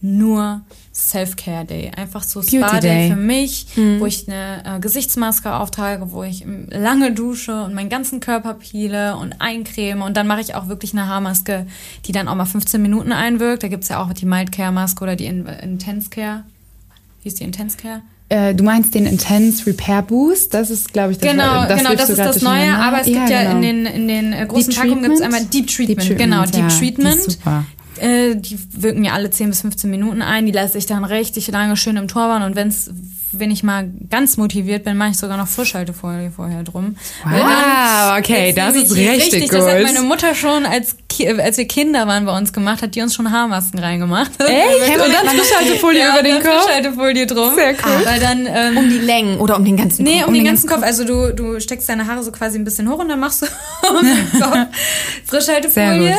nur 0.00 0.62
Self-Care-Day, 0.92 1.92
einfach 1.96 2.22
so 2.22 2.42
Spa-Day 2.42 2.80
Day. 2.80 3.10
für 3.10 3.16
mich, 3.16 3.66
wo 3.98 4.06
ich 4.06 4.28
eine 4.28 4.76
äh, 4.76 4.80
Gesichtsmaske 4.80 5.54
auftrage, 5.54 6.12
wo 6.12 6.22
ich 6.22 6.44
lange 6.70 7.12
dusche 7.12 7.64
und 7.64 7.74
meinen 7.74 7.88
ganzen 7.88 8.20
Körper 8.20 8.54
peele 8.54 9.16
und 9.16 9.40
eincreme 9.40 10.02
und 10.02 10.16
dann 10.16 10.26
mache 10.26 10.40
ich 10.40 10.54
auch 10.54 10.68
wirklich 10.68 10.92
eine 10.92 11.06
Haarmaske, 11.06 11.66
die 12.06 12.12
dann 12.12 12.28
auch 12.28 12.34
mal 12.34 12.46
15 12.46 12.80
Minuten 12.80 13.12
einwirkt. 13.12 13.62
Da 13.62 13.68
gibt's 13.68 13.88
ja 13.88 14.02
auch 14.02 14.12
die 14.12 14.26
Mild 14.26 14.52
Care 14.52 14.72
Maske 14.72 15.02
oder 15.02 15.16
die 15.16 15.26
In 15.26 15.46
Intense 15.46 16.10
Care. 16.10 16.44
Wie 17.22 17.28
ist 17.28 17.40
die 17.40 17.44
Intense 17.44 17.76
Care? 17.76 18.02
Äh, 18.28 18.54
du 18.54 18.64
meinst 18.64 18.94
den 18.94 19.06
Intense 19.06 19.66
Repair 19.66 20.02
Boost? 20.02 20.52
Das 20.52 20.70
ist, 20.70 20.92
glaube 20.92 21.12
ich, 21.12 21.18
das 21.18 21.30
Genau, 21.30 21.66
das 21.66 21.78
genau, 21.78 21.94
das 21.94 22.10
ist 22.10 22.18
das 22.18 22.42
Neue, 22.42 22.74
aber 22.74 23.00
es 23.00 23.06
gibt 23.06 23.28
ja, 23.28 23.42
genau. 23.42 23.56
in 23.56 23.62
den, 23.62 23.86
in 23.86 24.08
den 24.08 24.32
äh, 24.32 24.46
großen 24.46 24.74
Packungen 24.74 25.02
gibt's 25.02 25.20
Treatment? 25.20 25.34
einmal 25.34 25.44
Deep 25.44 25.66
Treatment. 25.68 26.08
Deep 26.08 26.18
genau, 26.18 26.42
Treatment, 26.42 26.54
Deep 26.54 26.70
ja, 26.72 26.78
Treatment. 26.78 27.16
ist 27.16 27.30
super. 27.32 27.64
Äh, 27.98 28.36
die 28.36 28.58
wirken 28.72 29.04
ja 29.04 29.12
alle 29.12 29.30
10 29.30 29.48
bis 29.50 29.60
15 29.62 29.90
Minuten 29.90 30.22
ein. 30.22 30.46
Die 30.46 30.52
lasse 30.52 30.78
ich 30.78 30.86
dann 30.86 31.04
richtig 31.04 31.48
lange 31.48 31.76
schön 31.76 31.96
im 31.96 32.08
Turban 32.08 32.42
und 32.42 32.56
wenn's, 32.56 32.90
wenn 33.32 33.50
ich 33.50 33.62
mal 33.62 33.88
ganz 34.08 34.36
motiviert 34.36 34.84
bin, 34.84 34.96
mache 34.96 35.10
ich 35.10 35.18
sogar 35.18 35.36
noch 35.36 35.48
Frischhaltefolie 35.48 36.30
vorher 36.30 36.62
drum. 36.62 36.96
Wow, 37.24 38.18
okay, 38.18 38.52
das 38.54 38.76
ist 38.76 38.94
richtig, 38.96 39.48
Das 39.50 39.66
hat 39.66 39.82
meine 39.82 40.02
Mutter 40.02 40.34
schon, 40.34 40.64
als, 40.64 40.96
als 41.38 41.58
wir 41.58 41.66
Kinder 41.66 42.06
waren 42.06 42.24
bei 42.24 42.36
uns 42.36 42.52
gemacht, 42.52 42.82
hat 42.82 42.94
die 42.94 43.02
uns 43.02 43.14
schon 43.14 43.30
Haarmasken 43.30 43.78
reingemacht. 43.80 44.30
Echt? 44.40 44.96
Und 45.06 45.12
dann 45.12 45.26
Frischhaltefolie 45.36 45.98
ja, 46.00 46.12
über 46.14 46.22
den 46.22 46.42
Kopf? 46.42 46.62
Frischhaltefolie 46.62 47.26
drum. 47.26 47.54
Sehr 47.54 47.72
cool. 47.72 48.06
Weil 48.06 48.20
dann, 48.20 48.46
ähm, 48.48 48.76
Um 48.78 48.88
die 48.88 48.98
Längen 48.98 49.38
oder 49.38 49.56
um 49.56 49.64
den 49.64 49.76
ganzen 49.76 50.04
Nee, 50.04 50.20
Kopf? 50.20 50.28
um, 50.28 50.34
den 50.34 50.44
ganzen 50.44 50.68
Kopf. 50.68 50.82
Also 50.82 51.04
du, 51.04 51.34
du 51.34 51.60
steckst 51.60 51.88
deine 51.88 52.06
Haare 52.06 52.22
so 52.22 52.32
quasi 52.32 52.58
ein 52.58 52.64
bisschen 52.64 52.88
hoch 52.88 52.98
und 53.00 53.08
dann 53.08 53.20
machst 53.20 53.42
du 53.42 53.46
um 53.90 54.04
den 54.04 54.40
Kopf 54.40 54.52
Sehr 54.52 54.68
Frischhaltefolie. 55.26 56.16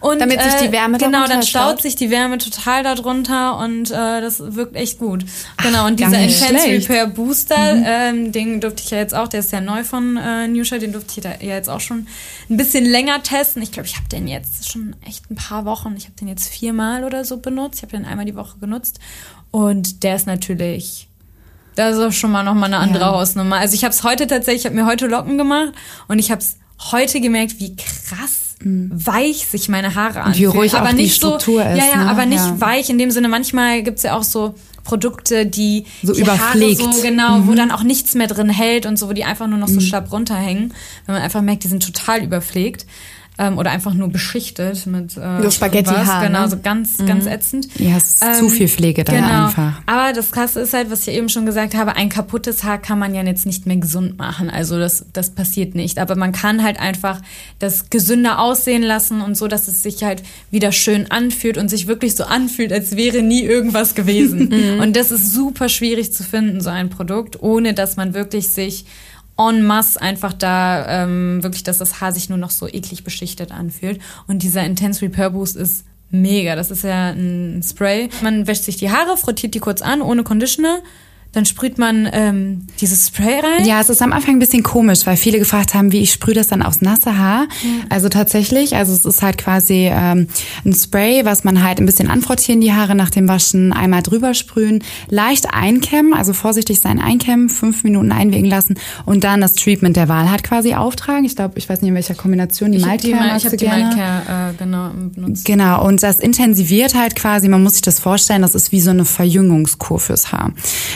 Und, 0.00 0.20
Damit 0.20 0.40
sich 0.40 0.54
die 0.54 0.70
Wärme 0.70 0.96
Genau, 0.98 1.10
darunter 1.10 1.34
dann 1.34 1.42
staut 1.42 1.62
staut. 1.70 1.82
sich 1.82 1.96
die 1.96 2.08
Wärme 2.10 2.38
total 2.38 2.84
darunter 2.84 3.58
und 3.58 3.90
äh, 3.90 4.20
das 4.20 4.54
wirkt 4.54 4.76
echt 4.76 4.98
gut. 5.00 5.24
Genau, 5.60 5.86
und 5.86 5.98
dieser 5.98 6.18
Intense 6.20 6.46
schlecht. 6.46 6.88
Repair 6.88 7.06
Booster, 7.08 7.56
ähm, 7.84 8.30
den 8.30 8.60
durfte 8.60 8.82
ich 8.84 8.90
ja 8.90 8.98
jetzt 8.98 9.12
auch, 9.14 9.26
der 9.26 9.40
ist 9.40 9.50
ja 9.50 9.60
neu 9.60 9.82
von 9.82 10.16
äh, 10.16 10.46
Nusha, 10.46 10.78
den 10.78 10.92
durfte 10.92 11.14
ich 11.16 11.22
da 11.24 11.30
ja 11.44 11.56
jetzt 11.56 11.68
auch 11.68 11.80
schon 11.80 12.06
ein 12.48 12.56
bisschen 12.56 12.84
länger 12.84 13.24
testen. 13.24 13.60
Ich 13.60 13.72
glaube, 13.72 13.88
ich 13.88 13.96
habe 13.96 14.06
den 14.08 14.28
jetzt 14.28 14.70
schon 14.70 14.94
echt 15.04 15.28
ein 15.32 15.34
paar 15.34 15.64
Wochen, 15.64 15.94
ich 15.96 16.04
habe 16.04 16.14
den 16.14 16.28
jetzt 16.28 16.48
viermal 16.48 17.02
oder 17.02 17.24
so 17.24 17.38
benutzt. 17.38 17.78
Ich 17.78 17.82
habe 17.82 17.96
den 17.96 18.04
einmal 18.06 18.24
die 18.24 18.36
Woche 18.36 18.56
genutzt 18.60 19.00
und 19.50 20.04
der 20.04 20.14
ist 20.14 20.26
natürlich 20.28 21.08
das 21.74 21.96
ist 21.96 22.02
auch 22.02 22.12
schon 22.12 22.32
mal 22.32 22.42
noch 22.42 22.54
mal 22.54 22.66
eine 22.66 22.78
andere 22.78 23.04
Ja. 23.04 23.10
Hausnummer. 23.12 23.56
Also 23.58 23.74
ich 23.74 23.84
habe 23.84 23.92
es 23.94 24.02
heute 24.02 24.26
tatsächlich, 24.26 24.62
ich 24.62 24.66
habe 24.66 24.74
mir 24.74 24.86
heute 24.86 25.06
Locken 25.06 25.38
gemacht 25.38 25.72
und 26.08 26.18
ich 26.18 26.30
habe 26.32 26.40
es 26.40 26.56
heute 26.92 27.20
gemerkt, 27.20 27.60
wie 27.60 27.76
krass 27.76 28.47
weich 28.64 29.46
sich 29.46 29.68
meine 29.68 29.94
Haare. 29.94 30.28
Mhm. 30.30 30.34
wie 30.36 30.44
ruhig 30.46 30.74
aber 30.74 30.86
auch 30.86 30.90
die 30.90 30.96
nicht 31.02 31.14
Struktur 31.16 31.62
so, 31.62 31.68
ist, 31.68 31.76
Ja, 31.78 31.84
ja, 31.94 32.04
ne? 32.04 32.10
aber 32.10 32.26
nicht 32.26 32.44
Ja. 32.44 32.60
weich 32.60 32.90
in 32.90 32.98
dem 32.98 33.10
Sinne. 33.10 33.28
Manchmal 33.28 33.82
gibt's 33.82 34.02
ja 34.02 34.16
auch 34.16 34.22
so 34.24 34.54
Produkte, 34.84 35.46
die 35.46 35.84
So 36.02 36.12
die 36.12 36.20
überpflegt. 36.22 36.80
Haare 36.82 36.92
so 36.92 37.02
genau, 37.02 37.38
Mhm. 37.38 37.46
wo 37.48 37.54
dann 37.54 37.70
auch 37.70 37.82
nichts 37.82 38.14
mehr 38.14 38.26
drin 38.26 38.48
hält 38.48 38.86
und 38.86 38.98
so, 38.98 39.08
wo 39.08 39.12
die 39.12 39.24
einfach 39.24 39.46
nur 39.46 39.58
noch 39.58 39.68
so 39.68 39.80
schlapp 39.80 40.10
runterhängen, 40.10 40.72
wenn 41.06 41.14
man 41.14 41.22
einfach 41.22 41.42
merkt, 41.42 41.64
die 41.64 41.68
sind 41.68 41.84
total 41.84 42.22
überpflegt. 42.24 42.86
Ähm, 43.38 43.56
oder 43.56 43.70
einfach 43.70 43.94
nur 43.94 44.08
beschichtet 44.08 44.86
mit 44.86 45.16
äh, 45.16 45.42
so 45.42 45.50
Spaghetti-Haar. 45.50 46.26
Genau, 46.26 46.42
ne? 46.42 46.48
so 46.48 46.58
ganz, 46.58 46.98
mhm. 46.98 47.06
ganz 47.06 47.26
ätzend. 47.26 47.68
Ja, 47.78 47.96
es 47.96 48.16
ist 48.16 48.24
ähm, 48.24 48.34
zu 48.34 48.48
viel 48.48 48.68
Pflege 48.68 49.04
dann 49.04 49.16
genau. 49.16 49.46
einfach. 49.46 49.80
Aber 49.86 50.12
das 50.12 50.32
Krasse 50.32 50.60
ist 50.60 50.74
halt, 50.74 50.90
was 50.90 51.06
ich 51.06 51.14
eben 51.14 51.28
schon 51.28 51.46
gesagt 51.46 51.74
habe, 51.74 51.94
ein 51.96 52.08
kaputtes 52.08 52.64
Haar 52.64 52.78
kann 52.78 52.98
man 52.98 53.14
ja 53.14 53.22
jetzt 53.22 53.46
nicht 53.46 53.66
mehr 53.66 53.76
gesund 53.76 54.18
machen. 54.18 54.50
Also 54.50 54.78
das, 54.78 55.06
das 55.12 55.30
passiert 55.30 55.74
nicht. 55.74 55.98
Aber 55.98 56.16
man 56.16 56.32
kann 56.32 56.62
halt 56.64 56.80
einfach 56.80 57.22
das 57.60 57.90
gesünder 57.90 58.40
aussehen 58.40 58.82
lassen 58.82 59.20
und 59.20 59.36
so, 59.36 59.46
dass 59.46 59.68
es 59.68 59.82
sich 59.82 60.02
halt 60.02 60.22
wieder 60.50 60.72
schön 60.72 61.10
anfühlt 61.10 61.58
und 61.58 61.68
sich 61.68 61.86
wirklich 61.86 62.16
so 62.16 62.24
anfühlt, 62.24 62.72
als 62.72 62.96
wäre 62.96 63.22
nie 63.22 63.42
irgendwas 63.42 63.94
gewesen. 63.94 64.48
Mhm. 64.58 64.80
und 64.80 64.96
das 64.96 65.10
ist 65.10 65.32
super 65.32 65.68
schwierig 65.68 66.12
zu 66.12 66.24
finden, 66.24 66.60
so 66.60 66.70
ein 66.70 66.90
Produkt, 66.90 67.42
ohne 67.42 67.74
dass 67.74 67.96
man 67.96 68.14
wirklich 68.14 68.48
sich 68.48 68.86
en 69.38 69.64
masse 69.64 70.00
einfach 70.00 70.32
da 70.32 71.04
ähm, 71.04 71.42
wirklich, 71.42 71.62
dass 71.62 71.78
das 71.78 72.00
Haar 72.00 72.12
sich 72.12 72.28
nur 72.28 72.38
noch 72.38 72.50
so 72.50 72.66
eklig 72.66 73.04
beschichtet 73.04 73.52
anfühlt. 73.52 74.00
Und 74.26 74.42
dieser 74.42 74.64
Intense 74.64 75.02
Repair 75.02 75.30
Boost 75.30 75.56
ist 75.56 75.84
mega. 76.10 76.56
Das 76.56 76.70
ist 76.70 76.82
ja 76.84 77.10
ein 77.10 77.62
Spray. 77.62 78.08
Man 78.22 78.46
wäscht 78.46 78.64
sich 78.64 78.76
die 78.76 78.90
Haare, 78.90 79.16
frottiert 79.16 79.54
die 79.54 79.60
kurz 79.60 79.82
an, 79.82 80.02
ohne 80.02 80.24
Conditioner 80.24 80.80
dann 81.32 81.44
sprüht 81.44 81.76
man 81.78 82.08
ähm, 82.10 82.66
dieses 82.80 83.08
Spray 83.08 83.40
rein. 83.40 83.66
Ja, 83.66 83.80
es 83.80 83.90
ist 83.90 84.00
am 84.00 84.12
Anfang 84.12 84.36
ein 84.36 84.38
bisschen 84.38 84.62
komisch, 84.62 85.04
weil 85.04 85.16
viele 85.16 85.38
gefragt 85.38 85.74
haben, 85.74 85.92
wie 85.92 86.00
ich 86.00 86.12
sprühe 86.12 86.34
das 86.34 86.48
dann 86.48 86.62
aufs 86.62 86.80
nasse 86.80 87.18
Haar. 87.18 87.44
Mhm. 87.62 87.82
Also 87.90 88.08
tatsächlich, 88.08 88.74
also 88.74 88.94
es 88.94 89.04
ist 89.04 89.22
halt 89.22 89.36
quasi 89.36 89.90
ähm, 89.92 90.28
ein 90.64 90.72
Spray, 90.72 91.26
was 91.26 91.44
man 91.44 91.62
halt 91.62 91.80
ein 91.80 91.86
bisschen 91.86 92.08
anfrottieren, 92.08 92.62
die 92.62 92.72
Haare 92.72 92.94
nach 92.94 93.10
dem 93.10 93.28
Waschen, 93.28 93.74
einmal 93.74 94.02
drüber 94.02 94.32
sprühen, 94.32 94.82
leicht 95.10 95.52
einkämmen, 95.52 96.14
also 96.14 96.32
vorsichtig 96.32 96.80
sein 96.80 96.98
einkämmen, 96.98 97.50
fünf 97.50 97.84
Minuten 97.84 98.10
einwirken 98.10 98.48
lassen 98.48 98.76
und 99.04 99.22
dann 99.22 99.42
das 99.42 99.54
Treatment 99.54 99.96
der 99.96 100.08
Wahl 100.08 100.30
halt 100.30 100.44
quasi 100.44 100.74
auftragen. 100.74 101.26
Ich 101.26 101.36
glaube, 101.36 101.58
ich 101.58 101.68
weiß 101.68 101.82
nicht 101.82 101.90
in 101.90 101.94
welcher 101.94 102.14
Kombination, 102.14 102.72
die 102.72 102.78
Mildcare 102.78 103.36
Ich 103.36 103.44
habe 103.44 103.56
die 103.56 103.68
Mildcare, 103.68 104.52
äh, 104.52 104.56
genau, 104.56 104.90
benutzt. 105.14 105.44
Genau, 105.44 105.86
und 105.86 106.02
das 106.02 106.20
intensiviert 106.20 106.94
halt 106.94 107.16
quasi, 107.16 107.48
man 107.48 107.62
muss 107.62 107.74
sich 107.74 107.82
das 107.82 108.00
vorstellen, 108.00 108.40
das 108.40 108.54
ist 108.54 108.72
wie 108.72 108.80
so 108.80 108.90
eine 108.90 109.04
Verjüngungskur 109.04 110.00
fürs 110.00 110.32
Haar. 110.32 110.52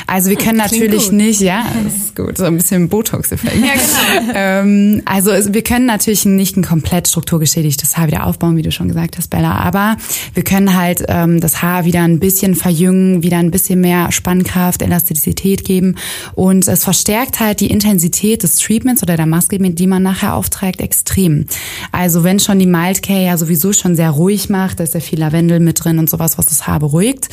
Also 0.07 0.22
also 0.23 0.31
wir 0.31 0.37
können 0.37 0.59
natürlich 0.59 1.11
nicht, 1.11 1.41
ja, 1.41 1.67
das 1.85 1.97
ist 1.97 2.15
gut, 2.15 2.39
so 2.39 2.45
ein 2.45 2.57
bisschen 2.57 2.89
Botox-Effekt. 2.89 3.57
Ja, 3.57 3.73
genau. 3.73 4.33
ähm, 4.37 5.03
also 5.05 5.33
wir 5.53 5.63
können 5.63 5.87
natürlich 5.87 6.25
nicht 6.25 6.57
ein 6.57 6.63
komplett 6.63 7.09
strukturgeschädigtes 7.09 7.97
Haar 7.97 8.07
wieder 8.07 8.25
aufbauen, 8.25 8.57
wie 8.57 8.63
du 8.63 8.71
schon 8.71 8.87
gesagt 8.87 9.19
hast, 9.19 9.31
Bella. 9.31 9.57
Aber 9.57 9.97
wir 10.33 10.45
können 10.45 10.77
halt 10.77 11.05
ähm, 11.09 11.41
das 11.41 11.61
Haar 11.61 11.87
wieder 11.87 12.03
ein 12.03 12.21
bisschen 12.21 12.55
verjüngen, 12.55 13.25
wieder 13.25 13.39
ein 13.39 13.51
bisschen 13.51 13.81
mehr 13.81 14.13
Spannkraft, 14.13 14.83
Elastizität 14.83 15.65
geben. 15.65 15.97
Und 16.37 16.69
es 16.69 16.85
verstärkt 16.85 17.41
halt 17.41 17.59
die 17.59 17.67
Intensität 17.67 18.45
des 18.45 18.55
Treatments 18.59 19.03
oder 19.03 19.17
der 19.17 19.27
Maske, 19.27 19.59
die 19.59 19.87
man 19.89 20.05
nachher 20.05 20.37
aufträgt, 20.37 20.81
extrem. 20.81 21.47
Also 21.91 22.23
wenn 22.23 22.39
schon 22.39 22.61
die 22.61 22.67
Mild 22.67 23.03
Care 23.03 23.25
ja 23.25 23.37
sowieso 23.37 23.73
schon 23.73 23.97
sehr 23.97 24.11
ruhig 24.11 24.49
macht, 24.49 24.79
da 24.79 24.85
ist 24.85 24.95
ja 24.95 25.01
viel 25.01 25.19
Lavendel 25.19 25.59
mit 25.59 25.83
drin 25.83 25.99
und 25.99 26.09
sowas, 26.09 26.39
was 26.39 26.47
das 26.47 26.69
Haar 26.69 26.79
beruhigt, 26.79 27.29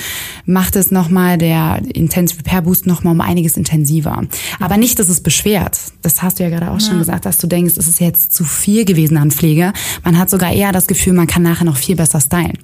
macht 0.46 0.76
es 0.76 0.90
nochmal 0.90 1.38
der 1.38 1.82
Intense 1.94 2.36
Repair 2.36 2.64
Boost 2.64 2.79
noch 2.86 3.04
mal 3.04 3.12
um 3.12 3.22
einiges 3.22 3.58
intensiver. 3.58 4.24
Aber 4.60 4.78
nicht, 4.78 5.00
dass 5.00 5.10
es 5.10 5.22
beschwert. 5.22 5.80
Das 6.02 6.22
hast 6.22 6.40
du 6.40 6.44
ja 6.44 6.50
gerade 6.50 6.72
auch 6.72 6.80
ja. 6.80 6.88
schon 6.88 7.00
gesagt, 7.00 7.26
dass 7.26 7.38
du 7.38 7.48
denkst, 7.48 7.76
es 7.78 7.88
ist 7.88 8.00
jetzt 8.00 8.34
zu 8.34 8.44
viel 8.44 8.86
gewesen 8.86 9.18
an 9.18 9.32
Pflege. 9.32 9.74
Man 10.04 10.18
hat 10.18 10.30
sogar 10.30 10.52
eher 10.52 10.72
das 10.72 10.88
Gefühl, 10.88 11.14
man 11.14 11.28
kann 11.28 11.44
nachher 11.44 11.66
noch 11.66 11.78
viel 11.78 11.96
besser 11.96 12.22
stylen, 12.22 12.58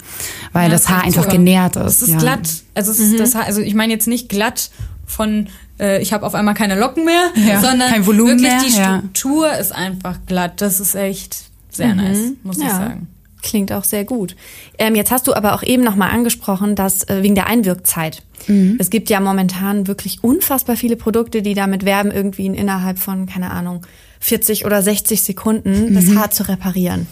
weil 0.54 0.64
ja, 0.64 0.70
das 0.70 0.90
Haar 0.90 1.04
einfach 1.04 1.24
sogar. 1.24 1.38
genährt 1.38 1.76
ist. 1.76 2.02
Es 2.02 2.02
ist 2.04 2.10
ja. 2.10 2.18
glatt. 2.18 2.50
Also 2.74 2.92
es 2.92 3.00
ist 3.00 3.14
mhm. 3.14 3.18
das 3.18 3.36
Haar, 3.36 3.46
also 3.46 3.62
ich 3.62 3.76
meine 3.76 3.94
jetzt 3.94 4.08
nicht 4.08 4.30
glatt 4.30 4.72
von 5.06 5.48
äh, 5.80 6.02
ich 6.02 6.14
habe 6.14 6.26
auf 6.26 6.36
einmal 6.36 6.54
keine 6.54 6.80
Locken 6.80 7.06
mehr, 7.06 7.32
sondern 7.62 7.90
kein 7.92 8.06
Volumen 8.06 8.42
wirklich 8.42 8.76
mehr, 8.78 9.02
die 9.02 9.08
Struktur 9.08 9.52
ist 9.54 9.72
einfach 9.72 10.20
glatt. 10.26 10.62
Das 10.62 10.80
ist 10.80 10.96
echt 10.96 11.38
sehr 11.70 11.90
mhm. 11.90 11.98
nice, 11.98 12.20
muss 12.44 12.58
ich 12.58 12.70
sagen. 12.70 13.08
Klingt 13.46 13.72
auch 13.72 13.84
sehr 13.84 14.06
gut. 14.06 14.36
Ähm, 14.80 14.96
jetzt 14.96 15.12
hast 15.12 15.28
du 15.28 15.36
aber 15.36 15.54
auch 15.54 15.62
eben 15.62 15.84
nochmal 15.84 16.10
angesprochen, 16.10 16.74
dass 16.74 17.04
äh, 17.04 17.22
wegen 17.22 17.36
der 17.36 17.46
Einwirkzeit. 17.46 18.24
Mhm. 18.48 18.78
Es 18.80 18.90
gibt 18.90 19.08
ja 19.12 19.20
momentan 19.20 19.86
wirklich 19.86 20.24
unfassbar 20.24 20.76
viele 20.76 20.96
Produkte, 20.96 21.44
die 21.44 21.54
damit 21.54 21.86
werben, 21.86 22.10
irgendwie 22.10 22.48
innerhalb 22.48 22.98
von, 22.98 23.28
keine 23.28 23.52
Ahnung, 23.52 23.86
40 24.20 24.66
oder 24.66 24.82
60 24.82 25.22
Sekunden 25.22 25.92
mhm. 25.92 25.94
das 25.94 26.16
Haar 26.16 26.32
zu 26.32 26.50
reparieren. 26.50 27.06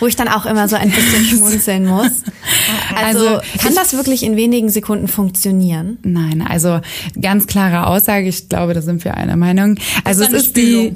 Wo 0.00 0.06
ich 0.06 0.16
dann 0.16 0.28
auch 0.28 0.46
immer 0.46 0.68
so 0.68 0.76
ein 0.76 0.90
bisschen 0.90 1.24
schmunzeln 1.30 1.86
muss. 1.86 2.22
Also, 2.96 3.28
also 3.28 3.40
kann 3.58 3.74
das 3.74 3.92
wirklich 3.92 4.22
in 4.22 4.36
wenigen 4.36 4.70
Sekunden 4.70 5.06
funktionieren? 5.06 5.98
Nein, 6.02 6.42
also 6.48 6.80
ganz 7.20 7.46
klare 7.46 7.86
Aussage, 7.86 8.26
ich 8.26 8.48
glaube, 8.48 8.72
da 8.72 8.80
sind 8.80 9.04
wir 9.04 9.18
einer 9.18 9.36
Meinung. 9.36 9.76
Also 10.02 10.24
es 10.24 10.32
ist 10.32 10.56
die 10.56 10.94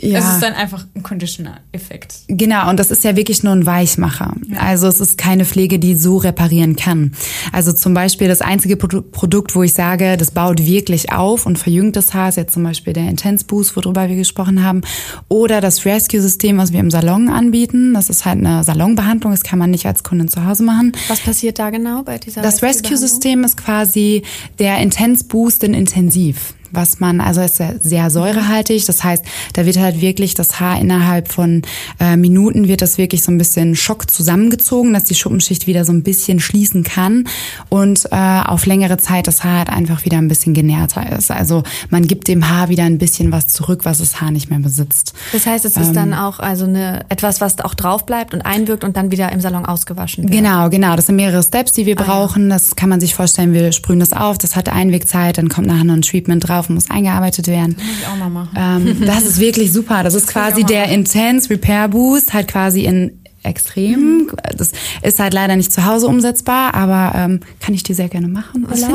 ja. 0.00 0.18
Es 0.18 0.34
ist 0.34 0.42
dann 0.42 0.54
einfach 0.54 0.86
ein 0.94 1.02
Conditioner-Effekt. 1.02 2.22
Genau, 2.28 2.68
und 2.70 2.78
das 2.78 2.90
ist 2.90 3.04
ja 3.04 3.16
wirklich 3.16 3.42
nur 3.42 3.52
ein 3.52 3.66
Weichmacher. 3.66 4.34
Ja. 4.48 4.58
Also 4.58 4.86
es 4.86 5.00
ist 5.00 5.18
keine 5.18 5.44
Pflege, 5.44 5.78
die 5.78 5.94
so 5.94 6.16
reparieren 6.16 6.76
kann. 6.76 7.12
Also 7.52 7.72
zum 7.72 7.94
Beispiel 7.94 8.28
das 8.28 8.40
einzige 8.40 8.76
Produkt, 8.76 9.54
wo 9.54 9.62
ich 9.62 9.72
sage, 9.74 10.16
das 10.16 10.30
baut 10.30 10.64
wirklich 10.66 11.12
auf 11.12 11.46
und 11.46 11.58
verjüngt 11.58 11.96
das 11.96 12.14
Haar, 12.14 12.28
ist 12.28 12.36
jetzt 12.36 12.54
zum 12.54 12.62
Beispiel 12.62 12.92
der 12.92 13.08
Intense 13.08 13.44
Boost, 13.44 13.76
worüber 13.76 14.08
wir 14.08 14.16
gesprochen 14.16 14.64
haben, 14.64 14.82
oder 15.28 15.60
das 15.60 15.84
Rescue-System, 15.84 16.58
was 16.58 16.72
wir 16.72 16.80
im 16.80 16.90
Salon 16.90 17.28
anbieten. 17.28 17.94
Das 17.94 18.10
ist 18.10 18.24
halt 18.24 18.38
eine 18.38 18.64
Salonbehandlung, 18.64 19.32
das 19.32 19.42
kann 19.42 19.58
man 19.58 19.70
nicht 19.70 19.86
als 19.86 20.02
Kundin 20.02 20.28
zu 20.28 20.44
Hause 20.44 20.62
machen. 20.62 20.92
Was 21.08 21.20
passiert 21.20 21.58
da 21.58 21.70
genau 21.70 22.02
bei 22.02 22.18
dieser 22.18 22.42
Das 22.42 22.62
Rescue-System 22.62 23.44
ist 23.44 23.56
quasi 23.56 24.22
der 24.58 24.78
Intense 24.78 25.24
Boost 25.24 25.64
in 25.64 25.74
Intensiv 25.74 26.54
was 26.72 27.00
man, 27.00 27.20
also 27.20 27.40
ist 27.40 27.56
sehr, 27.56 27.76
sehr 27.80 28.10
säurehaltig. 28.10 28.84
Das 28.86 29.04
heißt, 29.04 29.24
da 29.52 29.66
wird 29.66 29.78
halt 29.78 30.00
wirklich 30.00 30.34
das 30.34 30.60
Haar 30.60 30.80
innerhalb 30.80 31.30
von 31.30 31.62
äh, 32.00 32.16
Minuten 32.16 32.68
wird 32.68 32.82
das 32.82 32.98
wirklich 32.98 33.22
so 33.22 33.32
ein 33.32 33.38
bisschen 33.38 33.76
Schock 33.76 34.10
zusammengezogen, 34.10 34.92
dass 34.92 35.04
die 35.04 35.14
Schuppenschicht 35.14 35.66
wieder 35.66 35.84
so 35.84 35.92
ein 35.92 36.02
bisschen 36.02 36.40
schließen 36.40 36.82
kann 36.82 37.28
und 37.68 38.06
äh, 38.10 38.16
auf 38.16 38.66
längere 38.66 38.98
Zeit 38.98 39.26
das 39.26 39.44
Haar 39.44 39.58
halt 39.58 39.70
einfach 39.70 40.04
wieder 40.04 40.18
ein 40.18 40.28
bisschen 40.28 40.54
genährter 40.54 41.16
ist. 41.16 41.30
Also 41.30 41.62
man 41.90 42.06
gibt 42.06 42.28
dem 42.28 42.48
Haar 42.48 42.68
wieder 42.68 42.84
ein 42.84 42.98
bisschen 42.98 43.32
was 43.32 43.48
zurück, 43.48 43.84
was 43.84 43.98
das 43.98 44.20
Haar 44.20 44.30
nicht 44.30 44.50
mehr 44.50 44.58
besitzt. 44.58 45.14
Das 45.32 45.46
heißt, 45.46 45.64
es 45.64 45.76
ist 45.76 45.88
ähm, 45.88 45.94
dann 45.94 46.14
auch 46.14 46.38
also 46.38 46.64
eine 46.64 47.04
etwas, 47.08 47.40
was 47.40 47.60
auch 47.60 47.74
drauf 47.74 48.06
bleibt 48.06 48.34
und 48.34 48.42
einwirkt 48.42 48.84
und 48.84 48.96
dann 48.96 49.10
wieder 49.10 49.30
im 49.32 49.40
Salon 49.40 49.66
ausgewaschen 49.66 50.24
wird. 50.24 50.32
Genau, 50.32 50.68
genau. 50.70 50.96
Das 50.96 51.06
sind 51.06 51.16
mehrere 51.16 51.42
Steps, 51.42 51.72
die 51.72 51.86
wir 51.86 51.98
ah, 52.00 52.02
brauchen. 52.02 52.48
Ja. 52.48 52.56
Das 52.56 52.76
kann 52.76 52.88
man 52.88 53.00
sich 53.00 53.14
vorstellen. 53.14 53.52
Wir 53.52 53.72
sprühen 53.72 54.00
das 54.00 54.12
auf. 54.12 54.38
Das 54.38 54.56
hat 54.56 54.68
Einwegzeit. 54.68 55.38
Dann 55.38 55.48
kommt 55.48 55.66
nachher 55.66 55.84
noch 55.84 55.94
ein 55.94 56.02
Treatment 56.02 56.48
drauf 56.48 56.61
drauf 56.62 56.68
muss 56.68 56.90
eingearbeitet 56.90 57.48
werden. 57.48 57.76
Das 57.76 57.86
muss 57.86 57.98
ich 57.98 58.06
auch 58.06 58.16
mal 58.16 58.30
machen. 58.30 58.50
Ähm, 58.56 59.06
das 59.06 59.22
ist 59.24 59.40
wirklich 59.40 59.72
super. 59.72 60.02
Das 60.02 60.14
ist 60.14 60.28
quasi 60.28 60.64
der 60.64 60.86
Intense 60.86 61.50
Repair 61.50 61.88
Boost, 61.88 62.32
halt 62.32 62.48
quasi 62.48 62.84
in 62.84 63.21
extrem. 63.42 64.30
Das 64.56 64.72
ist 65.02 65.18
halt 65.18 65.34
leider 65.34 65.56
nicht 65.56 65.72
zu 65.72 65.84
Hause 65.84 66.06
umsetzbar, 66.06 66.74
aber 66.74 67.12
ähm, 67.16 67.40
kann 67.60 67.74
ich 67.74 67.82
dir 67.82 67.94
sehr 67.94 68.08
gerne 68.08 68.28
machen. 68.28 68.66
gerne. 68.68 68.94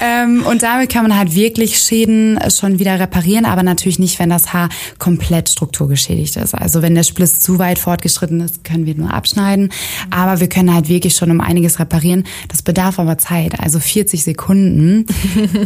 ähm, 0.00 0.44
und 0.46 0.62
damit 0.62 0.90
kann 0.90 1.02
man 1.02 1.16
halt 1.16 1.34
wirklich 1.34 1.78
Schäden 1.78 2.38
schon 2.50 2.78
wieder 2.78 3.00
reparieren, 3.00 3.44
aber 3.46 3.62
natürlich 3.62 3.98
nicht, 3.98 4.18
wenn 4.18 4.30
das 4.30 4.52
Haar 4.52 4.68
komplett 4.98 5.48
strukturgeschädigt 5.48 6.36
ist. 6.36 6.54
Also 6.54 6.82
wenn 6.82 6.94
der 6.94 7.04
Spliss 7.04 7.40
zu 7.40 7.58
weit 7.58 7.78
fortgeschritten 7.78 8.40
ist, 8.40 8.64
können 8.64 8.86
wir 8.86 8.94
nur 8.94 9.12
abschneiden. 9.12 9.70
Aber 10.10 10.40
wir 10.40 10.48
können 10.48 10.74
halt 10.74 10.88
wirklich 10.88 11.16
schon 11.16 11.30
um 11.30 11.40
einiges 11.40 11.78
reparieren. 11.78 12.24
Das 12.48 12.62
bedarf 12.62 12.98
aber 12.98 13.18
Zeit. 13.18 13.58
Also 13.60 13.80
40 13.80 14.24
Sekunden 14.24 15.06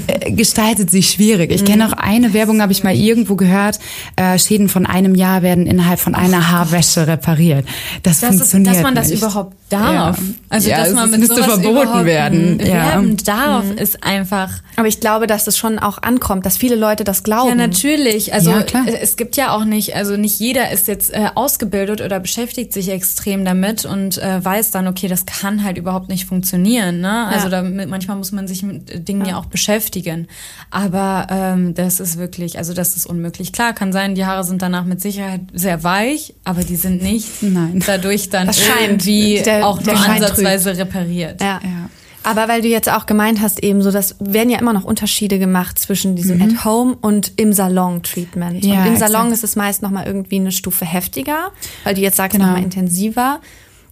äh, 0.06 0.30
gestaltet 0.32 0.90
sich 0.90 1.10
schwierig. 1.10 1.50
Ich 1.50 1.64
kenne 1.64 1.88
auch 1.88 1.92
eine 1.92 2.32
Werbung, 2.32 2.62
habe 2.62 2.72
ich 2.72 2.84
mal 2.84 2.94
irgendwo 2.94 3.34
gehört. 3.36 3.80
Äh, 4.16 4.38
Schäden 4.38 4.68
von 4.68 4.86
einem 4.86 5.14
Jahr 5.14 5.42
werden 5.42 5.66
innerhalb 5.66 5.98
von 5.98 6.14
einer 6.14 6.50
Haar 6.50 6.59
Haarwäsche 6.60 7.06
repariert. 7.06 7.66
Das, 8.02 8.20
das 8.20 8.30
funktioniert 8.30 8.74
ist, 8.74 8.78
Dass 8.78 8.82
man 8.82 8.94
das 8.94 9.08
nicht. 9.08 9.22
überhaupt 9.22 9.56
darf. 9.68 10.18
Ja. 10.18 10.24
Also 10.48 10.70
ja, 10.70 10.78
dass 10.78 10.92
man 10.92 11.10
mit 11.10 11.20
müsste 11.20 11.42
verboten 11.42 12.04
werden. 12.04 12.58
Werben 12.58 13.16
ja. 13.16 13.24
darf, 13.24 13.64
mhm. 13.64 13.78
ist 13.78 14.02
einfach. 14.02 14.50
Aber 14.76 14.88
ich 14.88 15.00
glaube, 15.00 15.26
dass 15.26 15.46
es 15.46 15.56
schon 15.56 15.78
auch 15.78 16.02
ankommt, 16.02 16.46
dass 16.46 16.56
viele 16.56 16.76
Leute 16.76 17.04
das 17.04 17.22
glauben. 17.22 17.48
Ja, 17.50 17.54
natürlich. 17.54 18.32
Also 18.34 18.50
ja, 18.50 18.64
es 19.00 19.16
gibt 19.16 19.36
ja 19.36 19.54
auch 19.54 19.64
nicht, 19.64 19.94
also 19.94 20.16
nicht 20.16 20.38
jeder 20.40 20.70
ist 20.70 20.88
jetzt 20.88 21.12
äh, 21.12 21.28
ausgebildet 21.34 22.00
oder 22.00 22.20
beschäftigt 22.20 22.72
sich 22.72 22.88
extrem 22.88 23.44
damit 23.44 23.84
und 23.84 24.18
äh, 24.18 24.44
weiß 24.44 24.70
dann, 24.70 24.88
okay, 24.88 25.08
das 25.08 25.26
kann 25.26 25.64
halt 25.64 25.78
überhaupt 25.78 26.08
nicht 26.08 26.26
funktionieren. 26.26 27.00
Ne? 27.00 27.26
Also 27.26 27.48
damit, 27.48 27.88
manchmal 27.88 28.16
muss 28.16 28.32
man 28.32 28.48
sich 28.48 28.62
mit 28.62 29.08
Dingen 29.08 29.26
ja, 29.26 29.36
auch 29.36 29.46
beschäftigen. 29.46 30.28
Aber 30.70 31.26
ähm, 31.30 31.74
das 31.74 32.00
ist 32.00 32.18
wirklich, 32.18 32.58
also 32.58 32.74
das 32.74 32.96
ist 32.96 33.06
unmöglich. 33.06 33.52
Klar, 33.52 33.72
kann 33.72 33.92
sein, 33.92 34.14
die 34.14 34.26
Haare 34.26 34.44
sind 34.44 34.62
danach 34.62 34.84
mit 34.84 35.00
Sicherheit 35.00 35.42
sehr 35.52 35.84
weich, 35.84 36.34
aber 36.50 36.64
die 36.64 36.76
sind 36.76 37.02
nicht 37.02 37.42
Nein. 37.42 37.82
dadurch 37.86 38.28
dann 38.28 38.48
das 38.48 38.60
irgendwie 38.80 39.40
der, 39.42 39.66
auch 39.66 39.80
nur 39.80 39.96
ansatzweise 39.96 40.70
trügt. 40.70 40.80
repariert. 40.80 41.40
Ja. 41.40 41.60
ja. 41.62 41.90
Aber 42.22 42.48
weil 42.48 42.60
du 42.60 42.68
jetzt 42.68 42.88
auch 42.90 43.06
gemeint 43.06 43.40
hast, 43.40 43.62
eben 43.62 43.80
so, 43.80 43.90
das 43.90 44.16
werden 44.18 44.50
ja 44.50 44.58
immer 44.58 44.72
noch 44.72 44.84
Unterschiede 44.84 45.38
gemacht 45.38 45.78
zwischen 45.78 46.16
diesem 46.16 46.38
mhm. 46.38 46.56
At-Home 46.56 46.96
und 47.00 47.32
im 47.36 47.52
Salon-Treatment. 47.52 48.64
Ja, 48.64 48.82
und 48.82 48.88
im 48.88 48.96
Salon 48.96 49.28
exakt. 49.28 49.32
ist 49.32 49.44
es 49.44 49.56
meist 49.56 49.80
nochmal 49.80 50.06
irgendwie 50.06 50.36
eine 50.36 50.52
Stufe 50.52 50.84
heftiger, 50.84 51.52
weil 51.84 51.94
du 51.94 52.00
jetzt 52.00 52.16
sagst, 52.16 52.32
genau. 52.32 52.48
nochmal 52.48 52.62
intensiver. 52.62 53.40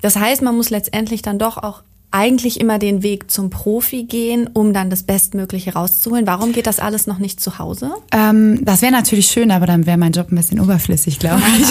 Das 0.03 0.17
heißt, 0.17 0.43
man 0.43 0.57
muss 0.57 0.69
letztendlich 0.69 1.23
dann 1.23 1.39
doch 1.39 1.57
auch 1.57 1.83
eigentlich 2.11 2.59
immer 2.59 2.79
den 2.79 3.03
Weg 3.03 3.31
zum 3.31 3.51
Profi 3.51 4.05
gehen, 4.05 4.49
um 4.53 4.73
dann 4.73 4.89
das 4.89 5.03
Bestmögliche 5.03 5.75
rauszuholen. 5.75 6.27
Warum 6.27 6.53
geht 6.53 6.67
das 6.67 6.81
alles 6.81 7.07
noch 7.07 7.19
nicht 7.19 7.39
zu 7.39 7.59
Hause? 7.59 7.91
Ähm, 8.13 8.65
das 8.65 8.81
wäre 8.81 8.93
natürlich 8.93 9.27
schön, 9.27 9.51
aber 9.51 9.67
dann 9.67 9.85
wäre 9.85 9.99
mein 9.99 10.13
Job 10.13 10.33
ein 10.33 10.37
bisschen 10.37 10.59
überflüssig, 10.59 11.19
glaube 11.19 11.43
ich. 11.61 11.69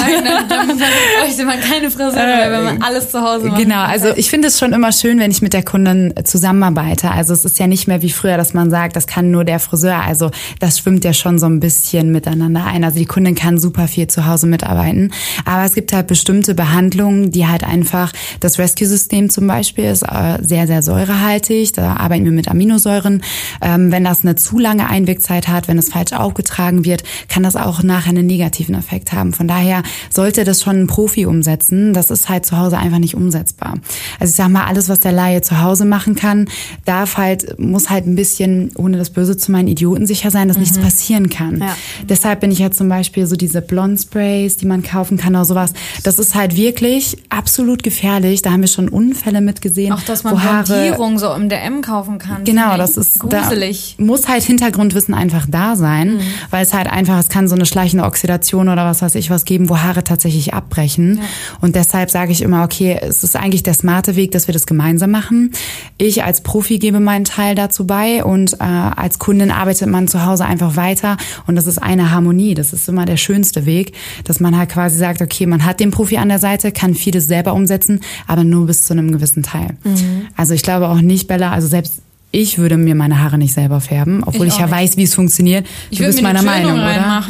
Dann, 0.48 0.68
bräuchte 0.78 1.44
man 1.44 1.60
keine 1.60 1.90
Friseure, 1.90 2.52
wenn 2.52 2.64
man 2.64 2.82
alles 2.84 3.10
zu 3.10 3.20
Hause 3.20 3.48
macht. 3.48 3.60
Genau, 3.60 3.82
also 3.82 4.10
ich 4.16 4.30
finde 4.30 4.50
es 4.50 4.60
schon 4.60 4.74
immer 4.74 4.92
schön, 4.92 5.20
wenn 5.20 5.32
ich 5.32 5.42
mit 5.42 5.54
der 5.54 5.64
Kundin 5.64 6.14
zusammenarbeite. 6.24 7.10
Also 7.10 7.34
es 7.34 7.44
ist 7.44 7.58
ja 7.58 7.66
nicht 7.66 7.88
mehr 7.88 8.04
wie 8.04 8.12
früher, 8.12 8.38
dass 8.38 8.54
man 8.54 8.70
sagt, 8.70 8.96
das 8.96 9.08
kann 9.08 9.32
nur 9.32 9.44
der 9.44 9.60
Friseur. 9.60 10.04
Also 10.04 10.30
das 10.60 10.78
schwimmt 10.78 11.04
ja 11.04 11.14
schon 11.14 11.40
so 11.40 11.48
ein 11.48 11.60
bisschen 11.60 12.12
miteinander 12.12 12.66
ein. 12.66 12.84
Also 12.84 13.00
die 13.00 13.06
Kundin 13.06 13.34
kann 13.34 13.58
super 13.60 13.88
viel 13.88 14.06
zu 14.06 14.28
Hause 14.28 14.46
mitarbeiten. 14.46 15.12
Aber 15.46 15.64
es 15.66 15.74
gibt 15.74 15.94
halt 15.94 16.06
bestimmte 16.06 16.54
Behandlungen, 16.54 17.32
die 17.32 17.48
halt 17.48 17.64
einfach, 17.64 18.14
das 18.40 18.60
Rescue-System 18.60 19.32
zum 19.32 19.48
Beispiel 19.48 19.86
ist 19.86 20.08
äh, 20.36 20.44
sehr, 20.44 20.68
sehr 20.68 20.84
säurehaltig. 20.84 21.74
Da 21.74 21.96
arbeiten 21.96 22.26
wir 22.26 22.32
mit 22.32 22.48
Aminosäuren. 22.48 23.22
Ähm, 23.62 23.92
wenn 23.92 24.04
das 24.04 24.22
eine 24.22 24.36
zu 24.36 24.60
lange 24.60 24.90
Einwirkzeit 24.90 25.48
hat, 25.48 25.68
wenn 25.68 25.78
es 25.78 25.90
falsch 25.90 26.14
aufgetragen 26.14 26.86
wird, 26.86 27.04
kann 27.30 27.44
das 27.44 27.56
auch 27.56 27.84
nachher 27.84 28.10
einen 28.10 28.28
negativen 28.28 28.76
Effekt 28.76 29.14
haben. 29.14 29.34
Von 29.34 29.48
daher 29.48 29.84
sollte 30.10 30.44
das 30.44 30.62
schon 30.62 30.82
ein 30.82 30.88
Profi 30.88 31.26
umsetzen. 31.26 31.94
Das 31.94 32.10
ist 32.10 32.30
halt 32.30 32.46
zu 32.46 32.58
Hause 32.58 32.78
einfach 32.78 33.00
nicht 33.00 33.16
umsetzbar. 33.16 33.76
Also 34.20 34.32
ich 34.32 34.36
sag 34.36 34.50
mal, 34.50 34.66
alles, 34.66 34.90
was 34.90 35.00
der 35.00 35.12
Laie 35.12 35.42
zu 35.42 35.62
Hause 35.62 35.86
machen 35.86 36.16
kann, 36.16 36.48
darf 36.86 37.18
halt, 37.18 37.60
muss 37.60 37.90
halt 37.90 38.08
ein 38.08 38.16
bisschen, 38.16 38.72
ohne 38.76 38.98
das 38.98 39.10
Böse 39.10 39.38
zu 39.38 39.52
meinen, 39.52 39.68
idiotensicher 39.68 40.32
sein, 40.32 40.48
dass 40.48 40.58
mhm. 40.58 40.64
nichts 40.64 40.80
passieren 40.80 41.30
kann. 41.30 41.60
Ja. 41.60 41.76
Deshalb 42.08 42.42
bin 42.42 42.52
ich 42.52 42.60
jetzt 42.60 42.78
zum 42.78 42.90
Beispiel 42.90 43.26
so 43.26 43.36
diese 43.36 43.62
Blond 43.62 44.00
Sprays, 44.00 44.58
die 44.58 44.66
man 44.66 44.84
kaufen 44.84 45.18
kann 45.18 45.36
oder 45.36 45.46
sowas. 45.46 45.74
Das 46.04 46.20
ist 46.20 46.36
halt 46.36 46.56
wirklich 46.56 47.18
absolut 47.30 47.84
gefährlich. 47.84 48.42
Da 48.42 48.52
haben 48.52 48.62
wir 48.62 48.68
schon 48.68 48.90
Unfälle 48.90 49.42
mitgesehen. 49.42 49.94
Auch 49.94 50.02
dass 50.24 50.34
man 50.34 50.64
Blondierung 50.64 51.20
so 51.20 51.34
im 51.34 51.50
DM 51.50 51.82
kaufen 51.82 52.18
kann. 52.18 52.44
Genau, 52.44 52.78
das 52.78 52.98
ist 52.98 53.20
gruselig. 53.20 53.96
Da 53.98 54.04
muss 54.04 54.28
halt 54.28 54.44
Hintergrundwissen 54.44 55.14
einfach 55.14 55.46
da 55.48 55.76
sein, 55.76 56.16
mhm. 56.16 56.22
weil 56.50 56.64
es 56.64 56.74
halt 56.74 56.88
einfach, 56.88 57.20
es 57.20 57.30
kann 57.30 57.48
so 57.48 57.56
eine 57.56 57.66
schleichende 57.66 58.06
Oxidation 58.06 58.70
oder 58.70 58.86
was 58.86 59.02
weiß 59.02 59.16
ich 59.16 59.30
was 59.30 59.46
geben, 59.46 59.70
wo 59.70 59.80
Haare 59.80 60.04
tatsächlich 60.04 60.54
abbrechen. 60.54 61.18
Ja. 61.18 61.24
Und 61.62 61.76
deshalb 61.76 62.10
sage 62.10 62.32
ich 62.32 62.42
immer, 62.42 62.64
okay, 62.64 63.00
es 63.02 63.24
ist 63.24 63.36
eigentlich 63.36 63.64
der 63.64 63.74
smarte 63.74 64.16
Weg, 64.16 64.32
dass 64.32 64.48
wir 64.48 64.54
das 64.54 64.66
gemeinsam 64.66 65.12
machen. 65.12 65.52
Ich 65.98 66.24
als 66.24 66.42
Profi 66.42 66.80
gebe 66.80 67.00
meinen 67.00 67.26
Teil 67.26 67.56
dazu 67.56 67.86
bei 67.86 68.24
und 68.24 68.54
äh, 68.54 68.64
als 68.64 69.20
Kundin 69.20 69.52
arbeitet 69.52 69.88
man 69.88 70.08
zu 70.08 70.26
Hause 70.26 70.46
einfach 70.46 70.76
weiter 70.76 71.18
und 71.46 71.56
das 71.56 71.68
ist 71.68 71.78
eine 71.78 72.12
Harmonie. 72.12 72.54
Das 72.54 72.74
ist 72.74 72.88
immer 72.90 73.06
der 73.06 73.18
schönste 73.18 73.66
Weg, 73.66 73.94
dass 74.24 74.40
man 74.40 74.58
halt 74.58 74.70
quasi 74.70 74.98
sagt, 74.98 75.22
okay, 75.22 75.46
man 75.46 75.66
hat 75.66 75.80
den 75.80 75.92
Profi 75.92 76.18
an 76.18 76.30
der 76.30 76.40
Seite, 76.40 76.72
kann 76.72 76.94
vieles 76.94 77.28
selber 77.28 77.54
umsetzen, 77.54 78.02
aber 78.28 78.44
nur 78.44 78.68
bis 78.68 78.84
zu 78.84 78.94
einem 78.94 79.12
gewissen 79.12 79.44
Teil. 79.44 79.78
Mhm. 79.84 80.07
Also 80.36 80.54
ich 80.54 80.64
glaube 80.64 80.90
auch 80.90 81.02
nicht, 81.02 81.28
Bella, 81.28 81.52
also 81.52 81.68
selbst 81.68 82.02
ich 82.32 82.58
würde 82.58 82.78
mir 82.78 82.96
meine 82.96 83.22
Haare 83.22 83.38
nicht 83.38 83.54
selber 83.54 83.80
färben, 83.80 84.24
obwohl 84.24 84.48
ich, 84.48 84.54
ich 84.54 84.60
ja 84.60 84.66
nicht. 84.66 84.76
weiß, 84.76 84.98
wie 84.98 85.04
es 85.04 85.16
funktioniert. 85.16 85.66
Ich 85.90 86.00
du 86.00 86.06
bist 86.06 86.22
meiner 86.22 86.44
Meinung, 86.44 86.74
oder? 86.74 87.24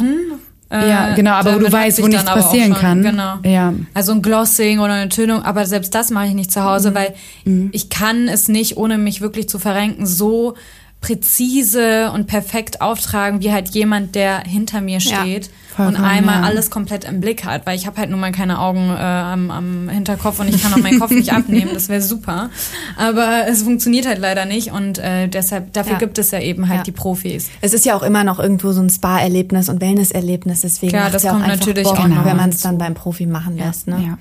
Ja, 0.70 1.14
genau, 1.14 1.30
aber 1.32 1.54
wo 1.54 1.58
du 1.60 1.72
weißt, 1.72 2.02
wo 2.02 2.08
nichts 2.08 2.26
passieren 2.26 2.72
schon, 2.72 2.80
kann. 2.80 3.02
Genau. 3.02 3.36
Ja. 3.42 3.72
Also 3.94 4.12
ein 4.12 4.20
Glossing 4.20 4.80
oder 4.80 4.94
eine 4.94 5.08
Tönung, 5.08 5.42
aber 5.42 5.64
selbst 5.64 5.94
das 5.94 6.10
mache 6.10 6.26
ich 6.26 6.34
nicht 6.34 6.52
zu 6.52 6.62
Hause, 6.62 6.90
mhm. 6.90 6.94
weil 6.94 7.14
mhm. 7.44 7.70
ich 7.72 7.88
kann 7.88 8.28
es 8.28 8.48
nicht, 8.48 8.76
ohne 8.76 8.98
mich 8.98 9.22
wirklich 9.22 9.48
zu 9.48 9.58
verrenken, 9.58 10.04
so 10.04 10.54
präzise 11.00 12.10
und 12.12 12.26
perfekt 12.26 12.80
auftragen, 12.80 13.40
wie 13.40 13.52
halt 13.52 13.70
jemand, 13.70 14.14
der 14.14 14.40
hinter 14.40 14.80
mir 14.80 14.98
steht 14.98 15.48
ja, 15.78 15.86
und 15.86 15.96
einmal 15.96 16.40
ja. 16.40 16.42
alles 16.42 16.70
komplett 16.70 17.04
im 17.04 17.20
Blick 17.20 17.44
hat, 17.44 17.66
weil 17.66 17.76
ich 17.76 17.86
habe 17.86 17.98
halt 17.98 18.10
nun 18.10 18.18
mal 18.18 18.32
keine 18.32 18.58
Augen 18.58 18.90
äh, 18.90 19.00
am, 19.00 19.50
am 19.52 19.88
Hinterkopf 19.88 20.40
und 20.40 20.48
ich 20.48 20.60
kann 20.60 20.74
auch 20.74 20.78
meinen 20.78 20.98
Kopf 20.98 21.12
nicht 21.12 21.32
abnehmen, 21.32 21.70
das 21.72 21.88
wäre 21.88 22.02
super. 22.02 22.50
Aber 22.96 23.46
es 23.48 23.62
funktioniert 23.62 24.08
halt 24.08 24.18
leider 24.18 24.44
nicht 24.44 24.72
und 24.72 24.98
äh, 24.98 25.28
deshalb, 25.28 25.72
dafür 25.72 25.92
ja. 25.92 25.98
gibt 25.98 26.18
es 26.18 26.32
ja 26.32 26.40
eben 26.40 26.68
halt 26.68 26.86
die 26.88 26.92
Profis. 26.92 27.48
Es 27.60 27.74
ist 27.74 27.86
ja 27.86 27.94
auch 27.94 28.02
immer 28.02 28.24
noch 28.24 28.40
irgendwo 28.40 28.72
so 28.72 28.80
ein 28.80 28.90
Spa-Erlebnis 28.90 29.68
und 29.68 29.80
Wellness-Erlebnis, 29.80 30.62
deswegen 30.62 30.90
Klar, 30.90 31.10
das 31.10 31.22
ja 31.22 31.30
kommt 31.30 31.46
natürlich 31.46 31.84
Bock, 31.84 32.00
auch 32.00 32.08
noch, 32.08 32.24
wenn 32.24 32.36
man 32.36 32.50
es 32.50 32.60
dann 32.60 32.76
beim 32.76 32.94
Profi 32.94 33.26
machen 33.26 33.56
lässt. 33.56 33.86
Ne? 33.86 34.18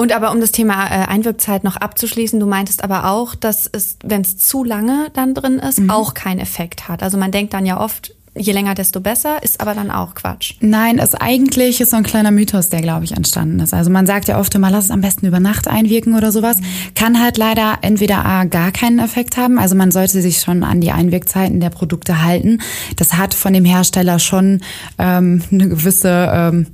Und 0.00 0.12
aber 0.12 0.30
um 0.30 0.40
das 0.40 0.52
Thema 0.52 0.86
äh, 0.86 1.06
Einwirkzeit 1.08 1.64
noch 1.64 1.76
abzuschließen, 1.76 2.38
du 2.38 2.46
meintest 2.46 2.84
aber 2.84 3.10
auch, 3.10 3.34
dass 3.34 3.66
es, 3.66 3.96
wenn 4.04 4.20
es 4.20 4.38
zu 4.38 4.62
lange 4.62 5.08
dann 5.12 5.34
drin 5.34 5.58
ist, 5.58 5.80
mhm. 5.80 5.90
auch 5.90 6.14
keinen 6.14 6.38
Effekt 6.38 6.88
hat. 6.88 7.02
Also 7.02 7.18
man 7.18 7.32
denkt 7.32 7.52
dann 7.52 7.66
ja 7.66 7.80
oft, 7.80 8.14
je 8.36 8.52
länger, 8.52 8.76
desto 8.76 9.00
besser, 9.00 9.42
ist 9.42 9.60
aber 9.60 9.74
dann 9.74 9.90
auch 9.90 10.14
Quatsch. 10.14 10.54
Nein, 10.60 11.00
es 11.00 11.16
eigentlich 11.16 11.80
ist 11.80 11.90
so 11.90 11.96
ein 11.96 12.04
kleiner 12.04 12.30
Mythos, 12.30 12.68
der, 12.68 12.80
glaube 12.80 13.06
ich, 13.06 13.12
entstanden 13.16 13.58
ist. 13.58 13.74
Also 13.74 13.90
man 13.90 14.06
sagt 14.06 14.28
ja 14.28 14.38
oft 14.38 14.54
immer, 14.54 14.70
lass 14.70 14.84
es 14.84 14.90
am 14.92 15.00
besten 15.00 15.26
über 15.26 15.40
Nacht 15.40 15.66
einwirken 15.66 16.14
oder 16.14 16.30
sowas. 16.30 16.58
Kann 16.94 17.20
halt 17.20 17.36
leider 17.36 17.78
entweder 17.82 18.24
A, 18.24 18.44
gar 18.44 18.70
keinen 18.70 19.00
Effekt 19.00 19.36
haben. 19.36 19.58
Also 19.58 19.74
man 19.74 19.90
sollte 19.90 20.22
sich 20.22 20.40
schon 20.40 20.62
an 20.62 20.80
die 20.80 20.92
Einwirkzeiten 20.92 21.58
der 21.58 21.70
Produkte 21.70 22.22
halten. 22.22 22.60
Das 22.94 23.14
hat 23.14 23.34
von 23.34 23.52
dem 23.52 23.64
Hersteller 23.64 24.20
schon 24.20 24.60
ähm, 24.96 25.42
eine 25.50 25.68
gewisse 25.68 26.30
ähm, 26.32 26.66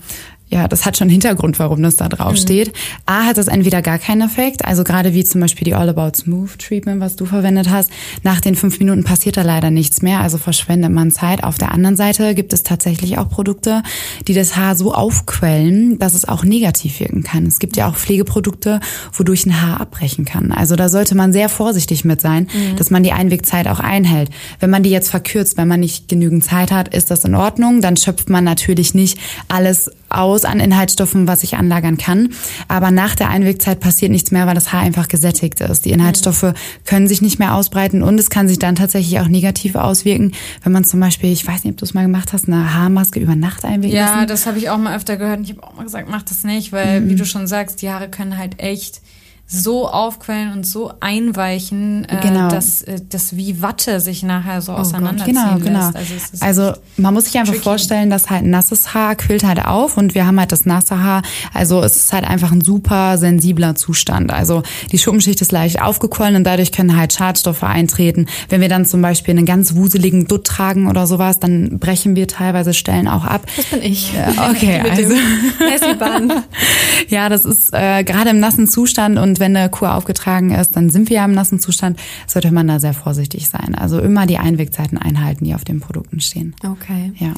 ja, 0.54 0.68
das 0.68 0.86
hat 0.86 0.96
schon 0.96 1.06
einen 1.06 1.10
Hintergrund, 1.10 1.58
warum 1.58 1.82
das 1.82 1.96
da 1.96 2.08
drauf 2.08 2.34
mhm. 2.34 2.36
steht. 2.36 2.72
A 3.06 3.24
hat 3.24 3.38
das 3.38 3.48
entweder 3.48 3.82
gar 3.82 3.98
keinen 3.98 4.20
Effekt, 4.20 4.64
also 4.64 4.84
gerade 4.84 5.12
wie 5.12 5.24
zum 5.24 5.40
Beispiel 5.40 5.64
die 5.64 5.74
All 5.74 5.88
About 5.88 6.16
Smooth 6.16 6.56
Treatment, 6.60 7.00
was 7.00 7.16
du 7.16 7.26
verwendet 7.26 7.70
hast. 7.70 7.90
Nach 8.22 8.40
den 8.40 8.54
fünf 8.54 8.78
Minuten 8.78 9.02
passiert 9.02 9.36
da 9.36 9.42
leider 9.42 9.70
nichts 9.70 10.00
mehr, 10.00 10.20
also 10.20 10.38
verschwendet 10.38 10.92
man 10.92 11.10
Zeit. 11.10 11.42
Auf 11.42 11.58
der 11.58 11.72
anderen 11.72 11.96
Seite 11.96 12.36
gibt 12.36 12.52
es 12.52 12.62
tatsächlich 12.62 13.18
auch 13.18 13.28
Produkte, 13.28 13.82
die 14.28 14.34
das 14.34 14.54
Haar 14.54 14.76
so 14.76 14.94
aufquellen, 14.94 15.98
dass 15.98 16.14
es 16.14 16.24
auch 16.24 16.44
negativ 16.44 17.00
wirken 17.00 17.24
kann. 17.24 17.46
Es 17.46 17.58
gibt 17.58 17.76
ja 17.76 17.88
auch 17.88 17.96
Pflegeprodukte, 17.96 18.78
wodurch 19.12 19.46
ein 19.46 19.60
Haar 19.60 19.80
abbrechen 19.80 20.24
kann. 20.24 20.52
Also 20.52 20.76
da 20.76 20.88
sollte 20.88 21.16
man 21.16 21.32
sehr 21.32 21.48
vorsichtig 21.48 22.04
mit 22.04 22.20
sein, 22.20 22.44
mhm. 22.54 22.76
dass 22.76 22.90
man 22.90 23.02
die 23.02 23.10
Einwegzeit 23.10 23.66
auch 23.66 23.80
einhält. 23.80 24.30
Wenn 24.60 24.70
man 24.70 24.84
die 24.84 24.90
jetzt 24.90 25.10
verkürzt, 25.10 25.56
wenn 25.56 25.66
man 25.66 25.80
nicht 25.80 26.06
genügend 26.06 26.44
Zeit 26.44 26.70
hat, 26.70 26.94
ist 26.94 27.10
das 27.10 27.24
in 27.24 27.34
Ordnung. 27.34 27.80
Dann 27.80 27.96
schöpft 27.96 28.30
man 28.30 28.44
natürlich 28.44 28.94
nicht 28.94 29.18
alles 29.48 29.90
aus 30.14 30.43
an 30.44 30.60
Inhaltsstoffen, 30.60 31.26
was 31.26 31.42
ich 31.42 31.56
anlagern 31.56 31.96
kann. 31.98 32.30
Aber 32.68 32.90
nach 32.90 33.14
der 33.14 33.28
Einwegzeit 33.28 33.80
passiert 33.80 34.10
nichts 34.10 34.30
mehr, 34.30 34.46
weil 34.46 34.54
das 34.54 34.72
Haar 34.72 34.82
einfach 34.82 35.08
gesättigt 35.08 35.60
ist. 35.60 35.84
Die 35.84 35.90
Inhaltsstoffe 35.90 36.54
können 36.84 37.08
sich 37.08 37.22
nicht 37.22 37.38
mehr 37.38 37.54
ausbreiten 37.54 38.02
und 38.02 38.18
es 38.18 38.30
kann 38.30 38.48
sich 38.48 38.58
dann 38.58 38.76
tatsächlich 38.76 39.20
auch 39.20 39.28
negativ 39.28 39.74
auswirken, 39.74 40.32
wenn 40.62 40.72
man 40.72 40.84
zum 40.84 41.00
Beispiel, 41.00 41.32
ich 41.32 41.46
weiß 41.46 41.64
nicht, 41.64 41.72
ob 41.72 41.78
du 41.78 41.84
es 41.84 41.94
mal 41.94 42.02
gemacht 42.02 42.32
hast, 42.32 42.48
eine 42.48 42.74
Haarmaske 42.74 43.20
über 43.20 43.36
Nacht 43.36 43.64
einwirken 43.64 43.96
Ja, 43.96 44.14
lassen. 44.16 44.28
das 44.28 44.46
habe 44.46 44.58
ich 44.58 44.70
auch 44.70 44.78
mal 44.78 44.96
öfter 44.96 45.16
gehört 45.16 45.38
und 45.38 45.44
ich 45.44 45.50
habe 45.50 45.62
auch 45.62 45.74
mal 45.74 45.84
gesagt, 45.84 46.08
mach 46.10 46.22
das 46.22 46.44
nicht, 46.44 46.72
weil 46.72 47.00
mhm. 47.00 47.10
wie 47.10 47.14
du 47.14 47.24
schon 47.24 47.46
sagst, 47.46 47.82
die 47.82 47.90
Haare 47.90 48.08
können 48.08 48.38
halt 48.38 48.60
echt 48.60 49.00
so 49.46 49.88
aufquellen 49.88 50.52
und 50.52 50.66
so 50.66 50.92
einweichen, 51.00 52.06
äh, 52.08 52.16
genau. 52.22 52.48
dass 52.48 52.82
äh, 52.82 52.98
das 53.08 53.36
wie 53.36 53.60
Watte 53.60 54.00
sich 54.00 54.22
nachher 54.22 54.62
so 54.62 54.72
oh 54.72 54.76
auseinanderziehen 54.76 55.36
genau, 55.36 55.58
genau. 55.58 55.90
lässt. 55.92 56.42
Also, 56.42 56.62
also 56.62 56.80
man 56.96 57.12
muss 57.12 57.26
sich 57.26 57.36
einfach 57.36 57.52
tricky. 57.52 57.64
vorstellen, 57.64 58.08
dass 58.08 58.30
halt 58.30 58.46
nasses 58.46 58.94
Haar 58.94 59.16
quillt 59.16 59.44
halt 59.44 59.64
auf 59.64 59.98
und 59.98 60.14
wir 60.14 60.26
haben 60.26 60.40
halt 60.40 60.50
das 60.50 60.64
nasse 60.64 61.02
Haar. 61.02 61.22
Also 61.52 61.82
es 61.82 61.96
ist 61.96 62.12
halt 62.12 62.24
einfach 62.24 62.52
ein 62.52 62.62
super 62.62 63.18
sensibler 63.18 63.74
Zustand. 63.74 64.32
Also 64.32 64.62
die 64.92 64.98
Schuppenschicht 64.98 65.40
ist 65.42 65.52
leicht 65.52 65.80
aufgequollen 65.80 66.36
und 66.36 66.44
dadurch 66.44 66.72
können 66.72 66.96
halt 66.96 67.12
Schadstoffe 67.12 67.64
eintreten. 67.64 68.26
Wenn 68.48 68.62
wir 68.62 68.70
dann 68.70 68.86
zum 68.86 69.02
Beispiel 69.02 69.36
einen 69.36 69.46
ganz 69.46 69.74
wuseligen 69.74 70.26
Dutt 70.26 70.46
tragen 70.46 70.88
oder 70.88 71.06
sowas, 71.06 71.38
dann 71.38 71.78
brechen 71.78 72.16
wir 72.16 72.28
teilweise 72.28 72.72
Stellen 72.72 73.08
auch 73.08 73.24
ab. 73.24 73.46
Das 73.56 73.66
bin 73.66 73.82
ich. 73.82 74.14
Ja, 74.14 74.50
okay, 74.50 74.80
also 74.90 75.14
ja, 77.08 77.28
das 77.28 77.44
ist 77.44 77.74
äh, 77.74 78.04
gerade 78.04 78.30
im 78.30 78.40
nassen 78.40 78.66
Zustand 78.66 79.18
und 79.18 79.33
und 79.34 79.40
wenn 79.40 79.56
eine 79.56 79.68
Kur 79.68 79.92
aufgetragen 79.96 80.52
ist, 80.52 80.76
dann 80.76 80.90
sind 80.90 81.10
wir 81.10 81.16
ja 81.16 81.24
im 81.24 81.32
nassen 81.32 81.58
Zustand, 81.58 81.98
sollte 82.28 82.52
man 82.52 82.68
da 82.68 82.78
sehr 82.78 82.94
vorsichtig 82.94 83.48
sein. 83.48 83.74
Also 83.74 83.98
immer 83.98 84.26
die 84.26 84.38
Einwegzeiten 84.38 84.96
einhalten, 84.96 85.44
die 85.44 85.56
auf 85.56 85.64
den 85.64 85.80
Produkten 85.80 86.20
stehen. 86.20 86.54
Okay. 86.64 87.12
Ja. 87.18 87.34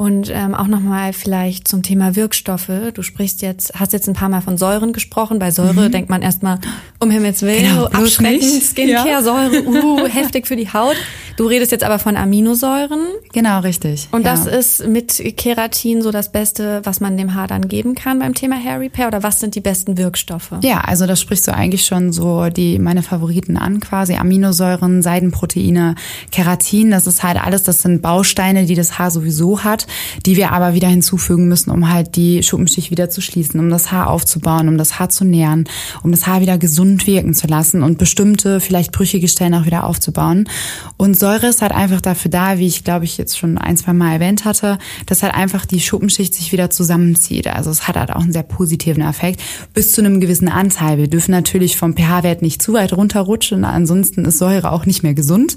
Und 0.00 0.32
ähm, 0.34 0.54
auch 0.54 0.66
nochmal 0.66 1.12
vielleicht 1.12 1.68
zum 1.68 1.82
Thema 1.82 2.16
Wirkstoffe. 2.16 2.70
Du 2.94 3.02
sprichst 3.02 3.42
jetzt, 3.42 3.78
hast 3.78 3.92
jetzt 3.92 4.08
ein 4.08 4.14
paar 4.14 4.30
Mal 4.30 4.40
von 4.40 4.56
Säuren 4.56 4.94
gesprochen. 4.94 5.38
Bei 5.38 5.50
Säure 5.50 5.88
mhm. 5.88 5.92
denkt 5.92 6.08
man 6.08 6.22
erstmal, 6.22 6.58
um 7.00 7.10
Himmels 7.10 7.42
Willen, 7.42 7.64
genau, 7.64 7.84
abschreckend, 7.84 8.62
Skincare-Säure, 8.62 9.62
uh, 9.66 10.06
heftig 10.08 10.46
für 10.46 10.56
die 10.56 10.72
Haut. 10.72 10.96
Du 11.36 11.46
redest 11.46 11.70
jetzt 11.70 11.84
aber 11.84 11.98
von 11.98 12.16
Aminosäuren. 12.16 13.00
Genau, 13.34 13.60
richtig. 13.60 14.08
Und 14.10 14.24
ja. 14.24 14.32
das 14.32 14.46
ist 14.46 14.86
mit 14.86 15.36
Keratin 15.36 16.00
so 16.00 16.10
das 16.10 16.32
Beste, 16.32 16.80
was 16.84 17.00
man 17.00 17.18
dem 17.18 17.34
Haar 17.34 17.46
dann 17.46 17.68
geben 17.68 17.94
kann 17.94 18.20
beim 18.20 18.34
Thema 18.34 18.56
Hair 18.56 18.80
Repair? 18.80 19.08
Oder 19.08 19.22
was 19.22 19.40
sind 19.40 19.54
die 19.54 19.60
besten 19.60 19.98
Wirkstoffe? 19.98 20.52
Ja, 20.62 20.80
also 20.80 21.06
da 21.06 21.14
sprichst 21.14 21.46
du 21.46 21.52
eigentlich 21.52 21.84
schon 21.84 22.14
so 22.14 22.48
die 22.48 22.78
meine 22.78 23.02
Favoriten 23.02 23.58
an, 23.58 23.80
quasi 23.80 24.14
Aminosäuren, 24.14 25.02
Seidenproteine, 25.02 25.94
Keratin. 26.32 26.90
Das 26.90 27.06
ist 27.06 27.22
halt 27.22 27.36
alles, 27.42 27.64
das 27.64 27.82
sind 27.82 28.00
Bausteine, 28.00 28.64
die 28.64 28.74
das 28.74 28.98
Haar 28.98 29.10
sowieso 29.10 29.62
hat 29.62 29.86
die 30.26 30.36
wir 30.36 30.52
aber 30.52 30.74
wieder 30.74 30.88
hinzufügen 30.88 31.48
müssen, 31.48 31.70
um 31.70 31.92
halt 31.92 32.16
die 32.16 32.42
Schuppenschicht 32.42 32.90
wieder 32.90 33.10
zu 33.10 33.20
schließen, 33.20 33.60
um 33.60 33.70
das 33.70 33.92
Haar 33.92 34.10
aufzubauen, 34.10 34.68
um 34.68 34.78
das 34.78 34.98
Haar 34.98 35.08
zu 35.08 35.24
nähren, 35.24 35.64
um 36.02 36.10
das 36.10 36.26
Haar 36.26 36.40
wieder 36.40 36.58
gesund 36.58 37.06
wirken 37.06 37.34
zu 37.34 37.46
lassen 37.46 37.82
und 37.82 37.98
bestimmte, 37.98 38.60
vielleicht 38.60 38.92
brüchige 38.92 39.28
Stellen 39.28 39.54
auch 39.54 39.66
wieder 39.66 39.84
aufzubauen. 39.84 40.48
Und 40.96 41.18
Säure 41.18 41.48
ist 41.48 41.62
halt 41.62 41.72
einfach 41.72 42.00
dafür 42.00 42.30
da, 42.30 42.58
wie 42.58 42.66
ich 42.66 42.84
glaube 42.84 43.04
ich 43.04 43.18
jetzt 43.18 43.38
schon 43.38 43.58
ein, 43.58 43.76
zwei 43.76 43.92
Mal 43.92 44.14
erwähnt 44.14 44.44
hatte, 44.44 44.78
dass 45.06 45.22
halt 45.22 45.34
einfach 45.34 45.64
die 45.66 45.80
Schuppenschicht 45.80 46.34
sich 46.34 46.52
wieder 46.52 46.70
zusammenzieht. 46.70 47.46
Also 47.46 47.70
es 47.70 47.88
hat 47.88 47.96
halt 47.96 48.10
auch 48.10 48.22
einen 48.22 48.32
sehr 48.32 48.42
positiven 48.42 49.02
Effekt 49.02 49.40
bis 49.74 49.92
zu 49.92 50.00
einem 50.00 50.20
gewissen 50.20 50.48
Anteil. 50.48 50.98
Wir 50.98 51.08
dürfen 51.08 51.32
natürlich 51.32 51.76
vom 51.76 51.96
pH-Wert 51.96 52.42
nicht 52.42 52.62
zu 52.62 52.72
weit 52.72 52.92
runterrutschen, 52.92 53.64
ansonsten 53.64 54.24
ist 54.24 54.38
Säure 54.38 54.72
auch 54.72 54.86
nicht 54.86 55.02
mehr 55.02 55.14
gesund. 55.14 55.56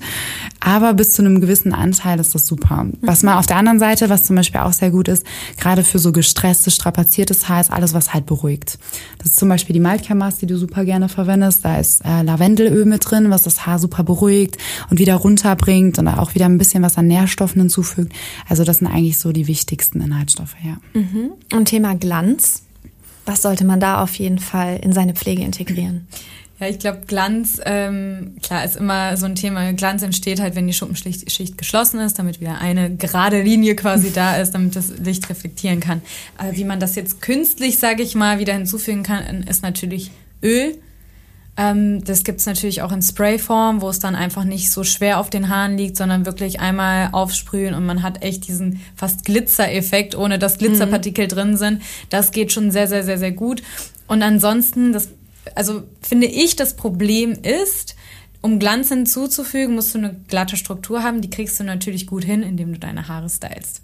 Aber 0.59 0.93
bis 0.93 1.11
zu 1.13 1.21
einem 1.21 1.41
gewissen 1.41 1.73
Anteil 1.73 2.19
ist 2.19 2.35
das 2.35 2.47
super. 2.47 2.85
Was 3.01 3.23
man 3.23 3.37
auf 3.37 3.45
der 3.45 3.57
anderen 3.57 3.79
Seite, 3.79 4.09
was 4.09 4.22
zum 4.23 4.35
Beispiel 4.35 4.61
auch 4.61 4.73
sehr 4.73 4.91
gut 4.91 5.07
ist, 5.07 5.25
gerade 5.57 5.83
für 5.83 5.99
so 5.99 6.11
gestresstes, 6.11 6.75
strapaziertes 6.75 7.49
Haar, 7.49 7.61
ist 7.61 7.71
alles, 7.71 7.93
was 7.93 8.13
halt 8.13 8.25
beruhigt. 8.25 8.79
Das 9.17 9.27
ist 9.27 9.37
zum 9.37 9.49
Beispiel 9.49 9.73
die 9.73 9.79
Maltcare 9.79 10.13
die 10.41 10.45
du 10.45 10.57
super 10.57 10.85
gerne 10.85 11.09
verwendest. 11.09 11.65
Da 11.65 11.77
ist 11.77 12.03
äh, 12.05 12.21
Lavendelöl 12.21 12.85
mit 12.85 13.09
drin, 13.09 13.29
was 13.29 13.43
das 13.43 13.65
Haar 13.65 13.79
super 13.79 14.03
beruhigt 14.03 14.57
und 14.89 14.99
wieder 14.99 15.15
runterbringt 15.15 15.99
und 15.99 16.07
auch 16.07 16.35
wieder 16.35 16.45
ein 16.45 16.57
bisschen 16.57 16.83
was 16.83 16.97
an 16.97 17.07
Nährstoffen 17.07 17.61
hinzufügt. 17.61 18.13
Also 18.47 18.63
das 18.63 18.77
sind 18.77 18.87
eigentlich 18.87 19.17
so 19.17 19.31
die 19.31 19.47
wichtigsten 19.47 20.01
Inhaltsstoffe, 20.01 20.55
ja. 20.63 20.77
Mhm. 20.99 21.31
Und 21.53 21.65
Thema 21.65 21.95
Glanz. 21.95 22.63
Was 23.25 23.41
sollte 23.41 23.63
man 23.63 23.79
da 23.79 24.03
auf 24.03 24.15
jeden 24.15 24.39
Fall 24.39 24.79
in 24.83 24.91
seine 24.91 25.13
Pflege 25.13 25.43
integrieren? 25.43 26.07
Ja, 26.63 26.69
ich 26.69 26.79
glaube, 26.79 27.01
Glanz, 27.07 27.59
ähm, 27.65 28.37
klar, 28.41 28.63
ist 28.63 28.77
immer 28.77 29.17
so 29.17 29.25
ein 29.25 29.35
Thema. 29.35 29.73
Glanz 29.73 30.01
entsteht 30.01 30.39
halt, 30.39 30.55
wenn 30.55 30.65
die 30.65 30.71
Schuppenschicht 30.71 31.29
Schicht 31.29 31.57
geschlossen 31.57 31.99
ist, 31.99 32.19
damit 32.19 32.39
wieder 32.39 32.59
eine 32.59 32.95
gerade 32.95 33.41
Linie 33.41 33.75
quasi 33.75 34.13
da 34.13 34.37
ist, 34.37 34.51
damit 34.51 34.73
das 34.77 34.97
Licht 34.97 35.29
reflektieren 35.29 35.81
kann. 35.81 36.01
Aber 36.37 36.55
wie 36.55 36.63
man 36.63 36.79
das 36.79 36.95
jetzt 36.95 37.21
künstlich, 37.21 37.79
sage 37.79 38.01
ich 38.01 38.15
mal, 38.15 38.39
wieder 38.39 38.53
hinzufügen 38.53 39.03
kann, 39.03 39.43
ist 39.43 39.61
natürlich 39.61 40.11
Öl. 40.41 40.77
Ähm, 41.57 42.01
das 42.05 42.23
gibt's 42.23 42.45
natürlich 42.45 42.81
auch 42.81 42.93
in 42.93 43.01
Sprayform, 43.01 43.81
wo 43.81 43.89
es 43.89 43.99
dann 43.99 44.15
einfach 44.15 44.45
nicht 44.45 44.71
so 44.71 44.85
schwer 44.85 45.19
auf 45.19 45.29
den 45.29 45.49
Haaren 45.49 45.77
liegt, 45.77 45.97
sondern 45.97 46.25
wirklich 46.25 46.61
einmal 46.61 47.09
aufsprühen 47.11 47.73
und 47.73 47.85
man 47.85 48.03
hat 48.03 48.23
echt 48.23 48.47
diesen 48.47 48.79
fast 48.95 49.25
Glitzereffekt, 49.25 50.15
ohne 50.15 50.39
dass 50.39 50.59
Glitzerpartikel 50.59 51.25
mhm. 51.25 51.29
drin 51.29 51.57
sind. 51.57 51.81
Das 52.09 52.31
geht 52.31 52.53
schon 52.53 52.71
sehr, 52.71 52.87
sehr, 52.87 53.03
sehr, 53.03 53.17
sehr 53.17 53.33
gut. 53.33 53.61
Und 54.07 54.23
ansonsten, 54.23 54.93
das, 54.93 55.09
also 55.55 55.83
finde 56.01 56.27
ich, 56.27 56.55
das 56.55 56.75
Problem 56.75 57.33
ist, 57.33 57.95
um 58.41 58.59
Glanz 58.59 58.89
hinzuzufügen, 58.89 59.75
musst 59.75 59.93
du 59.95 59.99
eine 59.99 60.15
glatte 60.27 60.57
Struktur 60.57 61.01
haben. 61.03 61.21
Die 61.21 61.29
kriegst 61.29 61.59
du 61.59 61.63
natürlich 61.63 62.07
gut 62.07 62.25
hin, 62.25 62.43
indem 62.43 62.73
du 62.73 62.79
deine 62.79 63.07
Haare 63.07 63.29
stylst. 63.29 63.81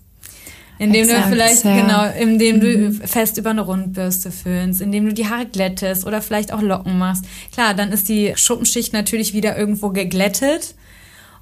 Indem 0.80 1.10
Exakt, 1.10 1.26
du 1.26 1.30
vielleicht, 1.32 1.66
ja. 1.66 1.82
genau, 1.82 2.22
indem 2.22 2.57
mhm. 2.57 2.62
du 2.99 3.07
fest 3.07 3.38
über 3.38 3.49
eine 3.49 3.62
Rundbürste 3.62 4.32
föhnst, 4.32 4.82
indem 4.82 5.05
du 5.05 5.14
die 5.14 5.28
Haare 5.28 5.45
glättest 5.45 6.05
oder 6.05 6.22
vielleicht 6.22 6.53
auch 6.53 6.62
Locken 6.62 6.97
machst. 6.97 7.26
Klar, 7.51 7.74
dann 7.74 7.91
ist 7.91 8.07
die 8.07 8.34
Schuppenschicht 8.36 8.93
natürlich 8.93 9.34
wieder 9.34 9.57
irgendwo 9.57 9.89
geglättet. 9.89 10.76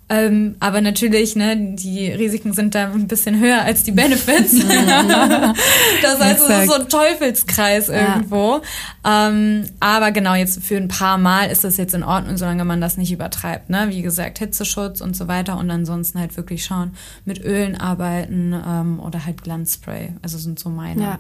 Ähm, 0.10 0.56
aber 0.62 0.80
natürlich, 0.80 1.36
ne, 1.36 1.58
die 1.76 2.08
Risiken 2.08 2.54
sind 2.54 2.76
da 2.76 2.86
ein 2.86 3.08
bisschen 3.08 3.40
höher 3.42 3.62
als 3.64 3.84
die 3.84 3.92
Benefits. 3.92 4.54
das 6.02 6.20
heißt, 6.20 6.44
es 6.48 6.60
ist 6.60 6.68
so 6.68 6.76
ein 6.76 6.88
Teufelskreis 6.88 7.90
irgendwo. 7.90 8.62
Ja. 9.04 9.28
Ähm, 9.28 9.66
aber 9.82 10.12
genau, 10.12 10.34
jetzt 10.34 10.64
für 10.64 10.78
ein 10.78 10.88
paar 10.88 11.18
Mal 11.18 11.52
ist 11.52 11.66
das 11.66 11.76
jetzt 11.76 11.94
in 11.94 12.04
Ordnung, 12.04 12.38
solange 12.38 12.64
man 12.64 12.80
das 12.80 12.96
nicht 12.96 13.12
übertreibt. 13.12 13.70
Ne? 13.70 13.88
Wie 13.90 14.02
gesagt, 14.02 14.40
Hitzeschutz 14.40 15.02
und 15.02 15.14
so 15.14 15.28
weiter. 15.28 15.58
Und 15.58 15.70
ansonsten 15.70 16.20
halt 16.20 16.38
wirklich 16.38 16.64
schauen, 16.64 16.92
mit 17.26 17.44
Ölen 17.44 17.76
arbeiten 17.76 18.56
ähm, 18.66 19.02
oder 19.02 19.26
halt 19.26 19.44
Glanzspray. 19.44 20.14
Also 20.22 20.38
sind 20.38 20.58
so 20.58 20.70
meine. 20.70 21.02
Ja. 21.02 21.20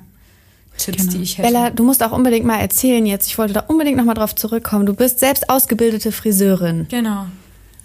Tipps, 0.77 0.99
genau. 0.99 1.11
die 1.11 1.23
ich 1.23 1.37
hätte. 1.39 1.47
Bella, 1.47 1.69
du 1.71 1.83
musst 1.83 2.03
auch 2.03 2.11
unbedingt 2.11 2.45
mal 2.45 2.59
erzählen 2.59 3.03
jetzt. 3.07 3.27
Ich 3.27 3.39
wollte 3.39 3.53
da 3.53 3.61
unbedingt 3.61 3.97
nochmal 3.97 4.13
drauf 4.13 4.35
zurückkommen. 4.35 4.85
Du 4.85 4.93
bist 4.93 5.17
selbst 5.19 5.49
ausgebildete 5.49 6.11
Friseurin. 6.11 6.85
Genau. 6.89 7.25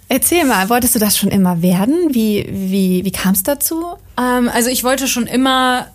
Erzähl 0.09 0.45
mal, 0.45 0.69
wolltest 0.69 0.95
du 0.95 0.99
das 0.99 1.17
schon 1.17 1.29
immer 1.29 1.61
werden? 1.61 2.09
Wie, 2.11 2.47
wie, 2.49 3.03
wie 3.05 3.11
kam 3.11 3.33
es 3.33 3.43
dazu? 3.43 3.97
Ähm, 4.17 4.49
also 4.53 4.69
ich 4.69 4.83
wollte 4.83 5.07
schon 5.07 5.27
immer 5.27 5.87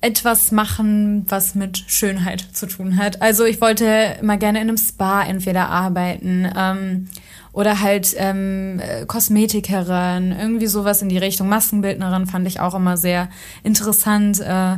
etwas 0.00 0.52
machen, 0.52 1.24
was 1.28 1.54
mit 1.54 1.82
Schönheit 1.86 2.46
zu 2.52 2.66
tun 2.66 2.96
hat. 2.96 3.22
Also 3.22 3.44
ich 3.44 3.60
wollte 3.60 4.16
immer 4.20 4.36
gerne 4.36 4.60
in 4.60 4.68
einem 4.68 4.76
Spa 4.76 5.22
entweder 5.22 5.68
arbeiten 5.68 6.48
ähm, 6.56 7.08
oder 7.52 7.80
halt 7.80 8.14
ähm, 8.18 8.80
Kosmetikerin, 9.06 10.32
irgendwie 10.38 10.66
sowas 10.66 11.02
in 11.02 11.08
die 11.08 11.18
Richtung. 11.18 11.48
Maskenbildnerin 11.48 12.26
fand 12.26 12.46
ich 12.46 12.60
auch 12.60 12.74
immer 12.74 12.96
sehr 12.96 13.28
interessant. 13.62 14.40
Äh, 14.40 14.76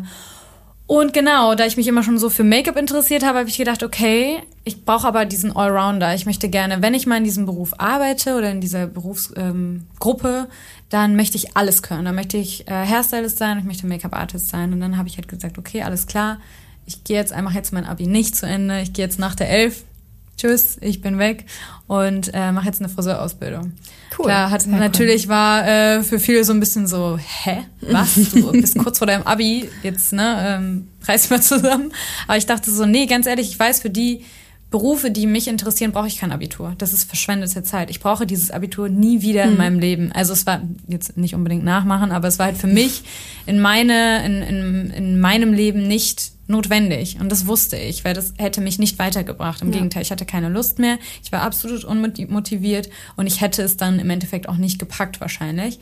und 0.89 1.13
genau, 1.13 1.55
da 1.55 1.67
ich 1.67 1.77
mich 1.77 1.87
immer 1.87 2.03
schon 2.03 2.19
so 2.19 2.31
für 2.31 2.45
Make-up 2.45 2.79
interessiert 2.79 3.23
habe, 3.23 3.41
habe 3.41 3.49
ich 3.51 3.59
gedacht, 3.59 3.83
okay, 3.83 4.39
ich 4.65 4.87
brauche 4.87 5.07
aber 5.07 5.27
diesen 5.27 5.55
Allrounder. 5.55 6.15
Ich 6.15 6.25
möchte 6.25 6.49
gerne, 6.49 6.81
wenn 6.81 6.95
ich 6.95 7.07
mal 7.07 7.19
in 7.19 7.25
diesem 7.25 7.45
Beruf 7.45 7.75
arbeite 7.77 8.37
oder 8.39 8.51
in 8.51 8.63
dieser 8.63 8.87
Berufsgruppe, 8.87 10.29
ähm, 10.29 10.47
dann 10.89 11.15
möchte 11.15 11.37
ich 11.37 11.59
alles 11.59 11.83
können. 11.83 12.07
Dann 12.07 12.15
möchte 12.15 12.39
ich 12.39 12.67
äh, 12.69 12.87
Hairstylist 12.87 13.37
sein, 13.37 13.59
ich 13.59 13.67
möchte 13.67 13.87
Make-up-Artist 13.87 14.49
sein. 14.49 14.73
Und 14.73 14.81
dann 14.81 14.97
habe 14.97 15.09
ich 15.09 15.19
halt 15.19 15.29
gesagt, 15.29 15.59
okay, 15.59 15.83
alles 15.83 16.07
klar, 16.07 16.39
ich 16.87 17.05
gehe 17.05 17.19
jetzt 17.19 17.35
einfach 17.35 17.53
jetzt 17.53 17.75
mein 17.75 17.85
Abi 17.85 18.07
nicht 18.07 18.35
zu 18.35 18.47
Ende. 18.47 18.81
Ich 18.81 18.95
gehe 18.95 19.05
jetzt 19.05 19.19
nach 19.19 19.35
der 19.35 19.51
Elf 19.51 19.85
tschüss, 20.39 20.79
ich 20.81 21.03
bin 21.03 21.19
weg 21.19 21.45
und 21.87 22.31
äh, 22.33 22.53
mache 22.53 22.67
jetzt 22.67 22.81
eine 22.81 22.89
Friseurausbildung. 22.89 23.73
Cool. 24.17 24.27
Klar, 24.27 24.51
hat 24.51 24.67
natürlich 24.67 25.25
cool. 25.25 25.31
war 25.31 25.69
äh, 25.69 26.03
für 26.03 26.19
viele 26.19 26.45
so 26.45 26.53
ein 26.53 26.61
bisschen 26.61 26.87
so, 26.87 27.19
hä, 27.19 27.65
was? 27.83 28.15
Du 28.31 28.53
bist 28.53 28.79
kurz 28.79 28.99
vor 28.99 29.07
deinem 29.07 29.25
Abi, 29.25 29.69
jetzt 29.83 30.13
ne, 30.13 30.59
ähm, 30.59 30.89
reiß 31.07 31.29
mal 31.31 31.43
zusammen. 31.43 31.93
Aber 32.27 32.39
ich 32.39 32.47
dachte 32.47 32.71
so, 32.71 32.87
nee, 32.87 33.07
ganz 33.07 33.27
ehrlich, 33.27 33.51
ich 33.51 33.59
weiß, 33.59 33.81
für 33.81 33.91
die 33.91 34.25
Berufe, 34.71 35.11
die 35.11 35.27
mich 35.27 35.49
interessieren, 35.49 35.93
brauche 35.93 36.09
ich 36.09 36.19
kein 36.19 36.31
Abitur. 36.31 36.75
Das 36.77 36.93
ist 36.93 37.05
verschwendete 37.05 37.63
Zeit. 37.63 37.89
Ich 37.89 38.01
brauche 38.01 38.27
dieses 38.27 38.51
Abitur 38.51 38.91
nie 38.91 39.23
wieder 39.23 39.45
in 39.45 39.53
hm. 39.53 39.57
meinem 39.57 39.79
Leben. 39.79 40.13
Also 40.13 40.35
es 40.35 40.47
war 40.47 40.61
jetzt 40.87 41.17
nicht 41.17 41.35
unbedingt 41.35 41.65
nachmachen, 41.65 42.13
aber 42.13 42.29
es 42.29 42.39
war 42.39 42.47
halt 42.47 42.59
für 42.59 42.67
mich 42.67 43.03
in 43.47 43.61
meine, 43.61 44.25
in, 44.27 44.43
in, 44.43 44.91
in 44.91 45.21
meinem 45.21 45.55
Leben 45.55 45.89
nicht 45.89 46.33
notwendig. 46.49 47.21
Und 47.21 47.31
das 47.31 47.47
wusste 47.47 47.77
ich, 47.77 48.05
weil 48.05 48.15
das 48.15 48.35
hätte 48.39 48.61
mich 48.61 48.79
nicht 48.79 48.99
weitergebracht. 48.99 49.63
Im 49.63 49.69
ja. 49.69 49.75
Gegenteil, 49.75 50.03
ich 50.03 50.11
hatte 50.11 50.27
keine 50.27 50.49
Lust 50.49 50.79
mehr. 50.79 50.99
Ich 51.23 51.31
war 51.31 51.43
absolut 51.43 51.85
unmotiviert 51.85 52.89
und 53.17 53.27
ich 53.27 53.41
hätte 53.41 53.63
es 53.63 53.77
dann 53.77 53.99
im 53.99 54.11
Endeffekt 54.11 54.49
auch 54.49 54.57
nicht 54.57 54.79
gepackt 54.79 55.21
wahrscheinlich. 55.21 55.79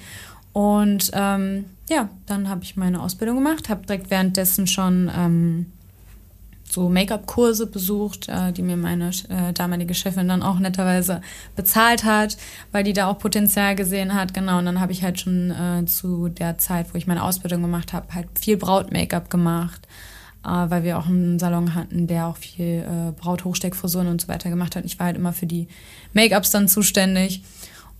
Und 0.52 1.10
ähm, 1.14 1.66
ja, 1.88 2.08
dann 2.26 2.48
habe 2.48 2.64
ich 2.64 2.76
meine 2.76 3.00
Ausbildung 3.02 3.36
gemacht, 3.36 3.68
habe 3.68 3.86
direkt 3.86 4.10
währenddessen 4.10 4.66
schon 4.66 5.10
ähm, 5.14 5.66
so 6.68 6.88
Make-up-Kurse 6.88 7.66
besucht, 7.66 8.28
äh, 8.28 8.52
die 8.52 8.62
mir 8.62 8.76
meine 8.76 9.10
äh, 9.28 9.52
damalige 9.52 9.94
Chefin 9.94 10.28
dann 10.28 10.42
auch 10.42 10.58
netterweise 10.58 11.20
bezahlt 11.54 12.04
hat, 12.04 12.36
weil 12.72 12.84
die 12.84 12.92
da 12.92 13.06
auch 13.06 13.18
Potenzial 13.18 13.76
gesehen 13.76 14.14
hat. 14.14 14.34
Genau, 14.34 14.58
und 14.58 14.66
dann 14.66 14.80
habe 14.80 14.92
ich 14.92 15.02
halt 15.02 15.20
schon 15.20 15.50
äh, 15.50 15.84
zu 15.86 16.28
der 16.28 16.58
Zeit, 16.58 16.92
wo 16.92 16.98
ich 16.98 17.06
meine 17.06 17.22
Ausbildung 17.22 17.62
gemacht 17.62 17.92
habe, 17.92 18.14
halt 18.14 18.28
viel 18.38 18.56
Braut-Make-up 18.56 19.30
gemacht 19.30 19.86
weil 20.42 20.84
wir 20.84 20.98
auch 20.98 21.06
einen 21.06 21.38
Salon 21.38 21.74
hatten, 21.74 22.06
der 22.06 22.26
auch 22.28 22.36
viel 22.36 22.84
äh, 22.86 23.12
Braut-Hochsteckfrisuren 23.12 24.08
und 24.08 24.20
so 24.20 24.28
weiter 24.28 24.50
gemacht 24.50 24.76
hat. 24.76 24.84
Ich 24.84 24.98
war 24.98 25.06
halt 25.06 25.16
immer 25.16 25.32
für 25.32 25.46
die 25.46 25.68
Make-ups 26.12 26.50
dann 26.50 26.68
zuständig. 26.68 27.42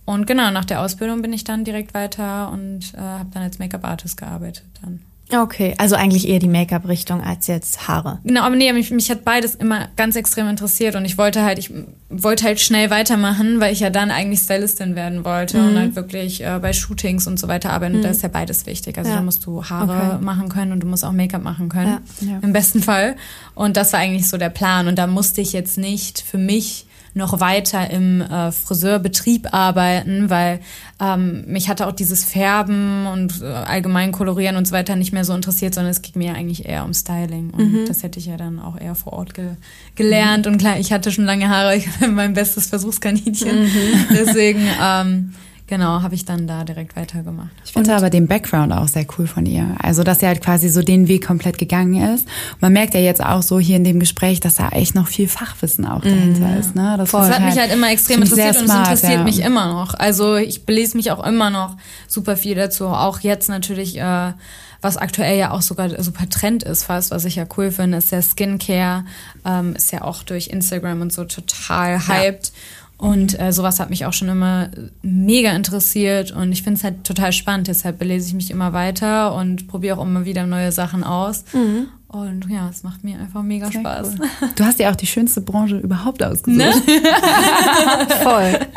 Und 0.05 0.25
genau, 0.25 0.51
nach 0.51 0.65
der 0.65 0.81
Ausbildung 0.81 1.21
bin 1.21 1.33
ich 1.33 1.43
dann 1.43 1.65
direkt 1.65 1.93
weiter 1.93 2.49
und 2.51 2.93
äh, 2.93 2.99
habe 2.99 3.29
dann 3.33 3.43
als 3.43 3.59
Make-up-Artist 3.59 4.15
gearbeitet 4.15 4.65
dann. 4.81 5.01
Okay, 5.33 5.75
also 5.77 5.95
eigentlich 5.95 6.27
eher 6.27 6.39
die 6.39 6.47
Make-up-Richtung 6.47 7.21
als 7.21 7.47
jetzt 7.47 7.87
Haare. 7.87 8.19
Genau, 8.23 8.43
aber 8.43 8.55
nee, 8.55 8.71
mich, 8.71 8.91
mich 8.91 9.09
hat 9.11 9.25
beides 9.25 9.55
immer 9.55 9.89
ganz 9.97 10.15
extrem 10.15 10.47
interessiert 10.47 10.95
und 10.95 11.03
ich 11.03 11.17
wollte 11.17 11.43
halt, 11.43 11.59
ich 11.59 11.71
wollte 12.09 12.45
halt 12.45 12.61
schnell 12.61 12.89
weitermachen, 12.89 13.59
weil 13.59 13.73
ich 13.73 13.81
ja 13.81 13.89
dann 13.89 14.09
eigentlich 14.09 14.39
Stylistin 14.39 14.95
werden 14.95 15.25
wollte 15.25 15.57
mhm. 15.57 15.67
und 15.67 15.77
halt 15.77 15.95
wirklich 15.95 16.43
äh, 16.43 16.59
bei 16.61 16.71
Shootings 16.71 17.27
und 17.27 17.39
so 17.39 17.49
weiter 17.49 17.71
arbeiten. 17.71 17.93
Mhm. 17.93 17.99
Und 17.99 18.03
da 18.05 18.09
ist 18.09 18.23
ja 18.23 18.29
beides 18.29 18.65
wichtig. 18.65 18.97
Also 18.97 19.09
ja. 19.09 19.17
da 19.17 19.21
musst 19.21 19.45
du 19.45 19.63
Haare 19.65 20.15
okay. 20.15 20.23
machen 20.23 20.47
können 20.47 20.71
und 20.71 20.81
du 20.81 20.87
musst 20.87 21.03
auch 21.03 21.11
Make-up 21.11 21.43
machen 21.43 21.67
können. 21.67 21.99
Ja. 22.21 22.27
Ja. 22.27 22.39
Im 22.41 22.53
besten 22.53 22.81
Fall. 22.81 23.17
Und 23.53 23.75
das 23.75 23.91
war 23.91 23.99
eigentlich 23.99 24.29
so 24.29 24.37
der 24.37 24.49
Plan. 24.49 24.87
Und 24.87 24.95
da 24.95 25.07
musste 25.07 25.41
ich 25.41 25.51
jetzt 25.51 25.77
nicht 25.77 26.21
für 26.21 26.37
mich 26.37 26.86
noch 27.17 27.39
weiter 27.39 27.89
im 27.89 28.21
äh, 28.21 28.51
Friseurbetrieb 28.51 29.53
arbeiten, 29.53 30.29
weil 30.29 30.59
ähm, 30.99 31.43
mich 31.47 31.69
hatte 31.69 31.87
auch 31.87 31.91
dieses 31.91 32.23
Färben 32.23 33.05
und 33.07 33.41
äh, 33.41 33.45
allgemein 33.45 34.11
Kolorieren 34.11 34.55
und 34.55 34.67
so 34.67 34.73
weiter 34.73 34.95
nicht 34.95 35.11
mehr 35.11 35.25
so 35.25 35.33
interessiert, 35.33 35.73
sondern 35.73 35.91
es 35.91 36.01
ging 36.01 36.13
mir 36.15 36.33
eigentlich 36.33 36.65
eher 36.65 36.85
um 36.85 36.93
Styling 36.93 37.51
und 37.51 37.73
mhm. 37.73 37.85
das 37.87 38.03
hätte 38.03 38.19
ich 38.19 38.27
ja 38.27 38.37
dann 38.37 38.59
auch 38.59 38.79
eher 38.79 38.95
vor 38.95 39.13
Ort 39.13 39.33
ge 39.33 39.49
gelernt 39.95 40.45
mhm. 40.45 40.53
und 40.53 40.57
klar, 40.59 40.79
ich 40.79 40.93
hatte 40.93 41.11
schon 41.11 41.25
lange 41.25 41.49
Haare, 41.49 41.75
ich 41.77 42.01
war 42.01 42.07
mein 42.07 42.33
bestes 42.33 42.67
Versuchskaninchen, 42.67 43.63
mhm. 43.63 44.05
deswegen 44.11 44.61
ähm, 44.81 45.33
genau, 45.67 46.01
habe 46.01 46.15
ich 46.15 46.25
dann 46.25 46.47
da 46.47 46.63
direkt 46.63 46.95
weitergemacht. 46.95 47.49
Ich 47.65 47.73
finde 47.73 47.95
aber 47.95 48.09
den 48.09 48.27
Background 48.27 48.73
auch 48.73 48.87
sehr 48.87 49.05
cool 49.17 49.27
von 49.27 49.45
ihr. 49.45 49.75
Also, 49.81 50.03
dass 50.03 50.19
sie 50.19 50.27
halt 50.27 50.41
quasi 50.41 50.69
so 50.69 50.81
den 50.81 51.07
Weg 51.07 51.25
komplett 51.25 51.57
gegangen 51.57 52.13
ist. 52.13 52.27
Man 52.59 52.73
merkt 52.73 52.93
ja 52.93 52.99
jetzt 52.99 53.23
auch 53.23 53.41
so 53.41 53.59
hier 53.59 53.75
in 53.75 53.83
dem 53.83 53.99
Gespräch, 53.99 54.39
dass 54.39 54.55
da 54.55 54.69
echt 54.69 54.95
noch 54.95 55.07
viel 55.07 55.27
Fachwissen 55.27 55.85
auch 55.85 56.01
dahinter 56.01 56.47
mhm. 56.47 56.59
ist. 56.59 56.75
Ne? 56.75 56.95
Das, 56.97 57.11
das 57.11 57.29
hat 57.29 57.39
halt, 57.39 57.45
mich 57.45 57.59
halt 57.59 57.73
immer 57.73 57.91
extrem 57.91 58.21
interessiert 58.21 58.55
smart, 58.55 58.87
und 58.87 58.93
es 58.93 59.03
interessiert 59.03 59.19
ja. 59.19 59.23
mich 59.23 59.39
immer 59.39 59.67
noch. 59.73 59.93
Also 59.93 60.35
ich 60.35 60.65
belese 60.65 60.97
mich 60.97 61.11
auch 61.11 61.25
immer 61.25 61.49
noch 61.49 61.77
super 62.07 62.37
viel 62.37 62.55
dazu. 62.55 62.87
Auch 62.87 63.19
jetzt 63.19 63.49
natürlich, 63.49 63.97
äh, 63.97 64.33
was 64.81 64.97
aktuell 64.97 65.37
ja 65.37 65.51
auch 65.51 65.61
sogar 65.61 66.01
super 66.01 66.29
Trend 66.29 66.63
ist 66.63 66.83
fast, 66.83 67.11
was 67.11 67.25
ich 67.25 67.35
ja 67.35 67.45
cool 67.57 67.71
finde, 67.71 67.97
ist 67.97 68.11
der 68.11 68.21
Skincare. 68.21 69.05
Ähm, 69.45 69.75
ist 69.75 69.91
ja 69.91 70.03
auch 70.03 70.23
durch 70.23 70.47
Instagram 70.47 71.01
und 71.01 71.13
so 71.13 71.25
total 71.25 72.07
hyped. 72.07 72.47
Ja. 72.47 72.51
Und 72.97 73.39
äh, 73.39 73.53
sowas 73.53 73.79
hat 73.79 73.91
mich 73.91 74.05
auch 74.05 74.13
schon 74.13 74.27
immer 74.27 74.69
mega 75.03 75.51
interessiert 75.51 76.31
und 76.31 76.51
ich 76.51 76.63
finde 76.63 76.79
es 76.79 76.83
halt 76.83 77.03
total 77.03 77.31
spannend. 77.31 77.67
Deshalb 77.67 77.99
belese 77.99 78.27
ich 78.29 78.33
mich 78.33 78.49
immer 78.49 78.73
weiter 78.73 79.35
und 79.35 79.67
probiere 79.67 79.99
auch 79.99 80.03
immer 80.03 80.25
wieder 80.25 80.47
neue 80.47 80.71
Sachen 80.71 81.03
aus. 81.03 81.43
Mhm. 81.53 81.87
Und 82.07 82.47
ja, 82.49 82.69
es 82.69 82.83
macht 82.83 83.03
mir 83.03 83.19
einfach 83.19 83.43
mega 83.43 83.69
Sehr 83.69 83.81
Spaß. 83.81 84.15
cool. 84.19 84.49
Du 84.55 84.63
hast 84.63 84.79
ja 84.79 84.89
auch 84.91 84.95
die 84.95 85.05
schönste 85.05 85.41
Branche 85.41 85.77
überhaupt 85.77 86.23
ausgesucht. 86.23 86.57
Ne? 86.57 86.71
Voll. 88.23 88.59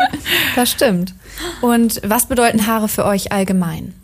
Das 0.56 0.70
stimmt. 0.70 1.14
Und 1.60 2.00
was 2.04 2.26
bedeuten 2.26 2.66
Haare 2.66 2.88
für 2.88 3.04
euch 3.04 3.32
allgemein? 3.32 3.94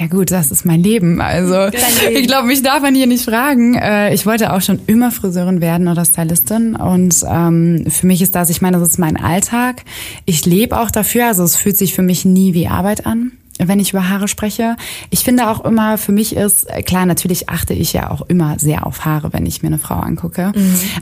Ja 0.00 0.06
gut, 0.06 0.30
das 0.30 0.52
ist 0.52 0.64
mein 0.64 0.80
Leben. 0.82 1.20
Also 1.20 1.66
ich 2.12 2.26
glaube, 2.28 2.46
mich 2.46 2.62
darf 2.62 2.82
man 2.82 2.94
hier 2.94 3.08
nicht 3.08 3.24
fragen. 3.24 3.74
Äh, 3.74 4.14
Ich 4.14 4.26
wollte 4.26 4.52
auch 4.52 4.60
schon 4.60 4.78
immer 4.86 5.10
Friseurin 5.10 5.60
werden 5.60 5.88
oder 5.88 6.04
Stylistin. 6.04 6.76
Und 6.76 7.16
ähm, 7.28 7.84
für 7.88 8.06
mich 8.06 8.22
ist 8.22 8.34
das, 8.36 8.48
ich 8.48 8.62
meine, 8.62 8.78
das 8.78 8.90
ist 8.90 8.98
mein 8.98 9.16
Alltag. 9.16 9.82
Ich 10.24 10.46
lebe 10.46 10.78
auch 10.78 10.92
dafür. 10.92 11.26
Also 11.26 11.42
es 11.42 11.56
fühlt 11.56 11.76
sich 11.76 11.94
für 11.94 12.02
mich 12.02 12.24
nie 12.24 12.54
wie 12.54 12.68
Arbeit 12.68 13.06
an 13.06 13.32
wenn 13.58 13.80
ich 13.80 13.90
über 13.90 14.08
Haare 14.08 14.28
spreche. 14.28 14.76
Ich 15.10 15.24
finde 15.24 15.48
auch 15.48 15.64
immer, 15.64 15.98
für 15.98 16.12
mich 16.12 16.34
ist, 16.36 16.68
äh, 16.70 16.82
klar, 16.82 17.06
natürlich 17.06 17.48
achte 17.48 17.74
ich 17.74 17.92
ja 17.92 18.10
auch 18.10 18.22
immer 18.22 18.58
sehr 18.58 18.86
auf 18.86 19.04
Haare, 19.04 19.32
wenn 19.32 19.46
ich 19.46 19.62
mir 19.62 19.68
eine 19.68 19.78
Frau 19.78 19.96
angucke. 19.96 20.52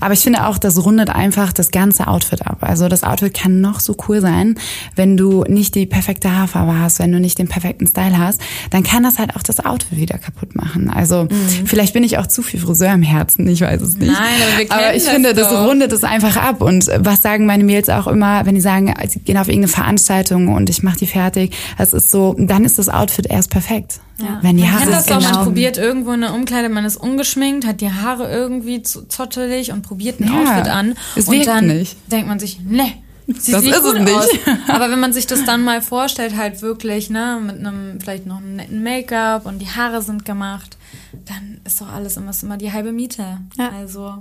Aber 0.00 0.14
ich 0.14 0.20
finde 0.20 0.46
auch, 0.46 0.58
das 0.58 0.84
rundet 0.84 1.10
einfach 1.10 1.52
das 1.52 1.70
ganze 1.70 2.06
Outfit 2.08 2.46
ab. 2.46 2.58
Also 2.60 2.88
das 2.88 3.02
Outfit 3.02 3.34
kann 3.34 3.60
noch 3.60 3.80
so 3.80 3.96
cool 4.08 4.20
sein, 4.20 4.56
wenn 4.94 5.16
du 5.16 5.44
nicht 5.48 5.74
die 5.74 5.86
perfekte 5.86 6.34
Haarfarbe 6.34 6.78
hast, 6.78 6.98
wenn 6.98 7.12
du 7.12 7.20
nicht 7.20 7.38
den 7.38 7.48
perfekten 7.48 7.86
Style 7.86 8.18
hast, 8.18 8.40
dann 8.70 8.82
kann 8.82 9.02
das 9.02 9.18
halt 9.18 9.36
auch 9.36 9.42
das 9.42 9.64
Outfit 9.64 9.98
wieder 9.98 10.18
kaputt 10.18 10.54
machen. 10.54 10.90
Also 10.90 11.28
vielleicht 11.64 11.92
bin 11.92 12.04
ich 12.04 12.18
auch 12.18 12.26
zu 12.26 12.42
viel 12.42 12.60
Friseur 12.60 12.92
im 12.92 13.02
Herzen, 13.02 13.46
ich 13.48 13.60
weiß 13.60 13.82
es 13.82 13.96
nicht. 13.96 14.12
Nein, 14.12 14.18
aber 14.48 14.58
wir 14.58 14.72
aber 14.72 14.94
ich 14.94 15.04
das 15.04 15.12
finde, 15.12 15.34
das 15.34 15.50
doch. 15.50 15.66
rundet 15.66 15.92
es 15.92 16.04
einfach 16.04 16.36
ab. 16.36 16.62
Und 16.62 16.88
was 16.98 17.22
sagen 17.22 17.46
meine 17.46 17.64
Mails 17.64 17.88
auch 17.88 18.06
immer, 18.06 18.46
wenn 18.46 18.54
die 18.54 18.60
sagen, 18.60 18.92
sie 19.08 19.20
gehen 19.20 19.38
auf 19.38 19.48
irgendeine 19.48 19.68
Veranstaltung 19.68 20.48
und 20.48 20.70
ich 20.70 20.82
mache 20.82 20.98
die 20.98 21.06
fertig, 21.06 21.54
das 21.78 21.92
ist 21.92 22.10
so, 22.10 22.34
dann 22.50 22.64
ist 22.64 22.78
das 22.78 22.88
Outfit 22.88 23.26
erst 23.26 23.50
perfekt. 23.50 24.00
Wenn 24.42 24.56
die 24.56 24.62
Man 24.62 24.72
Haare 24.72 24.82
kennt 24.84 24.92
das 24.94 25.06
doch, 25.06 25.20
man 25.20 25.30
genau- 25.32 25.44
probiert 25.44 25.76
irgendwo 25.78 26.12
in 26.12 26.22
der 26.22 26.32
Umkleide, 26.34 26.68
man 26.68 26.84
ist 26.84 26.96
ungeschminkt, 26.96 27.66
hat 27.66 27.80
die 27.80 27.90
Haare 27.92 28.30
irgendwie 28.32 28.82
zu- 28.82 29.02
zottelig 29.08 29.72
und 29.72 29.82
probiert 29.82 30.20
ein 30.20 30.28
Ja, 30.32 30.40
Outfit 30.40 30.68
an. 30.72 30.94
es 31.16 31.28
und 31.28 31.46
dann 31.46 31.66
nicht. 31.66 31.96
denkt 32.10 32.26
man 32.28 32.38
sich, 32.38 32.60
ne, 32.60 32.92
sieht 33.26 33.54
Das 33.54 33.62
nicht 33.62 33.74
ist 33.74 33.84
es 33.84 34.00
nicht. 34.00 34.14
aus. 34.16 34.28
Aber 34.68 34.90
wenn 34.90 35.00
man 35.00 35.12
sich 35.12 35.26
das 35.26 35.44
dann 35.44 35.62
mal 35.64 35.82
vorstellt, 35.82 36.36
halt 36.36 36.62
wirklich, 36.62 37.10
ne, 37.10 37.40
mit 37.44 37.56
einem, 37.58 38.00
vielleicht 38.00 38.26
noch 38.26 38.38
einem 38.38 38.56
netten 38.56 38.82
Make-up 38.82 39.44
und 39.46 39.58
die 39.60 39.68
Haare 39.68 40.00
sind 40.02 40.24
gemacht, 40.24 40.78
dann 41.26 41.60
ist 41.64 41.80
doch 41.80 41.92
alles 41.92 42.16
immer, 42.16 42.30
ist 42.30 42.42
immer 42.42 42.56
die 42.56 42.72
halbe 42.72 42.92
Miete. 42.92 43.38
Ja. 43.58 43.70
Also. 43.78 44.14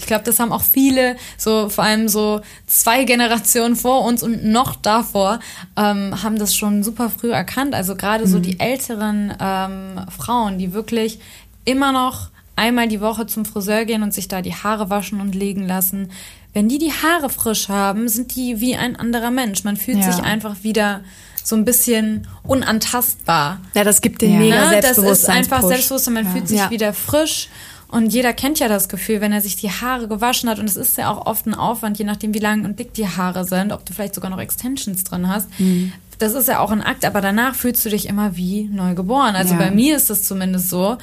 Ich 0.00 0.06
glaube, 0.06 0.24
das 0.24 0.38
haben 0.40 0.52
auch 0.52 0.62
viele, 0.62 1.16
so 1.38 1.68
vor 1.68 1.84
allem 1.84 2.08
so 2.08 2.40
zwei 2.66 3.04
Generationen 3.04 3.76
vor 3.76 4.04
uns 4.04 4.22
und 4.22 4.44
noch 4.44 4.74
davor, 4.76 5.38
ähm, 5.76 6.22
haben 6.22 6.38
das 6.38 6.54
schon 6.54 6.82
super 6.82 7.10
früh 7.10 7.30
erkannt. 7.30 7.74
Also 7.74 7.94
gerade 7.96 8.26
so 8.26 8.38
die 8.40 8.58
älteren 8.60 9.32
ähm, 9.40 10.00
Frauen, 10.16 10.58
die 10.58 10.72
wirklich 10.72 11.20
immer 11.64 11.92
noch 11.92 12.30
einmal 12.56 12.88
die 12.88 13.00
Woche 13.00 13.26
zum 13.26 13.44
Friseur 13.44 13.84
gehen 13.84 14.02
und 14.02 14.12
sich 14.12 14.28
da 14.28 14.42
die 14.42 14.54
Haare 14.54 14.90
waschen 14.90 15.20
und 15.20 15.34
legen 15.34 15.66
lassen. 15.66 16.10
Wenn 16.52 16.68
die 16.68 16.78
die 16.78 16.92
Haare 16.92 17.30
frisch 17.30 17.68
haben, 17.68 18.08
sind 18.08 18.34
die 18.34 18.60
wie 18.60 18.74
ein 18.76 18.96
anderer 18.96 19.30
Mensch. 19.30 19.62
Man 19.64 19.76
fühlt 19.76 19.98
Ja. 19.98 20.10
sich 20.12 20.22
einfach 20.22 20.56
wieder 20.62 21.00
so 21.44 21.56
ein 21.56 21.64
bisschen 21.64 22.26
unantastbar. 22.42 23.60
Ja, 23.74 23.84
das 23.84 24.00
gibt 24.00 24.22
den 24.22 24.32
Ja. 24.34 24.38
mega 24.38 24.54
Ne? 24.56 24.60
Das 24.60 24.72
ist 24.72 24.80
Selbstbewusstsein. 24.96 25.36
einfach 25.36 25.62
Selbstbewusstsein, 25.62 26.14
man 26.14 26.26
fühlt 26.32 26.48
sich 26.48 26.58
Ja. 26.58 26.70
wieder 26.70 26.92
frisch. 26.92 27.48
Und 27.90 28.12
jeder 28.12 28.32
kennt 28.32 28.58
ja 28.60 28.68
das 28.68 28.88
Gefühl, 28.88 29.20
wenn 29.20 29.32
er 29.32 29.40
sich 29.40 29.56
die 29.56 29.70
Haare 29.70 30.06
gewaschen 30.08 30.48
hat. 30.48 30.58
Und 30.58 30.66
es 30.66 30.76
ist 30.76 30.96
ja 30.96 31.10
auch 31.10 31.26
oft 31.26 31.46
ein 31.46 31.54
Aufwand, 31.54 31.98
je 31.98 32.04
nachdem, 32.04 32.34
wie 32.34 32.38
lang 32.38 32.64
und 32.64 32.78
dick 32.78 32.94
die 32.94 33.08
Haare 33.08 33.44
sind, 33.44 33.72
ob 33.72 33.84
du 33.84 33.92
vielleicht 33.92 34.14
sogar 34.14 34.30
noch 34.30 34.38
Extensions 34.40 35.02
drin 35.04 35.28
hast. 35.28 35.48
Mhm. 35.58 35.92
Das 36.18 36.34
ist 36.34 36.48
ja 36.48 36.60
auch 36.60 36.70
ein 36.70 36.82
Akt, 36.82 37.04
aber 37.04 37.20
danach 37.20 37.54
fühlst 37.54 37.84
du 37.84 37.88
dich 37.88 38.06
immer 38.08 38.36
wie 38.36 38.64
neu 38.72 38.94
geboren. 38.94 39.34
Also 39.34 39.54
Ja. 39.54 39.58
bei 39.58 39.70
mir 39.70 39.96
ist 39.96 40.10
das 40.10 40.22
zumindest 40.22 40.68
so. 40.68 40.98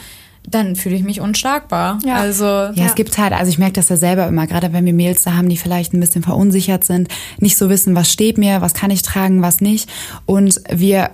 Dann 0.50 0.78
fühle 0.78 0.96
ich 0.96 1.04
mich 1.04 1.20
unschlagbar. 1.20 2.00
Ja. 2.06 2.16
Also 2.16 2.46
Ja, 2.46 2.86
es 2.86 2.96
gibt 2.96 3.18
halt, 3.18 3.34
also 3.34 3.50
ich 3.50 3.58
merke 3.58 3.74
das 3.74 3.90
ja 3.90 3.98
selber 3.98 4.28
immer, 4.28 4.48
gerade 4.48 4.72
wenn 4.72 4.86
wir 4.86 4.94
Mails 4.94 5.24
da 5.24 5.34
haben, 5.34 5.50
die 5.50 5.58
vielleicht 5.58 5.94
ein 5.94 6.00
bisschen 6.00 6.24
verunsichert 6.24 6.86
sind, 6.86 7.10
nicht 7.40 7.58
so 7.58 7.70
wissen, 7.70 7.96
was 7.96 8.10
steht 8.10 8.38
mir, 8.38 8.62
was 8.62 8.74
kann 8.74 8.90
ich 8.92 9.02
tragen, 9.02 9.42
was 9.42 9.60
nicht. 9.60 9.90
Und 10.26 10.62
wir, 10.70 11.10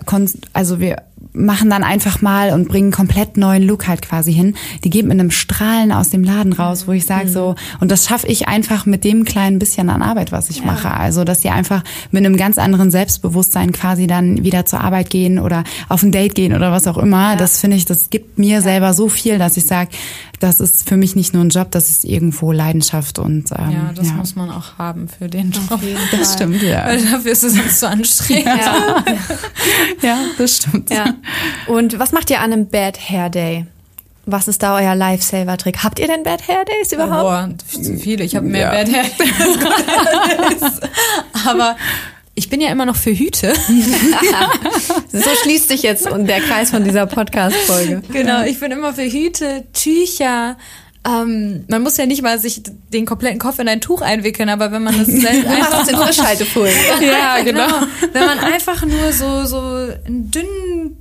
also 0.53 0.79
wir 0.79 0.97
machen 1.33 1.69
dann 1.69 1.83
einfach 1.83 2.21
mal 2.21 2.51
und 2.51 2.67
bringen 2.67 2.85
einen 2.85 2.91
komplett 2.93 3.37
neuen 3.37 3.63
Look 3.63 3.87
halt 3.87 4.01
quasi 4.01 4.33
hin. 4.33 4.55
Die 4.83 4.89
gehen 4.89 5.07
mit 5.07 5.19
einem 5.19 5.31
Strahlen 5.31 5.91
aus 5.91 6.09
dem 6.09 6.23
Laden 6.23 6.53
raus, 6.53 6.87
wo 6.87 6.91
ich 6.91 7.05
sage 7.05 7.27
so, 7.27 7.55
und 7.79 7.91
das 7.91 8.05
schaffe 8.07 8.27
ich 8.27 8.47
einfach 8.47 8.85
mit 8.85 9.03
dem 9.03 9.25
kleinen 9.25 9.59
bisschen 9.59 9.89
an 9.89 10.01
Arbeit, 10.01 10.31
was 10.31 10.49
ich 10.49 10.63
mache. 10.63 10.91
Also, 10.91 11.23
dass 11.23 11.41
sie 11.41 11.49
einfach 11.49 11.83
mit 12.11 12.25
einem 12.25 12.37
ganz 12.37 12.57
anderen 12.57 12.91
Selbstbewusstsein 12.91 13.71
quasi 13.71 14.07
dann 14.07 14.43
wieder 14.43 14.65
zur 14.65 14.81
Arbeit 14.81 15.09
gehen 15.09 15.39
oder 15.39 15.63
auf 15.89 16.03
ein 16.03 16.11
Date 16.11 16.35
gehen 16.35 16.53
oder 16.53 16.71
was 16.71 16.87
auch 16.87 16.97
immer. 16.97 17.35
Das 17.35 17.59
finde 17.59 17.77
ich, 17.77 17.85
das 17.85 18.09
gibt 18.09 18.37
mir 18.37 18.61
selber 18.61 18.93
so 18.93 19.09
viel, 19.09 19.39
dass 19.39 19.57
ich 19.57 19.65
sage, 19.65 19.89
das 20.43 20.59
ist 20.59 20.89
für 20.89 20.97
mich 20.97 21.15
nicht 21.15 21.33
nur 21.33 21.41
ein 21.41 21.49
Job, 21.49 21.71
das 21.71 21.89
ist 21.89 22.03
irgendwo 22.03 22.51
Leidenschaft 22.51 23.17
und 23.17 23.45
ähm, 23.57 23.71
ja, 23.71 23.91
das 23.95 24.11
muss 24.11 24.35
man 24.35 24.51
auch 24.51 24.77
haben 24.77 25.07
für 25.07 25.29
den 25.29 25.51
Job. 25.51 25.79
das 26.11 26.33
stimmt, 26.33 26.61
ja. 26.61 26.85
Weil 26.85 27.01
dafür 27.01 27.31
ist 27.31 27.43
es 27.43 27.53
sonst 27.53 27.79
zu 27.79 27.87
anstrengend. 27.87 28.45
Ja. 28.45 29.03
Ja, 30.01 30.17
das 30.37 30.57
stimmt. 30.57 30.89
ja. 30.89 31.13
Und 31.67 31.97
was 31.97 32.11
macht 32.11 32.29
ihr 32.29 32.41
an 32.41 32.51
einem 32.51 32.67
Bad 32.67 32.99
Hair 33.09 33.29
Day? 33.29 33.65
Was 34.25 34.49
ist 34.49 34.61
da 34.63 34.75
euer 34.77 34.95
Lifesaver-Trick? 34.95 35.83
Habt 35.83 35.99
ihr 35.99 36.07
denn 36.07 36.23
Bad 36.23 36.45
Hair 36.47 36.65
Days 36.65 36.91
überhaupt? 36.91 37.63
Boah, 37.71 37.81
zu 37.81 37.95
viele. 37.97 38.23
Ich 38.25 38.35
habe 38.35 38.45
mehr 38.45 38.61
Ja. 38.61 38.71
Bad 38.71 38.91
Hair. 38.91 39.05
Aber 41.45 41.75
ich 42.35 42.49
bin 42.49 42.61
ja 42.61 42.69
immer 42.69 42.85
noch 42.85 42.95
für 42.95 43.11
Hüte. 43.11 43.53
So 45.11 45.29
schließt 45.43 45.67
sich 45.67 45.83
jetzt 45.83 46.05
der 46.05 46.41
Kreis 46.41 46.71
von 46.71 46.83
dieser 46.83 47.05
Podcast-Folge. 47.05 48.01
Genau, 48.11 48.43
ich 48.43 48.59
bin 48.59 48.71
immer 48.71 48.93
für 48.93 49.03
Hüte, 49.03 49.65
Tücher. 49.73 50.57
Ähm, 51.05 51.65
man 51.67 51.83
muss 51.83 51.97
ja 51.97 52.05
nicht 52.05 52.23
mal 52.23 52.39
sich 52.39 52.63
den 52.91 53.05
kompletten 53.05 53.37
Kopf 53.37 53.59
in 53.59 53.67
ein 53.67 53.79
Tuch 53.81 54.01
einwickeln, 54.01 54.49
aber 54.49 54.71
wenn 54.71 54.83
man 54.83 54.97
das 54.97 55.07
selbst 55.07 55.45
es 55.83 55.87
in 55.89 55.97
Frischhaltefolien. 55.97 56.75
ja, 57.01 57.41
genau. 57.43 57.67
Wenn 58.11 58.25
man 58.25 58.39
einfach 58.39 58.83
nur 58.85 59.11
so, 59.11 59.45
so 59.45 59.59
ein 60.05 60.31
dünn, 60.31 60.97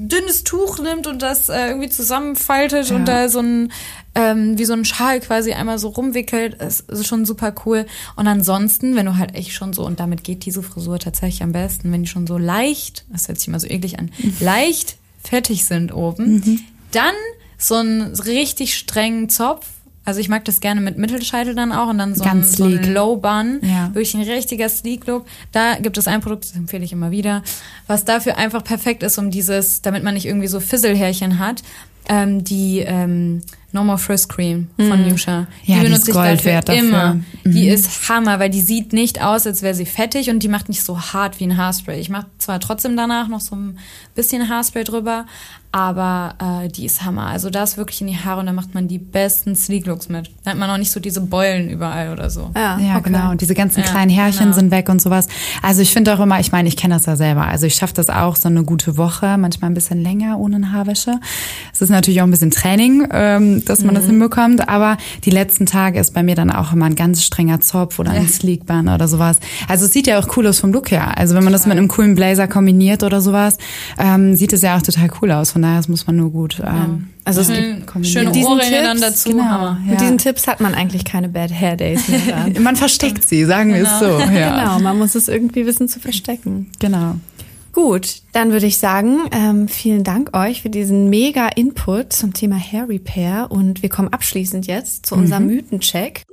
dünnes 0.00 0.44
Tuch 0.44 0.78
nimmt 0.78 1.06
und 1.06 1.20
das 1.20 1.50
äh, 1.50 1.68
irgendwie 1.68 1.90
zusammenfaltet 1.90 2.90
und 2.90 3.04
da 3.04 3.28
so 3.28 3.40
ein, 3.40 3.70
ähm, 4.14 4.58
wie 4.58 4.64
so 4.64 4.72
ein 4.72 4.86
Schal 4.86 5.20
quasi 5.20 5.52
einmal 5.52 5.78
so 5.78 5.88
rumwickelt, 5.88 6.54
ist, 6.54 6.88
ist 6.90 7.06
schon 7.06 7.26
super 7.26 7.54
cool. 7.66 7.84
Und 8.16 8.26
ansonsten, 8.26 8.96
wenn 8.96 9.04
du 9.06 9.18
halt 9.18 9.34
echt 9.34 9.52
schon 9.52 9.74
so, 9.74 9.84
und 9.84 10.00
damit 10.00 10.24
geht 10.24 10.46
diese 10.46 10.62
Frisur 10.62 10.98
tatsächlich 10.98 11.42
am 11.42 11.52
besten, 11.52 11.92
wenn 11.92 12.02
die 12.02 12.08
schon 12.08 12.26
so 12.26 12.38
leicht, 12.38 13.04
das 13.10 13.28
hört 13.28 13.38
sich 13.38 13.48
immer 13.48 13.60
so 13.60 13.66
eklig 13.66 13.98
an, 13.98 14.10
leicht 14.40 14.96
fertig 15.22 15.66
sind 15.66 15.92
oben, 15.92 16.64
dann 16.92 17.14
so 17.58 17.74
einen 17.74 18.14
richtig 18.14 18.76
strengen 18.76 19.28
Zopf. 19.28 19.66
Also 20.10 20.18
ich 20.18 20.28
mag 20.28 20.44
das 20.44 20.58
gerne 20.60 20.80
mit 20.80 20.98
Mittelscheitel 20.98 21.54
dann 21.54 21.70
auch 21.70 21.86
und 21.86 21.98
dann 21.98 22.16
so, 22.16 22.24
ein, 22.24 22.30
Ganz 22.30 22.56
so 22.56 22.64
ein 22.64 22.82
sleek. 22.82 22.92
Low 22.92 23.14
Bun. 23.14 23.60
Ja. 23.62 23.94
Wirklich 23.94 24.12
ein 24.14 24.22
richtiger 24.22 24.68
Sleek 24.68 25.06
Look. 25.06 25.24
Da 25.52 25.76
gibt 25.76 25.96
es 25.98 26.08
ein 26.08 26.20
Produkt, 26.20 26.46
das 26.46 26.56
empfehle 26.56 26.82
ich 26.82 26.92
immer 26.92 27.12
wieder, 27.12 27.44
was 27.86 28.04
dafür 28.04 28.36
einfach 28.36 28.64
perfekt 28.64 29.04
ist, 29.04 29.18
um 29.18 29.30
dieses, 29.30 29.82
damit 29.82 30.02
man 30.02 30.14
nicht 30.14 30.26
irgendwie 30.26 30.48
so 30.48 30.58
Fisselhärchen 30.58 31.38
hat. 31.38 31.62
Ähm, 32.08 32.42
die 32.42 32.80
ähm, 32.80 33.42
No 33.70 33.84
More 33.84 33.98
Frizz 33.98 34.26
Cream 34.26 34.68
von 34.76 35.08
Nusha. 35.08 35.42
Mhm. 35.42 35.46
Ja, 35.64 35.84
die 35.84 35.92
ist 35.92 36.10
Gold 36.10 36.44
wert 36.44 36.68
dafür. 36.68 36.82
immer. 36.82 37.14
Mhm. 37.44 37.52
Die 37.52 37.68
ist 37.68 38.08
Hammer, 38.08 38.40
weil 38.40 38.50
die 38.50 38.62
sieht 38.62 38.92
nicht 38.92 39.22
aus, 39.22 39.46
als 39.46 39.62
wäre 39.62 39.74
sie 39.74 39.86
fettig 39.86 40.28
und 40.28 40.42
die 40.42 40.48
macht 40.48 40.68
nicht 40.68 40.82
so 40.82 41.00
hart 41.00 41.38
wie 41.38 41.44
ein 41.44 41.56
Haarspray. 41.56 42.00
Ich 42.00 42.08
mache 42.08 42.26
zwar 42.38 42.58
trotzdem 42.58 42.96
danach 42.96 43.28
noch 43.28 43.40
so 43.40 43.54
ein 43.54 43.78
bisschen 44.16 44.48
Haarspray 44.48 44.82
drüber, 44.82 45.26
aber 45.72 46.34
äh, 46.64 46.68
die 46.68 46.84
ist 46.84 47.02
Hammer. 47.04 47.26
Also 47.26 47.48
da 47.48 47.62
ist 47.62 47.76
wirklich 47.76 48.00
in 48.00 48.08
die 48.08 48.16
Haare 48.16 48.40
und 48.40 48.46
da 48.46 48.52
macht 48.52 48.74
man 48.74 48.88
die 48.88 48.98
besten 48.98 49.54
Sleek 49.54 49.86
Looks 49.86 50.08
mit. 50.08 50.30
Da 50.44 50.50
hat 50.50 50.58
man 50.58 50.68
auch 50.68 50.76
nicht 50.78 50.90
so 50.90 50.98
diese 50.98 51.20
Beulen 51.20 51.70
überall 51.70 52.12
oder 52.12 52.28
so. 52.28 52.50
Ja, 52.56 52.78
Ja, 52.78 52.94
okay. 52.94 53.02
genau. 53.04 53.30
Und 53.30 53.40
diese 53.40 53.54
ganzen 53.54 53.80
Ja, 53.80 53.86
kleinen 53.86 54.10
Härchen 54.10 54.46
genau. 54.46 54.54
sind 54.56 54.70
weg 54.72 54.88
und 54.88 55.00
sowas. 55.00 55.28
Also 55.62 55.80
ich 55.82 55.92
finde 55.92 56.12
auch 56.14 56.20
immer, 56.20 56.40
ich 56.40 56.50
meine, 56.50 56.68
ich 56.68 56.76
kenne 56.76 56.94
das 56.94 57.06
ja 57.06 57.14
selber. 57.14 57.46
Also 57.46 57.66
ich 57.66 57.74
schaffe 57.76 57.94
das 57.94 58.10
auch 58.10 58.34
so 58.36 58.48
eine 58.48 58.64
gute 58.64 58.96
Woche, 58.96 59.36
manchmal 59.38 59.70
ein 59.70 59.74
bisschen 59.74 60.02
länger 60.02 60.38
ohne 60.38 60.56
eine 60.56 60.72
Haarwäsche. 60.72 61.20
Es 61.72 61.80
ist 61.80 61.90
natürlich 61.90 62.20
auch 62.20 62.26
ein 62.26 62.30
bisschen 62.32 62.50
Training, 62.50 63.06
ähm, 63.12 63.64
dass 63.64 63.84
man 63.84 63.94
das 63.94 64.04
Mhm. 64.04 64.10
hinbekommt. 64.10 64.68
Aber 64.68 64.96
die 65.24 65.30
letzten 65.30 65.66
Tage 65.66 66.00
ist 66.00 66.14
bei 66.14 66.22
mir 66.24 66.34
dann 66.34 66.50
auch 66.50 66.72
immer 66.72 66.86
ein 66.86 66.96
ganz 66.96 67.22
strenger 67.22 67.60
Zopf 67.60 67.98
oder 68.00 68.10
ein 68.10 68.26
Sleekband 68.28 68.88
oder 68.88 69.06
sowas. 69.06 69.36
Also 69.68 69.84
es 69.86 69.92
sieht 69.92 70.08
ja 70.08 70.18
auch 70.18 70.36
cool 70.36 70.46
aus 70.48 70.58
vom 70.58 70.72
Look 70.72 70.90
her. 70.90 71.16
Also 71.16 71.36
wenn 71.36 71.44
man 71.44 71.52
das 71.52 71.66
mit 71.66 71.76
einem 71.76 71.86
coolen 71.88 72.16
Blazer 72.16 72.48
kombiniert 72.48 73.02
oder 73.04 73.20
sowas, 73.20 73.56
ähm, 73.98 74.34
sieht 74.34 74.52
es 74.52 74.62
ja 74.62 74.76
auch 74.76 74.82
total 74.82 75.08
cool 75.22 75.30
aus. 75.30 75.52
Von 75.52 75.59
daher 75.62 75.76
das 75.78 75.88
muss 75.88 76.06
man 76.06 76.16
nur 76.16 76.30
gut. 76.30 76.60
Ähm, 76.64 77.08
Also 77.24 77.40
es 77.40 77.48
ja, 77.48 77.54
gibt 77.54 77.90
Schön, 77.92 78.04
schöne 78.04 78.32
diesen 78.32 78.52
Ohrringe 78.52 78.82
dann 78.82 78.98
Tipps, 78.98 79.22
dazu. 79.22 79.30
Genau. 79.30 79.44
Hammer. 79.44 79.80
Mit 79.86 80.00
diesen 80.00 80.18
Tipps 80.18 80.46
hat 80.46 80.60
man 80.60 80.74
eigentlich 80.74 81.04
keine 81.04 81.28
Bad 81.28 81.52
Hair 81.52 81.76
Days 81.76 82.08
mehr. 82.08 82.46
Man 82.60 82.76
versteckt 82.76 83.28
sie, 83.28 83.44
sagen 83.44 83.72
wir 83.74 83.82
es 83.82 83.98
so. 83.98 84.06
Ja. 84.18 84.50
Genau, 84.50 84.78
man 84.80 84.98
muss 84.98 85.14
es 85.14 85.28
irgendwie 85.28 85.66
wissen 85.66 85.88
zu 85.88 86.00
verstecken. 86.00 86.70
genau. 86.78 87.16
Gut, 87.72 88.22
dann 88.32 88.50
würde 88.50 88.66
ich 88.66 88.78
sagen, 88.78 89.18
ähm, 89.30 89.68
vielen 89.68 90.02
Dank 90.02 90.36
euch 90.36 90.62
für 90.62 90.70
diesen 90.70 91.08
mega 91.08 91.46
Input 91.46 92.12
zum 92.12 92.32
Thema 92.32 92.56
Hair 92.56 92.88
Repair 92.88 93.46
und 93.50 93.82
wir 93.82 93.88
kommen 93.88 94.08
abschließend 94.08 94.66
jetzt 94.66 95.06
zu 95.06 95.14
unserem 95.14 95.46
Mythencheck. 95.46 96.24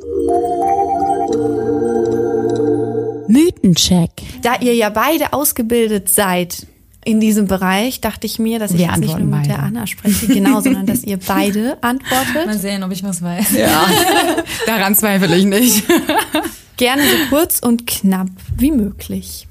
Mythencheck. 3.27 4.09
Da 4.41 4.55
ihr 4.61 4.73
ja 4.73 4.89
beide 4.89 5.33
ausgebildet 5.33 6.09
seid 6.09 6.65
in 7.07 7.21
diesem 7.21 7.47
Bereich, 7.47 8.01
dachte 8.01 8.27
ich 8.27 8.37
mir, 8.37 8.59
dass 8.59 8.71
ich 8.71 8.79
Wir 8.79 8.87
jetzt 8.87 8.97
nicht 8.99 9.17
nur 9.17 9.37
mit 9.37 9.45
der. 9.47 9.59
Anna 9.59 9.87
spreche, 9.87 10.27
genau, 10.27 10.59
sondern 10.59 10.85
dass 10.85 11.05
ihr 11.05 11.17
beide 11.25 11.81
antwortet. 11.81 12.45
Mal 12.45 12.59
sehen, 12.59 12.83
ob 12.83 12.91
ich 12.91 13.01
was 13.01 13.21
weiß. 13.21 13.53
Ja, 13.53 13.85
daran 14.65 14.93
zweifle 14.93 15.33
ich 15.37 15.45
nicht. 15.45 15.85
Gerne 16.77 17.03
so 17.03 17.29
kurz 17.29 17.59
und 17.59 17.87
knapp 17.87 18.27
wie 18.57 18.71
möglich. 18.71 19.47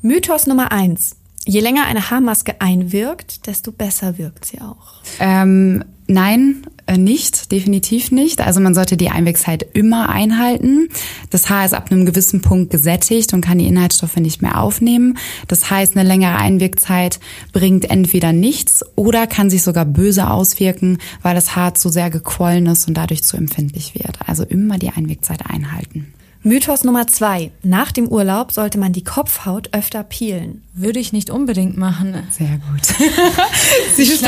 Mythos 0.00 0.46
Nummer 0.46 0.72
eins. 0.72 1.16
Je 1.44 1.60
länger 1.60 1.84
eine 1.84 2.10
Haarmaske 2.10 2.58
einwirkt, 2.58 3.46
desto 3.46 3.70
besser 3.70 4.16
wirkt 4.16 4.46
sie 4.46 4.62
auch. 4.62 5.02
Ähm, 5.20 5.84
nein, 6.06 6.66
nicht, 6.92 7.50
definitiv 7.50 8.10
nicht. 8.10 8.40
Also 8.40 8.60
man 8.60 8.74
sollte 8.74 8.96
die 8.96 9.10
Einwegzeit 9.10 9.66
immer 9.72 10.08
einhalten. 10.08 10.88
Das 11.30 11.48
Haar 11.50 11.64
ist 11.64 11.74
ab 11.74 11.90
einem 11.90 12.06
gewissen 12.06 12.40
Punkt 12.40 12.70
gesättigt 12.70 13.32
und 13.32 13.40
kann 13.40 13.58
die 13.58 13.66
Inhaltsstoffe 13.66 14.16
nicht 14.16 14.42
mehr 14.42 14.60
aufnehmen. 14.60 15.18
Das 15.48 15.70
heißt, 15.70 15.96
eine 15.96 16.06
längere 16.06 16.36
Einwegzeit 16.36 17.20
bringt 17.52 17.90
entweder 17.90 18.32
nichts 18.32 18.84
oder 18.96 19.26
kann 19.26 19.50
sich 19.50 19.62
sogar 19.62 19.84
böse 19.84 20.30
auswirken, 20.30 20.98
weil 21.22 21.34
das 21.34 21.56
Haar 21.56 21.74
zu 21.74 21.88
sehr 21.88 22.10
gequollen 22.10 22.66
ist 22.66 22.86
und 22.86 22.94
dadurch 22.94 23.24
zu 23.24 23.36
empfindlich 23.36 23.94
wird. 23.94 24.18
Also 24.26 24.44
immer 24.44 24.78
die 24.78 24.90
Einwegzeit 24.90 25.40
einhalten. 25.46 26.13
Mythos 26.46 26.84
Nummer 26.84 27.06
zwei. 27.06 27.52
Nach 27.62 27.90
dem 27.90 28.06
Urlaub 28.06 28.52
sollte 28.52 28.78
man 28.78 28.92
die 28.92 29.02
Kopfhaut 29.02 29.70
öfter 29.72 30.02
peelen. 30.02 30.60
Würde 30.74 30.98
ich 30.98 31.12
nicht 31.12 31.30
unbedingt 31.30 31.78
machen. 31.78 32.14
Sehr 32.30 32.58
gut. 32.68 32.84
Sie 33.96 34.04
die 34.04 34.18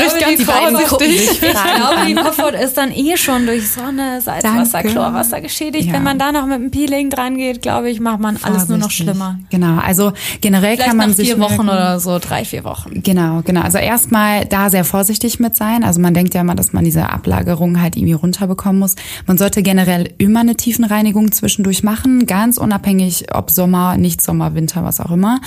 gucken 0.85 1.07
sich 1.07 1.29
sich 1.29 1.43
Ich 1.43 1.51
glaube, 1.51 2.05
die 2.07 2.15
Kopfhaut 2.15 2.53
ist 2.53 2.77
dann 2.77 2.91
eh 2.91 3.17
schon 3.17 3.45
durch 3.45 3.69
Sonne, 3.69 4.21
Salzwasser, 4.21 4.77
Danke. 4.77 4.89
Chlorwasser 4.93 5.41
geschädigt. 5.41 5.87
Ja. 5.87 5.93
Wenn 5.93 6.03
man 6.03 6.17
da 6.17 6.31
noch 6.31 6.47
mit 6.47 6.59
dem 6.59 6.71
Peeling 6.71 7.09
dran 7.09 7.37
geht, 7.37 7.61
glaube 7.61 7.89
ich, 7.91 7.99
macht 7.99 8.19
man 8.19 8.37
alles 8.41 8.67
nur 8.69 8.77
noch 8.77 8.85
Vorsichtig. 8.85 9.05
schlimmer. 9.09 9.37
Genau, 9.51 9.77
also 9.77 10.13
generell 10.41 10.75
Vielleicht 10.75 10.89
kann 10.89 10.97
man 10.97 11.09
nach 11.09 11.17
sich 11.17 11.27
vier 11.27 11.39
Wochen 11.39 11.61
oder 11.69 11.99
so, 11.99 12.17
drei, 12.17 12.45
vier 12.45 12.63
Wochen. 12.63 13.03
Genau, 13.03 13.41
genau. 13.43 13.61
Also 13.61 13.77
erstmal 13.77 14.45
da 14.45 14.69
sehr 14.69 14.85
vorsichtig 14.85 15.39
mit 15.39 15.55
sein. 15.55 15.83
Also 15.83 15.99
man 15.99 16.13
denkt 16.13 16.33
ja 16.33 16.41
immer, 16.41 16.55
dass 16.55 16.71
man 16.71 16.85
diese 16.85 17.09
Ablagerung 17.09 17.81
halt 17.81 17.97
irgendwie 17.97 18.13
runterbekommen 18.13 18.79
muss. 18.79 18.95
Man 19.25 19.37
sollte 19.37 19.61
generell 19.61 20.13
immer 20.17 20.39
eine 20.39 20.55
Tiefenreinigung 20.55 21.31
zwischendurch 21.33 21.83
machen, 21.83 22.06
ganz 22.25 22.57
unabhängig 22.57 23.25
ob 23.33 23.51
Sommer, 23.51 23.97
nicht 23.97 24.21
Sommer, 24.21 24.55
Winter, 24.55 24.83
was 24.83 24.99
auch 24.99 25.11
immer. 25.11 25.39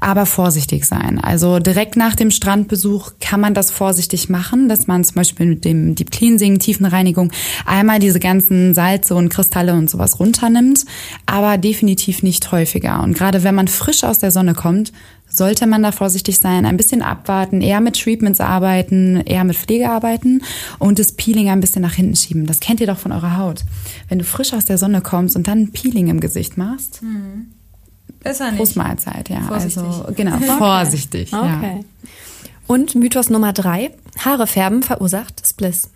Aber 0.00 0.26
vorsichtig 0.26 0.84
sein. 0.84 1.18
Also 1.18 1.58
direkt 1.58 1.96
nach 1.96 2.14
dem 2.14 2.30
Strandbesuch 2.30 3.12
kann 3.20 3.40
man 3.40 3.54
das 3.54 3.70
vorsichtig 3.70 4.28
machen, 4.28 4.68
dass 4.68 4.86
man 4.86 5.04
zum 5.04 5.16
Beispiel 5.16 5.46
mit 5.46 5.64
dem 5.64 5.94
Deep 5.94 6.10
Cleansing, 6.10 6.58
Tiefenreinigung 6.58 7.32
einmal 7.66 7.98
diese 7.98 8.20
ganzen 8.20 8.74
Salze 8.74 9.14
und 9.14 9.28
Kristalle 9.28 9.74
und 9.74 9.88
sowas 9.88 10.20
runternimmt, 10.20 10.84
aber 11.26 11.58
definitiv 11.58 12.22
nicht 12.22 12.50
häufiger. 12.52 13.02
Und 13.02 13.14
gerade 13.14 13.44
wenn 13.44 13.54
man 13.54 13.68
frisch 13.68 14.04
aus 14.04 14.18
der 14.18 14.30
Sonne 14.30 14.54
kommt, 14.54 14.92
sollte 15.28 15.66
man 15.66 15.82
da 15.82 15.92
vorsichtig 15.92 16.38
sein, 16.38 16.66
ein 16.66 16.76
bisschen 16.76 17.02
abwarten, 17.02 17.60
eher 17.60 17.80
mit 17.80 18.00
Treatments 18.00 18.40
arbeiten, 18.40 19.20
eher 19.20 19.44
mit 19.44 19.56
Pflege 19.56 19.90
arbeiten 19.90 20.42
und 20.78 20.98
das 20.98 21.12
Peeling 21.12 21.48
ein 21.48 21.60
bisschen 21.60 21.82
nach 21.82 21.94
hinten 21.94 22.16
schieben. 22.16 22.46
Das 22.46 22.60
kennt 22.60 22.80
ihr 22.80 22.86
doch 22.86 22.98
von 22.98 23.12
eurer 23.12 23.36
Haut. 23.36 23.64
Wenn 24.08 24.18
du 24.18 24.24
frisch 24.24 24.52
aus 24.52 24.64
der 24.64 24.78
Sonne 24.78 25.00
kommst 25.00 25.36
und 25.36 25.46
dann 25.48 25.62
ein 25.62 25.72
Peeling 25.72 26.08
im 26.08 26.20
Gesicht 26.20 26.56
machst, 26.56 27.02
Besser 28.20 28.50
Großmahlzeit, 28.52 29.28
ja. 29.28 29.42
Vorsichtig. 29.42 29.82
Also 29.82 30.12
genau, 30.14 30.38
vorsichtig. 30.58 31.30
Ja. 31.30 31.58
Okay. 31.58 31.84
Und 32.66 32.94
Mythos 32.94 33.30
Nummer 33.30 33.52
drei. 33.52 33.90
Haare 34.18 34.46
färben 34.46 34.82
verursacht 34.82 35.46
Spliss. 35.46 35.90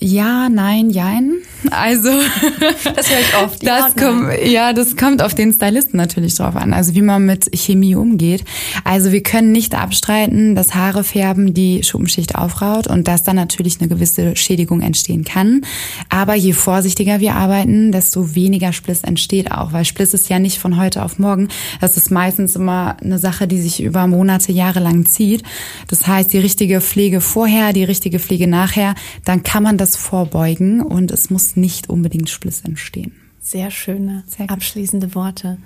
Ja, 0.00 0.48
nein, 0.48 0.90
jein. 0.90 1.34
Also 1.70 2.10
Das 2.96 3.10
höre 3.10 3.20
ich 3.20 3.36
oft. 3.36 3.62
Ja 3.62 3.88
Das 3.88 3.96
kommt, 3.96 4.28
ja, 4.44 4.72
das 4.72 4.96
kommt 4.96 5.22
auf 5.22 5.34
den 5.34 5.52
Stylisten 5.52 5.96
natürlich 5.96 6.34
drauf 6.34 6.56
an. 6.56 6.72
Also 6.72 6.94
wie 6.94 7.02
man 7.02 7.24
mit 7.24 7.48
Chemie 7.54 7.94
umgeht. 7.94 8.44
Also 8.82 9.12
wir 9.12 9.22
können 9.22 9.52
nicht 9.52 9.74
abstreiten, 9.74 10.54
dass 10.54 10.74
Haare 10.74 11.04
färben 11.04 11.54
die 11.54 11.82
Schuppenschicht 11.84 12.34
aufraut 12.34 12.86
und 12.88 13.06
dass 13.06 13.22
dann 13.22 13.36
natürlich 13.36 13.80
eine 13.80 13.88
gewisse 13.88 14.36
Schädigung 14.36 14.82
entstehen 14.82 15.24
kann. 15.24 15.62
Aber 16.08 16.34
je 16.34 16.52
vorsichtiger 16.52 17.20
wir 17.20 17.34
arbeiten, 17.34 17.92
desto 17.92 18.34
weniger 18.34 18.72
Spliss 18.72 19.04
entsteht 19.04 19.52
auch, 19.52 19.72
weil 19.72 19.84
Spliss 19.84 20.12
ist 20.12 20.28
ja 20.28 20.38
nicht 20.38 20.58
von 20.58 20.78
heute 20.78 21.02
auf 21.02 21.18
morgen. 21.18 21.48
Das 21.80 21.96
ist 21.96 22.10
meistens 22.10 22.56
immer 22.56 22.96
eine 23.00 23.18
Sache, 23.18 23.46
die 23.46 23.60
sich 23.60 23.82
über 23.82 24.06
Monate, 24.06 24.52
Jahre 24.52 24.80
lang 24.80 25.06
zieht. 25.06 25.44
Das 25.88 26.06
heißt, 26.06 26.32
die 26.32 26.38
richtige 26.38 26.80
Pflege 26.80 27.20
vorher, 27.20 27.72
die 27.72 27.84
richtige 27.84 28.18
Pflege 28.18 28.48
nachher, 28.48 28.94
dann 29.24 29.42
kann 29.42 29.62
man 29.62 29.78
das 29.78 29.83
vorbeugen 29.96 30.80
und 30.80 31.10
es 31.10 31.30
muss 31.30 31.56
nicht 31.56 31.90
unbedingt 31.90 32.30
Spliss 32.30 32.62
entstehen. 32.62 33.12
Sehr 33.40 33.70
schöne, 33.70 34.24
Sehr 34.26 34.50
abschließende 34.50 35.14
Worte. 35.14 35.58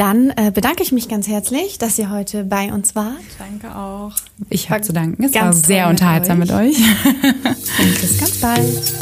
Dann 0.00 0.30
äh, 0.30 0.50
bedanke 0.50 0.82
ich 0.82 0.92
mich 0.92 1.08
ganz 1.08 1.28
herzlich, 1.28 1.76
dass 1.76 1.98
ihr 1.98 2.08
heute 2.08 2.44
bei 2.44 2.72
uns 2.72 2.96
wart. 2.96 3.20
Danke 3.38 3.76
auch. 3.76 4.12
Ich 4.48 4.70
habe 4.70 4.80
zu 4.80 4.94
danken. 4.94 5.22
Es 5.22 5.34
war 5.34 5.52
sehr 5.52 5.82
toll 5.82 5.92
mit 5.92 6.00
unterhaltsam 6.00 6.38
mit 6.38 6.50
euch. 6.50 6.78
Und 7.14 8.00
bis 8.00 8.18
ganz 8.18 8.38
bald. 8.38 8.94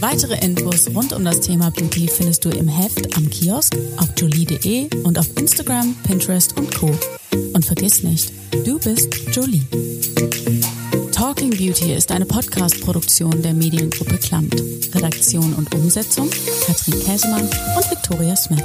Weitere 0.00 0.38
Infos 0.44 0.90
rund 0.94 1.14
um 1.14 1.24
das 1.24 1.40
Thema 1.40 1.70
Beauty 1.70 2.06
findest 2.08 2.44
du 2.44 2.50
im 2.50 2.68
Heft 2.68 3.16
am 3.16 3.30
Kiosk, 3.30 3.74
auf 3.96 4.08
jolie.de 4.14 4.90
und 5.04 5.18
auf 5.18 5.26
Instagram, 5.38 5.94
Pinterest 6.06 6.54
und 6.58 6.74
Co. 6.74 6.94
Und 7.54 7.64
vergiss 7.64 8.02
nicht, 8.02 8.30
du 8.66 8.78
bist 8.78 9.08
Jolie. 9.32 9.62
Talking 11.12 11.48
Beauty 11.48 11.94
ist 11.94 12.12
eine 12.12 12.26
Podcast-Produktion 12.26 13.40
der 13.40 13.54
Mediengruppe 13.54 14.18
Klamt. 14.18 14.62
Redaktion 14.94 15.54
und 15.54 15.74
Umsetzung 15.74 16.28
Katrin 16.66 17.02
Käsemann 17.02 17.48
und 17.74 17.90
Victoria 17.90 18.36
Smith. 18.36 18.62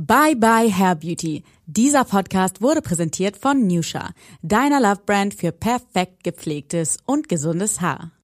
Bye 0.00 0.36
bye 0.36 0.70
Hair 0.70 0.94
Beauty. 0.94 1.42
Dieser 1.66 2.04
Podcast 2.04 2.62
wurde 2.62 2.82
präsentiert 2.82 3.36
von 3.36 3.66
Nusha, 3.66 4.10
deiner 4.42 4.78
Love 4.78 5.00
Brand 5.04 5.34
für 5.34 5.50
perfekt 5.50 6.22
gepflegtes 6.22 6.98
und 7.04 7.28
gesundes 7.28 7.80
Haar. 7.80 8.12